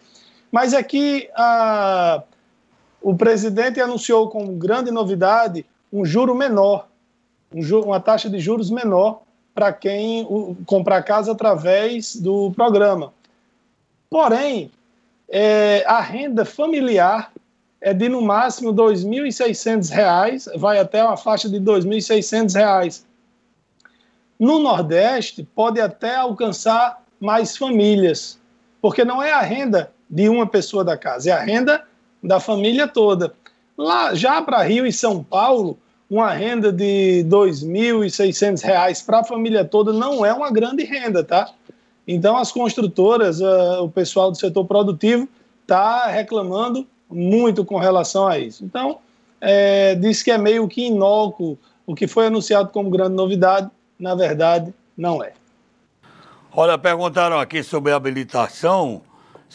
Mas 0.55 0.73
aqui 0.73 1.27
a, 1.35 2.23
o 3.01 3.13
presidente 3.13 3.81
anunciou 3.81 4.29
como 4.29 4.53
grande 4.53 4.89
novidade 4.89 5.65
um 5.91 6.05
juro 6.05 6.33
menor, 6.33 6.87
um 7.53 7.61
uma 7.81 7.99
taxa 7.99 8.29
de 8.29 8.39
juros 8.39 8.69
menor 8.69 9.23
para 9.53 9.73
quem 9.73 10.25
comprar 10.65 11.03
casa 11.03 11.33
através 11.33 12.15
do 12.15 12.51
programa. 12.51 13.13
Porém, 14.09 14.71
é, 15.27 15.83
a 15.85 15.99
renda 15.99 16.45
familiar 16.45 17.33
é 17.81 17.93
de 17.93 18.07
no 18.07 18.21
máximo 18.21 18.69
R$ 18.69 18.77
2.600, 18.77 20.57
vai 20.57 20.79
até 20.79 21.03
uma 21.03 21.17
faixa 21.17 21.49
de 21.49 21.57
R$ 21.57 21.65
2.600. 21.65 23.03
No 24.39 24.59
Nordeste, 24.59 25.43
pode 25.53 25.81
até 25.81 26.15
alcançar 26.15 27.03
mais 27.19 27.57
famílias, 27.57 28.39
porque 28.81 29.03
não 29.03 29.21
é 29.21 29.33
a 29.33 29.41
renda 29.41 29.93
de 30.15 30.29
uma 30.29 30.47
pessoa 30.47 30.81
da 30.81 30.97
casa, 30.97 31.29
é 31.29 31.33
a 31.33 31.43
renda 31.43 31.83
da 32.23 32.39
família 32.39 32.87
toda. 32.87 33.33
Lá, 33.77 34.15
já 34.15 34.41
para 34.41 34.63
Rio 34.63 34.87
e 34.87 34.93
São 34.93 35.21
Paulo, 35.21 35.77
uma 36.09 36.31
renda 36.31 36.71
de 36.71 37.23
R$ 37.23 37.25
2.600 37.25 39.05
para 39.05 39.19
a 39.19 39.23
família 39.25 39.65
toda 39.65 39.91
não 39.91 40.25
é 40.25 40.31
uma 40.31 40.49
grande 40.49 40.85
renda, 40.85 41.21
tá? 41.21 41.49
Então, 42.07 42.37
as 42.37 42.49
construtoras, 42.49 43.41
uh, 43.41 43.83
o 43.83 43.91
pessoal 43.91 44.31
do 44.31 44.37
setor 44.37 44.63
produtivo, 44.63 45.27
está 45.63 46.07
reclamando 46.07 46.87
muito 47.09 47.65
com 47.65 47.77
relação 47.77 48.25
a 48.25 48.39
isso. 48.39 48.63
Então, 48.63 48.99
é, 49.41 49.95
diz 49.95 50.23
que 50.23 50.31
é 50.31 50.37
meio 50.37 50.65
que 50.69 50.85
inócuo 50.85 51.57
o 51.85 51.93
que 51.93 52.07
foi 52.07 52.27
anunciado 52.27 52.69
como 52.69 52.89
grande 52.89 53.15
novidade, 53.15 53.69
na 53.99 54.15
verdade, 54.15 54.73
não 54.95 55.21
é. 55.21 55.33
Olha, 56.53 56.77
perguntaram 56.77 57.37
aqui 57.37 57.61
sobre 57.61 57.91
habilitação. 57.91 59.01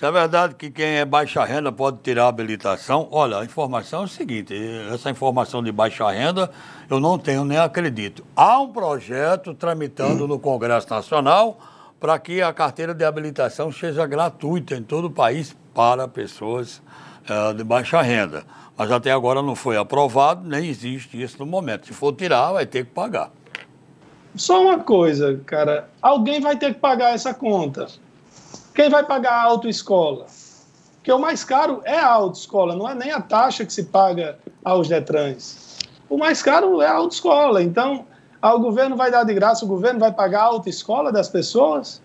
Se 0.00 0.06
é 0.06 0.10
verdade 0.10 0.54
que 0.54 0.70
quem 0.70 0.96
é 0.96 1.04
baixa 1.04 1.44
renda 1.44 1.70
pode 1.70 1.98
tirar 1.98 2.24
a 2.24 2.28
habilitação, 2.28 3.06
olha, 3.10 3.36
a 3.36 3.44
informação 3.44 4.00
é 4.00 4.04
o 4.04 4.08
seguinte: 4.08 4.54
essa 4.90 5.10
informação 5.10 5.62
de 5.62 5.70
baixa 5.70 6.10
renda 6.10 6.50
eu 6.88 6.98
não 6.98 7.18
tenho 7.18 7.44
nem 7.44 7.58
acredito. 7.58 8.24
Há 8.34 8.58
um 8.62 8.72
projeto 8.72 9.52
tramitando 9.52 10.26
no 10.26 10.38
Congresso 10.38 10.88
Nacional 10.88 11.58
para 12.00 12.18
que 12.18 12.40
a 12.40 12.50
carteira 12.50 12.94
de 12.94 13.04
habilitação 13.04 13.70
seja 13.70 14.06
gratuita 14.06 14.74
em 14.74 14.82
todo 14.82 15.08
o 15.08 15.10
país 15.10 15.54
para 15.74 16.08
pessoas 16.08 16.80
é, 17.28 17.52
de 17.52 17.62
baixa 17.62 18.00
renda. 18.00 18.44
Mas 18.78 18.90
até 18.90 19.12
agora 19.12 19.42
não 19.42 19.54
foi 19.54 19.76
aprovado, 19.76 20.48
nem 20.48 20.66
existe 20.66 21.20
isso 21.20 21.36
no 21.40 21.44
momento. 21.44 21.88
Se 21.88 21.92
for 21.92 22.14
tirar, 22.14 22.52
vai 22.52 22.64
ter 22.64 22.86
que 22.86 22.92
pagar. 22.92 23.30
Só 24.34 24.62
uma 24.62 24.78
coisa, 24.78 25.38
cara. 25.44 25.90
Alguém 26.00 26.40
vai 26.40 26.56
ter 26.56 26.72
que 26.72 26.80
pagar 26.80 27.12
essa 27.12 27.34
conta. 27.34 27.86
Quem 28.80 28.88
vai 28.88 29.04
pagar 29.04 29.34
a 29.34 29.42
autoescola? 29.42 30.24
Porque 30.94 31.12
o 31.12 31.18
mais 31.18 31.44
caro 31.44 31.82
é 31.84 31.98
a 31.98 32.12
autoescola, 32.12 32.74
não 32.74 32.88
é 32.88 32.94
nem 32.94 33.12
a 33.12 33.20
taxa 33.20 33.62
que 33.62 33.70
se 33.74 33.84
paga 33.84 34.38
aos 34.64 34.88
Detrans. 34.88 35.80
O 36.08 36.16
mais 36.16 36.42
caro 36.42 36.80
é 36.80 36.86
a 36.86 36.94
autoescola. 36.94 37.62
Então, 37.62 38.06
ah, 38.40 38.54
o 38.54 38.58
governo 38.58 38.96
vai 38.96 39.10
dar 39.10 39.24
de 39.24 39.34
graça, 39.34 39.66
o 39.66 39.68
governo 39.68 40.00
vai 40.00 40.10
pagar 40.10 40.40
a 40.40 40.44
autoescola 40.44 41.12
das 41.12 41.28
pessoas? 41.28 42.00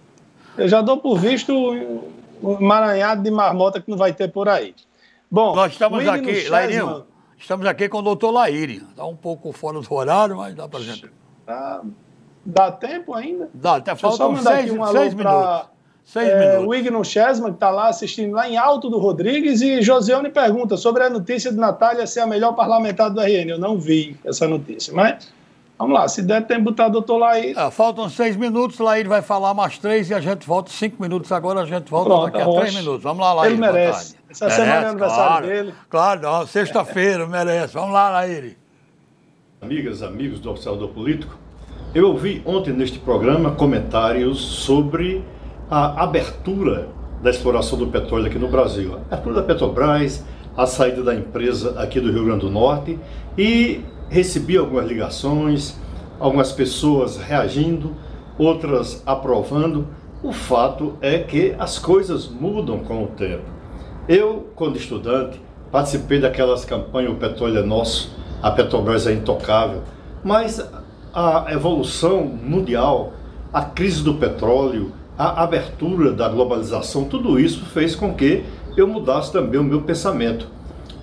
Eu 0.57 0.67
já 0.67 0.81
dou 0.81 0.97
por 0.97 1.17
visto 1.17 1.53
um 1.55 2.57
emaranhado 2.59 3.23
de 3.23 3.31
marmota 3.31 3.79
que 3.79 3.89
não 3.89 3.97
vai 3.97 4.11
ter 4.11 4.29
por 4.29 4.49
aí. 4.49 4.75
Bom, 5.31 5.55
nós 5.55 5.71
estamos 5.71 6.05
aqui, 6.05 6.49
Lairinho, 6.49 7.05
estamos 7.37 7.65
aqui 7.67 7.87
com 7.87 7.99
o 7.99 8.01
doutor 8.01 8.31
Laíri. 8.31 8.83
Está 8.89 9.05
um 9.05 9.15
pouco 9.15 9.53
fora 9.53 9.79
do 9.79 9.93
horário, 9.93 10.35
mas 10.35 10.53
dá 10.53 10.67
para 10.67 10.81
gente. 10.81 11.09
Dá, 11.45 11.81
dá 12.45 12.69
tempo 12.69 13.13
ainda? 13.13 13.49
Dá, 13.53 13.77
até 13.77 13.95
faltam 13.95 14.35
seis, 14.35 14.69
um 14.69 14.85
seis 14.87 15.13
minutos. 15.13 15.74
Seis 16.05 16.29
é, 16.29 16.59
O 16.59 16.73
Igno 16.73 17.03
Chesma, 17.03 17.49
que 17.49 17.55
está 17.55 17.71
lá 17.71 17.89
assistindo 17.89 18.31
lá 18.31 18.47
em 18.47 18.55
Alto 18.55 18.91
do 18.91 18.99
Rodrigues, 18.99 19.59
e 19.61 19.81
Josiane 19.81 20.29
pergunta 20.29 20.77
sobre 20.77 21.03
a 21.03 21.09
notícia 21.09 21.51
de 21.51 21.57
Natália 21.57 22.05
ser 22.05 22.19
a 22.19 22.27
melhor 22.27 22.53
parlamentar 22.53 23.09
do 23.09 23.19
RN. 23.19 23.49
Eu 23.49 23.57
não 23.59 23.79
vi 23.79 24.15
essa 24.23 24.47
notícia, 24.47 24.93
mas 24.93 25.27
vamos 25.79 25.95
lá, 25.95 26.07
se 26.07 26.21
der 26.21 26.45
tempo 26.45 26.65
botar 26.65 26.87
o 26.87 26.89
doutor 26.91 27.17
Laís. 27.17 27.57
É, 27.57 27.71
faltam 27.71 28.07
seis 28.07 28.37
minutos, 28.37 28.77
Laís 28.77 29.07
vai 29.07 29.23
falar 29.23 29.55
mais 29.55 29.79
três 29.79 30.07
e 30.11 30.13
a 30.13 30.19
gente 30.19 30.45
volta 30.45 30.69
cinco 30.69 31.01
minutos 31.01 31.31
agora, 31.31 31.61
a 31.61 31.65
gente 31.65 31.89
volta 31.89 32.09
Pronto, 32.11 32.31
daqui 32.31 32.49
a 32.49 32.53
três 32.53 32.75
minutos. 32.75 33.01
Vamos 33.01 33.25
lá, 33.25 33.33
Laís. 33.33 33.51
Ele 33.53 33.61
merece. 33.61 34.15
Essa 34.29 34.45
merece, 34.45 34.61
semana 34.61 34.85
é 34.85 34.89
aniversário 34.89 35.27
claro, 35.27 35.47
dele. 35.47 35.73
Claro, 35.89 36.47
sexta-feira, 36.47 37.25
merece. 37.25 37.73
Vamos 37.73 37.91
lá, 37.91 38.11
Laís. 38.11 38.55
Amigas, 39.59 40.03
amigos 40.03 40.39
do 40.39 40.51
Observador 40.51 40.89
Político, 40.89 41.35
Eu 41.95 42.09
ouvi 42.09 42.43
ontem 42.45 42.71
neste 42.71 42.99
programa 42.99 43.55
comentários 43.55 44.39
sobre 44.39 45.23
a 45.69 46.03
abertura 46.03 46.87
da 47.21 47.29
exploração 47.29 47.77
do 47.77 47.87
petróleo 47.87 48.27
aqui 48.27 48.37
no 48.37 48.47
Brasil. 48.47 48.95
A 49.09 49.15
abertura 49.15 49.35
da 49.35 49.43
Petrobras, 49.43 50.23
a 50.55 50.65
saída 50.65 51.03
da 51.03 51.15
empresa 51.15 51.79
aqui 51.79 51.99
do 51.99 52.11
Rio 52.11 52.25
Grande 52.25 52.41
do 52.41 52.49
Norte 52.49 52.99
e 53.37 53.81
recebi 54.09 54.57
algumas 54.57 54.87
ligações, 54.87 55.75
algumas 56.19 56.51
pessoas 56.51 57.17
reagindo, 57.17 57.93
outras 58.37 59.01
aprovando. 59.05 59.87
O 60.23 60.31
fato 60.31 60.97
é 61.01 61.19
que 61.19 61.55
as 61.57 61.77
coisas 61.77 62.27
mudam 62.27 62.79
com 62.79 63.03
o 63.03 63.07
tempo. 63.07 63.43
Eu, 64.07 64.47
quando 64.55 64.77
estudante, 64.77 65.41
participei 65.71 66.19
daquelas 66.19 66.63
campanhas 66.63 67.11
O 67.11 67.15
Petróleo 67.15 67.59
é 67.59 67.63
Nosso, 67.63 68.15
a 68.41 68.51
Petrobras 68.51 69.07
é 69.07 69.13
intocável, 69.13 69.81
mas 70.23 70.63
a 71.13 71.45
evolução 71.49 72.23
mundial, 72.23 73.13
a 73.51 73.63
crise 73.63 74.03
do 74.03 74.15
petróleo, 74.15 74.91
a 75.17 75.43
abertura 75.43 76.11
da 76.11 76.27
globalização, 76.27 77.05
tudo 77.05 77.39
isso 77.39 77.65
fez 77.65 77.95
com 77.95 78.13
que 78.13 78.43
eu 78.75 78.87
mudasse 78.87 79.31
também 79.31 79.59
o 79.59 79.63
meu 79.63 79.81
pensamento. 79.81 80.47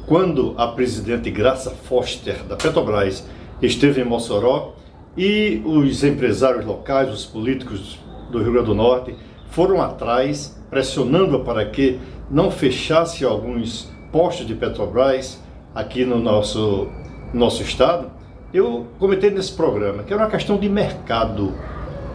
Quando 0.07 0.55
a 0.59 0.69
presidente 0.69 1.31
Graça 1.31 1.71
Foster, 1.71 2.43
da 2.45 2.57
Petrobras, 2.57 3.27
esteve 3.63 4.03
em 4.03 4.05
Mossoró 4.05 4.75
e 5.17 5.63
os 5.65 6.05
empresários 6.05 6.65
locais, 6.65 7.11
os 7.11 7.25
políticos 7.25 7.99
do 8.31 8.43
Rio 8.43 8.53
Grande 8.53 8.67
do 8.67 8.75
Norte, 8.75 9.15
foram 9.51 9.81
atrás, 9.81 10.61
pressionando-a 10.69 11.41
para 11.41 11.65
que 11.67 11.99
não 12.31 12.51
fechasse 12.51 13.25
alguns 13.25 13.91
postos 14.11 14.47
de 14.47 14.55
Petrobras 14.55 15.43
aqui 15.75 16.05
no 16.05 16.19
nosso, 16.19 16.89
nosso 17.33 17.63
estado, 17.63 18.11
eu 18.53 18.87
comentei 18.99 19.31
nesse 19.31 19.53
programa 19.53 20.03
que 20.03 20.13
era 20.13 20.23
uma 20.23 20.31
questão 20.31 20.59
de 20.59 20.69
mercado. 20.69 21.55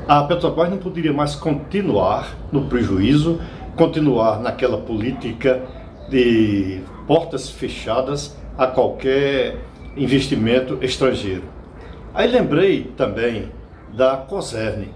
A 0.08 0.24
Petrobras 0.24 0.70
não 0.70 0.78
poderia 0.78 1.12
mais 1.12 1.36
continuar 1.36 2.34
no 2.50 2.68
prejuízo, 2.68 3.42
continuar 3.76 4.40
naquela 4.40 4.78
política 4.78 5.62
de 6.10 6.80
portas 7.06 7.50
fechadas 7.50 8.38
a 8.58 8.68
qualquer 8.68 9.58
investimento 9.98 10.78
estrangeiro. 10.82 11.44
Aí 12.14 12.32
lembrei 12.32 12.84
também 12.96 13.52
da 13.98 14.16
COSERN. 14.16 14.88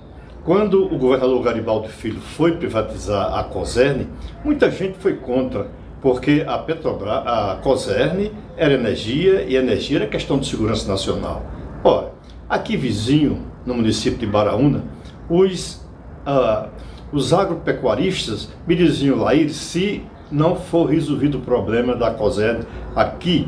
Quando 0.45 0.85
o 0.85 0.97
governador 0.97 1.43
Garibaldi 1.43 1.89
Filho 1.89 2.21
foi 2.21 2.53
privatizar 2.53 3.37
a 3.37 3.43
COSERN, 3.43 4.07
muita 4.45 4.71
gente 4.71 4.97
foi 4.97 5.17
contra 5.17 5.67
porque 6.01 6.45
a 6.47 6.57
Petrobras, 6.57 7.27
a 7.27 7.59
COSERN 7.61 8.31
era 8.55 8.73
energia 8.73 9.43
e 9.43 9.57
energia 9.57 9.97
era 9.97 10.07
questão 10.07 10.39
de 10.39 10.47
segurança 10.47 10.87
nacional. 10.87 11.43
Ora, 11.83 12.13
aqui 12.49 12.77
vizinho, 12.77 13.45
no 13.65 13.73
município 13.73 14.17
de 14.17 14.25
Baraúna, 14.25 15.00
os, 15.29 15.85
uh, 16.25 16.69
os 17.11 17.33
agropecuaristas 17.33 18.49
me 18.67 18.75
diziam, 18.75 19.17
Laír, 19.17 19.49
se 19.49 20.03
não 20.31 20.55
for 20.55 20.85
resolvido 20.85 21.39
o 21.39 21.41
problema 21.41 21.95
da 21.95 22.11
COSERN 22.11 22.61
aqui 22.95 23.47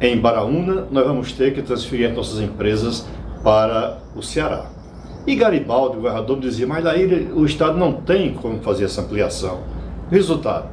em 0.00 0.18
Baraúna, 0.18 0.86
nós 0.90 1.06
vamos 1.06 1.32
ter 1.32 1.54
que 1.54 1.62
transferir 1.62 2.12
nossas 2.14 2.40
empresas 2.40 3.06
para 3.42 3.98
o 4.14 4.22
Ceará. 4.22 4.70
E 5.26 5.34
Garibaldi, 5.34 5.98
o 5.98 6.00
governador, 6.00 6.40
dizia, 6.40 6.66
mas 6.66 6.84
Laír, 6.84 7.30
o 7.34 7.44
Estado 7.44 7.76
não 7.76 7.92
tem 7.92 8.32
como 8.34 8.60
fazer 8.60 8.84
essa 8.84 9.02
ampliação. 9.02 9.60
Resultado, 10.10 10.68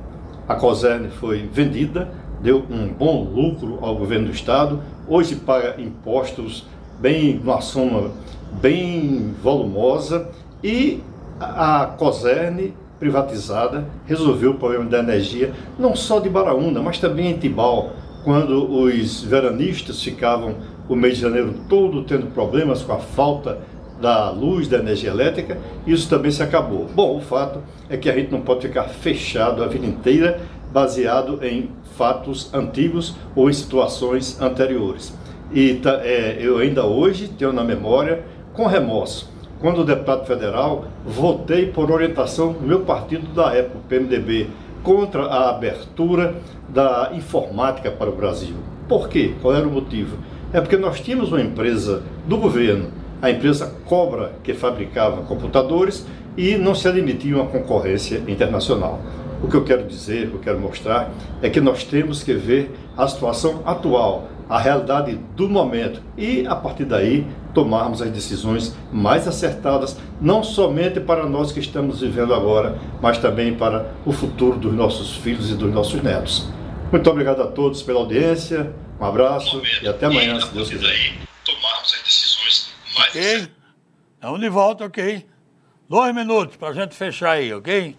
a 0.47 0.55
COSERN 0.55 1.09
foi 1.09 1.47
vendida, 1.51 2.09
deu 2.41 2.63
um 2.69 2.88
bom 2.88 3.23
lucro 3.23 3.79
ao 3.81 3.95
governo 3.95 4.27
do 4.27 4.31
estado, 4.31 4.81
hoje 5.07 5.35
paga 5.35 5.81
impostos 5.81 6.65
bem, 6.99 7.39
uma 7.43 7.61
soma 7.61 8.11
bem 8.61 9.33
volumosa 9.41 10.29
e 10.63 11.01
a 11.39 11.93
COSERN 11.97 12.73
privatizada 12.99 13.85
resolveu 14.05 14.51
o 14.51 14.55
problema 14.55 14.85
da 14.85 14.99
energia, 14.99 15.53
não 15.77 15.95
só 15.95 16.19
de 16.19 16.29
Baraúna, 16.29 16.81
mas 16.81 16.97
também 16.97 17.31
em 17.31 17.37
Tibau, 17.37 17.91
quando 18.23 18.69
os 18.69 19.23
veranistas 19.23 20.01
ficavam 20.01 20.55
o 20.89 20.95
mês 20.95 21.15
de 21.15 21.21
janeiro 21.21 21.53
todo 21.69 22.03
tendo 22.03 22.27
problemas 22.27 22.81
com 22.81 22.93
a 22.93 22.99
falta 22.99 23.59
da 24.01 24.29
luz, 24.29 24.67
da 24.67 24.77
energia 24.77 25.09
elétrica, 25.09 25.57
isso 25.85 26.09
também 26.09 26.31
se 26.31 26.41
acabou. 26.43 26.87
Bom, 26.93 27.17
o 27.17 27.21
fato 27.21 27.61
é 27.89 27.97
que 27.97 28.09
a 28.09 28.15
gente 28.15 28.31
não 28.31 28.41
pode 28.41 28.67
ficar 28.67 28.83
fechado 28.83 29.63
a 29.63 29.67
vida 29.67 29.85
inteira 29.85 30.39
baseado 30.71 31.39
em 31.43 31.69
fatos 31.95 32.53
antigos 32.53 33.15
ou 33.35 33.49
em 33.49 33.53
situações 33.53 34.39
anteriores. 34.39 35.13
E 35.51 35.75
tá, 35.75 36.01
é, 36.03 36.37
eu 36.39 36.57
ainda 36.57 36.85
hoje 36.85 37.27
tenho 37.29 37.53
na 37.53 37.63
memória, 37.63 38.23
com 38.57 38.65
remorso, 38.65 39.29
quando 39.59 39.85
deputado 39.85 40.25
federal, 40.25 40.85
votei 41.05 41.67
por 41.67 41.91
orientação 41.91 42.53
do 42.53 42.61
meu 42.61 42.79
partido 42.79 43.27
da 43.33 43.53
época, 43.53 43.77
o 43.77 43.87
PMDB, 43.87 44.47
contra 44.81 45.25
a 45.25 45.51
abertura 45.51 46.35
da 46.67 47.11
informática 47.13 47.91
para 47.91 48.09
o 48.09 48.15
Brasil. 48.15 48.55
Por 48.89 49.09
quê? 49.09 49.35
Qual 49.43 49.55
era 49.55 49.67
o 49.67 49.71
motivo? 49.71 50.17
É 50.51 50.59
porque 50.59 50.75
nós 50.75 50.99
tínhamos 50.99 51.31
uma 51.31 51.41
empresa 51.41 52.01
do 52.27 52.37
governo 52.37 52.89
a 53.21 53.31
empresa 53.31 53.73
Cobra, 53.85 54.33
que 54.43 54.53
fabricava 54.53 55.23
computadores 55.23 56.05
e 56.35 56.55
não 56.55 56.75
se 56.75 56.87
admitia 56.87 57.35
uma 57.35 57.47
concorrência 57.47 58.21
internacional. 58.27 58.99
O 59.41 59.47
que 59.47 59.55
eu 59.55 59.63
quero 59.63 59.87
dizer, 59.87 60.27
o 60.27 60.31
que 60.31 60.35
eu 60.35 60.41
quero 60.41 60.59
mostrar, 60.59 61.11
é 61.41 61.49
que 61.49 61.59
nós 61.59 61.83
temos 61.83 62.23
que 62.23 62.33
ver 62.33 62.71
a 62.95 63.07
situação 63.07 63.61
atual, 63.65 64.27
a 64.49 64.59
realidade 64.59 65.19
do 65.35 65.49
momento 65.49 66.01
e, 66.17 66.45
a 66.47 66.55
partir 66.55 66.85
daí, 66.85 67.25
tomarmos 67.57 68.03
as 68.03 68.11
decisões 68.11 68.75
mais 68.93 69.27
acertadas, 69.27 69.97
não 70.21 70.43
somente 70.43 70.99
para 70.99 71.25
nós 71.25 71.51
que 71.51 71.59
estamos 71.59 72.01
vivendo 72.01 72.31
agora, 72.35 72.77
mas 73.01 73.17
também 73.17 73.55
para 73.55 73.95
o 74.05 74.11
futuro 74.11 74.59
dos 74.59 74.73
nossos 74.73 75.15
filhos 75.15 75.49
e 75.49 75.55
dos 75.55 75.73
nossos 75.73 76.03
netos. 76.03 76.47
Muito 76.91 77.09
obrigado 77.09 77.41
a 77.41 77.47
todos 77.47 77.81
pela 77.81 78.01
audiência, 78.01 78.71
um 79.01 79.03
abraço 79.03 79.59
e 79.81 79.87
até 79.87 80.05
amanhã, 80.05 80.39
se 80.39 80.53
Deus 80.53 80.69
quiser. 80.69 81.17
Tomarmos 81.43 81.95
as 81.95 82.03
decisões 82.03 82.75
Ok? 83.09 83.51
Estamos 84.13 84.39
de 84.39 84.49
volta, 84.49 84.85
ok? 84.85 85.27
Dois 85.89 86.13
minutos 86.13 86.57
para 86.57 86.69
a 86.69 86.73
gente 86.73 86.93
fechar 86.93 87.31
aí, 87.31 87.51
ok? 87.51 87.97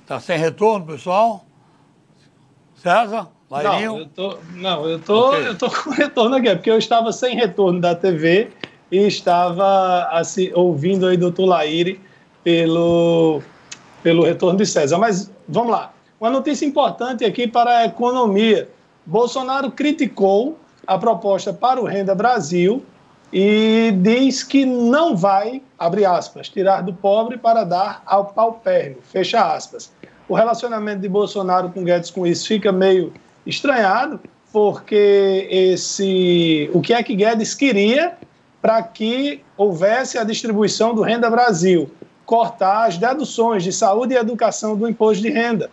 Está 0.00 0.18
sem 0.18 0.38
retorno, 0.38 0.86
pessoal? 0.86 1.44
César? 2.76 3.28
Lairinho? 3.50 3.92
Não, 3.92 3.98
eu 3.98 4.06
tô, 4.06 4.38
não, 4.54 4.88
eu 4.88 4.98
tô, 5.00 5.28
okay. 5.30 5.48
eu 5.48 5.58
tô 5.58 5.68
com 5.68 5.90
retorno 5.92 6.36
aqui, 6.36 6.54
porque 6.54 6.70
eu 6.70 6.78
estava 6.78 7.12
sem 7.12 7.34
retorno 7.34 7.80
da 7.80 7.94
TV 7.94 8.48
e 8.92 8.98
estava 8.98 10.08
assim, 10.12 10.52
ouvindo 10.54 11.06
aí 11.06 11.16
doutor 11.16 11.46
Laire 11.46 12.00
pelo, 12.44 13.42
pelo 14.02 14.24
retorno 14.24 14.56
de 14.56 14.66
César. 14.66 14.98
Mas 14.98 15.30
vamos 15.48 15.72
lá. 15.72 15.92
Uma 16.20 16.30
notícia 16.30 16.64
importante 16.64 17.24
aqui 17.24 17.48
para 17.48 17.78
a 17.78 17.86
economia. 17.86 18.68
Bolsonaro 19.04 19.70
criticou 19.72 20.56
a 20.86 20.96
proposta 20.96 21.52
para 21.52 21.80
o 21.80 21.84
Renda 21.84 22.14
Brasil 22.14 22.84
e 23.32 23.92
diz 23.96 24.42
que 24.42 24.64
não 24.64 25.16
vai, 25.16 25.62
abre 25.78 26.04
aspas, 26.04 26.48
tirar 26.48 26.82
do 26.82 26.92
pobre 26.92 27.38
para 27.38 27.64
dar 27.64 28.02
ao 28.06 28.26
paupérrimo, 28.26 28.98
fecha 29.02 29.54
aspas. 29.54 29.92
O 30.28 30.34
relacionamento 30.34 31.00
de 31.00 31.08
Bolsonaro 31.08 31.70
com 31.70 31.82
Guedes 31.82 32.10
com 32.10 32.26
isso 32.26 32.46
fica 32.46 32.70
meio 32.70 33.12
estranhado, 33.46 34.20
porque 34.52 35.46
esse 35.50 36.70
o 36.72 36.80
que 36.80 36.92
é 36.92 37.02
que 37.02 37.14
Guedes 37.14 37.54
queria 37.54 38.16
para 38.60 38.82
que 38.82 39.42
houvesse 39.56 40.18
a 40.18 40.24
distribuição 40.24 40.94
do 40.94 41.02
Renda 41.02 41.30
Brasil? 41.30 41.90
Cortar 42.26 42.86
as 42.86 42.96
deduções 42.96 43.64
de 43.64 43.72
saúde 43.72 44.14
e 44.14 44.16
educação 44.16 44.76
do 44.76 44.88
imposto 44.88 45.22
de 45.22 45.30
renda. 45.30 45.70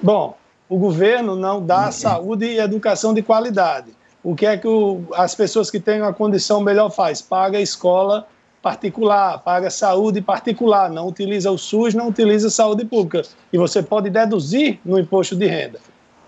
Bom, 0.00 0.36
o 0.68 0.76
governo 0.76 1.36
não 1.36 1.64
dá 1.64 1.92
saúde 1.92 2.46
e 2.46 2.58
educação 2.58 3.14
de 3.14 3.22
qualidade 3.22 3.92
o 4.22 4.34
que 4.34 4.46
é 4.46 4.56
que 4.56 4.68
o, 4.68 5.02
as 5.14 5.34
pessoas 5.34 5.70
que 5.70 5.80
têm 5.80 6.00
uma 6.00 6.12
condição 6.12 6.60
melhor 6.60 6.90
faz? 6.90 7.20
Paga 7.20 7.60
escola 7.60 8.26
particular, 8.62 9.38
paga 9.40 9.70
saúde 9.70 10.20
particular, 10.20 10.88
não 10.88 11.08
utiliza 11.08 11.50
o 11.50 11.58
SUS, 11.58 11.94
não 11.94 12.08
utiliza 12.08 12.48
saúde 12.48 12.84
pública. 12.84 13.22
E 13.52 13.58
você 13.58 13.82
pode 13.82 14.08
deduzir 14.08 14.78
no 14.84 14.98
imposto 15.00 15.34
de 15.34 15.46
renda. 15.46 15.80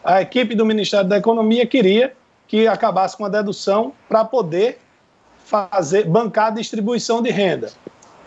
A 0.05 0.21
equipe 0.21 0.55
do 0.55 0.67
Ministério 0.67 1.09
da 1.09 1.17
Economia 1.17 1.67
queria 1.67 2.13
que 2.47 2.69
acabasse 2.69 3.17
com 3.17 3.25
a 3.25 3.29
dedução 3.31 3.95
para 4.07 4.23
poder 4.23 4.79
fazer 5.47 6.05
bancar 6.05 6.49
a 6.49 6.51
distribuição 6.51 7.23
de 7.23 7.31
renda. 7.31 7.73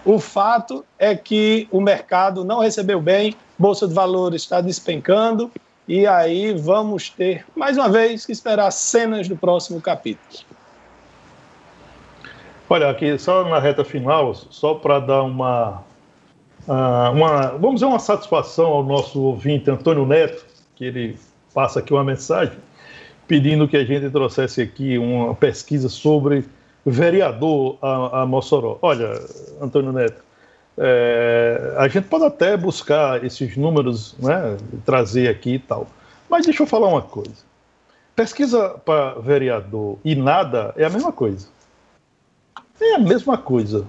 O 0.03 0.17
fato 0.19 0.83
é 0.97 1.15
que 1.15 1.67
o 1.71 1.79
mercado 1.79 2.43
não 2.43 2.61
recebeu 2.61 2.99
bem, 2.99 3.35
bolsa 3.59 3.87
de 3.87 3.93
valores 3.93 4.41
está 4.41 4.59
despencando, 4.59 5.51
e 5.87 6.07
aí 6.07 6.51
vamos 6.51 7.11
ter, 7.11 7.45
mais 7.55 7.77
uma 7.77 7.89
vez, 7.89 8.25
que 8.25 8.31
esperar 8.31 8.71
cenas 8.71 9.27
do 9.27 9.37
próximo 9.37 9.79
capítulo. 9.79 10.45
Olha, 12.67 12.89
aqui 12.89 13.17
só 13.19 13.47
na 13.47 13.59
reta 13.59 13.85
final, 13.85 14.33
só 14.33 14.73
para 14.73 14.99
dar 14.99 15.23
uma, 15.23 15.83
uh, 16.67 17.11
uma, 17.13 17.47
vamos 17.51 17.75
dizer, 17.75 17.85
uma 17.85 17.99
satisfação 17.99 18.67
ao 18.67 18.83
nosso 18.83 19.21
ouvinte 19.21 19.69
Antônio 19.69 20.05
Neto, 20.05 20.45
que 20.75 20.85
ele 20.85 21.17
passa 21.53 21.79
aqui 21.79 21.93
uma 21.93 22.03
mensagem. 22.03 22.57
pedindo 23.27 23.67
que 23.67 23.75
a 23.75 23.83
gente 23.83 24.09
trouxesse 24.09 24.61
aqui 24.61 24.97
uma 24.97 25.35
pesquisa 25.35 25.89
sobre 25.89 26.45
vereador 26.85 27.77
a, 27.81 28.21
a 28.21 28.25
Mossoró. 28.25 28.79
Olha, 28.81 29.19
Antônio 29.61 29.91
Neto, 29.91 30.23
é, 30.77 31.75
a 31.77 31.87
gente 31.87 32.07
pode 32.07 32.23
até 32.23 32.55
buscar 32.55 33.23
esses 33.23 33.57
números, 33.57 34.15
né, 34.19 34.57
trazer 34.85 35.27
aqui 35.27 35.55
e 35.55 35.59
tal. 35.59 35.87
Mas 36.29 36.45
deixa 36.45 36.63
eu 36.63 36.67
falar 36.67 36.87
uma 36.87 37.01
coisa. 37.01 37.45
Pesquisa 38.15 38.69
para 38.83 39.19
vereador 39.19 39.97
e 40.03 40.15
nada 40.15 40.73
é 40.77 40.85
a 40.85 40.89
mesma 40.89 41.11
coisa. 41.11 41.47
É 42.79 42.95
a 42.95 42.99
mesma 42.99 43.37
coisa. 43.37 43.85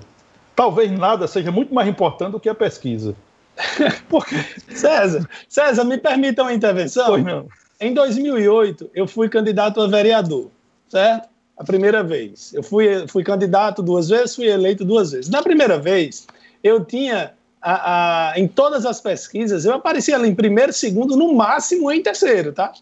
Talvez 0.56 0.90
nada 0.90 1.26
seja 1.26 1.52
muito 1.52 1.72
mais 1.72 1.88
importante 1.88 2.32
do 2.32 2.40
que 2.40 2.48
a 2.48 2.54
pesquisa. 2.54 3.14
César, 4.74 5.28
César, 5.48 5.84
me 5.84 5.98
permita 5.98 6.42
uma 6.42 6.52
intervenção? 6.52 7.06
Pois 7.06 7.24
não. 7.24 7.48
Em 7.80 7.94
2008, 7.94 8.90
eu 8.94 9.06
fui 9.06 9.28
candidato 9.28 9.80
a 9.80 9.86
vereador, 9.86 10.50
certo? 10.88 11.28
A 11.56 11.64
primeira 11.64 12.02
vez. 12.02 12.52
Eu 12.54 12.62
fui, 12.62 13.06
fui 13.08 13.22
candidato 13.22 13.82
duas 13.82 14.08
vezes, 14.08 14.34
fui 14.34 14.46
eleito 14.46 14.84
duas 14.84 15.12
vezes. 15.12 15.30
Na 15.30 15.42
primeira 15.42 15.78
vez, 15.78 16.26
eu 16.62 16.84
tinha, 16.84 17.34
a, 17.60 18.30
a, 18.30 18.38
em 18.38 18.48
todas 18.48 18.84
as 18.86 19.00
pesquisas, 19.00 19.64
eu 19.64 19.74
aparecia 19.74 20.16
ali 20.16 20.28
em 20.28 20.34
primeiro, 20.34 20.72
segundo, 20.72 21.16
no 21.16 21.32
máximo 21.34 21.90
em 21.90 22.02
terceiro, 22.02 22.52
tá? 22.52 22.72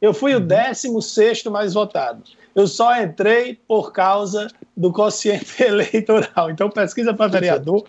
Eu 0.00 0.12
fui 0.12 0.34
o 0.34 0.40
16 0.40 1.46
uhum. 1.46 1.52
mais 1.52 1.74
votado. 1.74 2.22
Eu 2.54 2.66
só 2.66 3.00
entrei 3.00 3.58
por 3.66 3.92
causa 3.92 4.48
do 4.76 4.92
quociente 4.92 5.60
eleitoral. 5.62 6.50
Então, 6.50 6.70
pesquisa 6.70 7.12
para 7.12 7.30
vereador. 7.30 7.84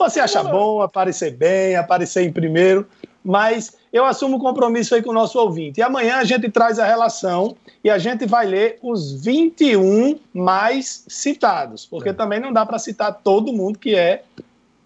Você 0.00 0.18
acha 0.18 0.42
bom 0.42 0.80
aparecer 0.80 1.32
bem, 1.32 1.76
aparecer 1.76 2.22
em 2.22 2.32
primeiro, 2.32 2.86
mas 3.22 3.76
eu 3.92 4.04
assumo 4.06 4.38
o 4.38 4.40
compromisso 4.40 4.94
aí 4.94 5.02
com 5.02 5.10
o 5.10 5.14
nosso 5.14 5.38
ouvinte. 5.38 5.78
E 5.78 5.82
amanhã 5.82 6.16
a 6.16 6.24
gente 6.24 6.50
traz 6.50 6.78
a 6.78 6.86
relação 6.86 7.54
e 7.84 7.90
a 7.90 7.98
gente 7.98 8.24
vai 8.24 8.46
ler 8.46 8.78
os 8.82 9.12
21 9.12 10.18
mais 10.32 11.04
citados, 11.06 11.84
porque 11.84 12.08
é. 12.08 12.12
também 12.14 12.40
não 12.40 12.50
dá 12.50 12.64
para 12.64 12.78
citar 12.78 13.12
todo 13.22 13.52
mundo 13.52 13.78
que 13.78 13.94
é 13.94 14.22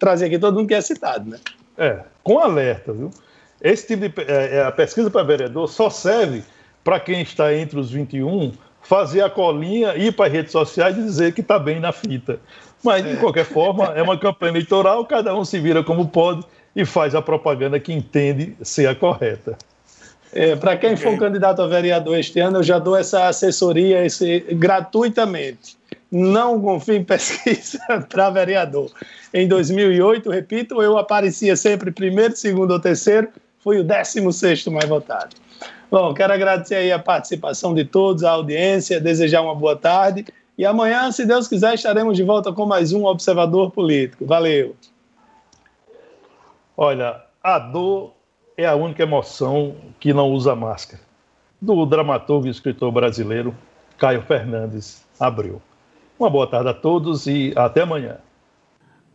trazer 0.00 0.26
aqui 0.26 0.38
todo 0.38 0.56
mundo 0.56 0.66
que 0.66 0.74
é 0.74 0.80
citado, 0.80 1.30
né? 1.30 1.38
É, 1.78 2.00
com 2.24 2.40
alerta, 2.40 2.92
viu? 2.92 3.10
Esse 3.62 3.86
tipo 3.86 4.08
de 4.08 4.30
é, 4.30 4.56
é 4.56 4.64
a 4.64 4.72
pesquisa 4.72 5.08
para 5.10 5.22
vereador 5.22 5.68
só 5.68 5.88
serve 5.88 6.42
para 6.82 6.98
quem 6.98 7.22
está 7.22 7.54
entre 7.54 7.78
os 7.78 7.90
21 7.90 8.52
fazer 8.84 9.22
a 9.22 9.30
colinha, 9.30 9.96
ir 9.96 10.12
para 10.14 10.26
as 10.26 10.32
redes 10.32 10.52
sociais 10.52 10.96
e 10.96 11.02
dizer 11.02 11.32
que 11.32 11.40
está 11.40 11.58
bem 11.58 11.80
na 11.80 11.92
fita. 11.92 12.38
Mas, 12.84 13.02
de 13.02 13.12
é. 13.12 13.16
qualquer 13.16 13.44
forma, 13.46 13.86
é 13.96 14.02
uma 14.02 14.18
campanha 14.18 14.52
eleitoral, 14.52 15.04
cada 15.06 15.34
um 15.34 15.44
se 15.44 15.58
vira 15.58 15.82
como 15.82 16.06
pode 16.06 16.44
e 16.76 16.84
faz 16.84 17.14
a 17.14 17.22
propaganda 17.22 17.80
que 17.80 17.92
entende 17.92 18.54
ser 18.62 18.86
a 18.86 18.94
correta. 18.94 19.56
É, 20.32 20.56
para 20.56 20.76
quem 20.76 20.96
for 20.96 21.16
candidato 21.16 21.62
a 21.62 21.66
vereador 21.66 22.18
este 22.18 22.40
ano, 22.40 22.58
eu 22.58 22.62
já 22.62 22.78
dou 22.78 22.96
essa 22.96 23.28
assessoria 23.28 24.04
esse, 24.04 24.40
gratuitamente. 24.52 25.76
Não 26.10 26.60
confie 26.60 26.96
em 26.96 27.04
pesquisa 27.04 27.78
para 28.10 28.30
vereador. 28.30 28.90
Em 29.32 29.46
2008, 29.46 30.28
repito, 30.30 30.82
eu 30.82 30.98
aparecia 30.98 31.54
sempre 31.56 31.92
primeiro, 31.92 32.36
segundo 32.36 32.72
ou 32.72 32.80
terceiro, 32.80 33.28
fui 33.60 33.78
o 33.78 33.84
16 33.84 34.66
mais 34.66 34.88
votado. 34.88 35.36
Bom, 35.90 36.12
quero 36.12 36.32
agradecer 36.32 36.74
aí 36.74 36.90
a 36.90 36.98
participação 36.98 37.72
de 37.72 37.84
todos, 37.84 38.24
a 38.24 38.30
audiência, 38.32 39.00
desejar 39.00 39.42
uma 39.42 39.54
boa 39.54 39.76
tarde. 39.76 40.24
E 40.56 40.64
amanhã, 40.64 41.10
se 41.10 41.26
Deus 41.26 41.48
quiser, 41.48 41.74
estaremos 41.74 42.16
de 42.16 42.22
volta 42.22 42.52
com 42.52 42.64
mais 42.64 42.92
um 42.92 43.06
Observador 43.06 43.72
Político. 43.72 44.24
Valeu! 44.24 44.76
Olha, 46.76 47.20
a 47.42 47.58
dor 47.58 48.12
é 48.56 48.64
a 48.64 48.76
única 48.76 49.02
emoção 49.02 49.74
que 49.98 50.12
não 50.12 50.30
usa 50.30 50.54
máscara. 50.54 51.02
Do 51.60 51.84
dramaturgo 51.84 52.46
e 52.46 52.50
escritor 52.50 52.92
brasileiro 52.92 53.52
Caio 53.98 54.22
Fernandes 54.22 55.04
Abreu. 55.18 55.60
Uma 56.16 56.30
boa 56.30 56.46
tarde 56.46 56.68
a 56.68 56.74
todos 56.74 57.26
e 57.26 57.52
até 57.56 57.82
amanhã. 57.82 58.18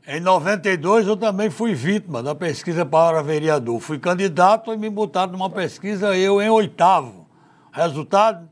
Em 0.06 0.20
92 0.20 1.08
eu 1.08 1.16
também 1.16 1.50
fui 1.50 1.74
vítima 1.74 2.22
da 2.22 2.36
pesquisa 2.36 2.86
para 2.86 3.24
vereador. 3.24 3.80
Fui 3.80 3.98
candidato 3.98 4.74
e 4.74 4.78
me 4.78 4.90
botaram 4.90 5.32
numa 5.32 5.50
pesquisa, 5.50 6.18
eu 6.18 6.42
em 6.42 6.50
oitavo. 6.50 7.30
Resultado, 7.72 8.50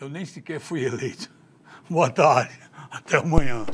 eu 0.00 0.08
nem 0.08 0.24
sequer 0.24 0.58
fui 0.58 0.82
eleito. 0.84 1.33
Boa 1.88 2.10
tarde, 2.10 2.50
até 2.90 3.18
amanhã. 3.18 3.66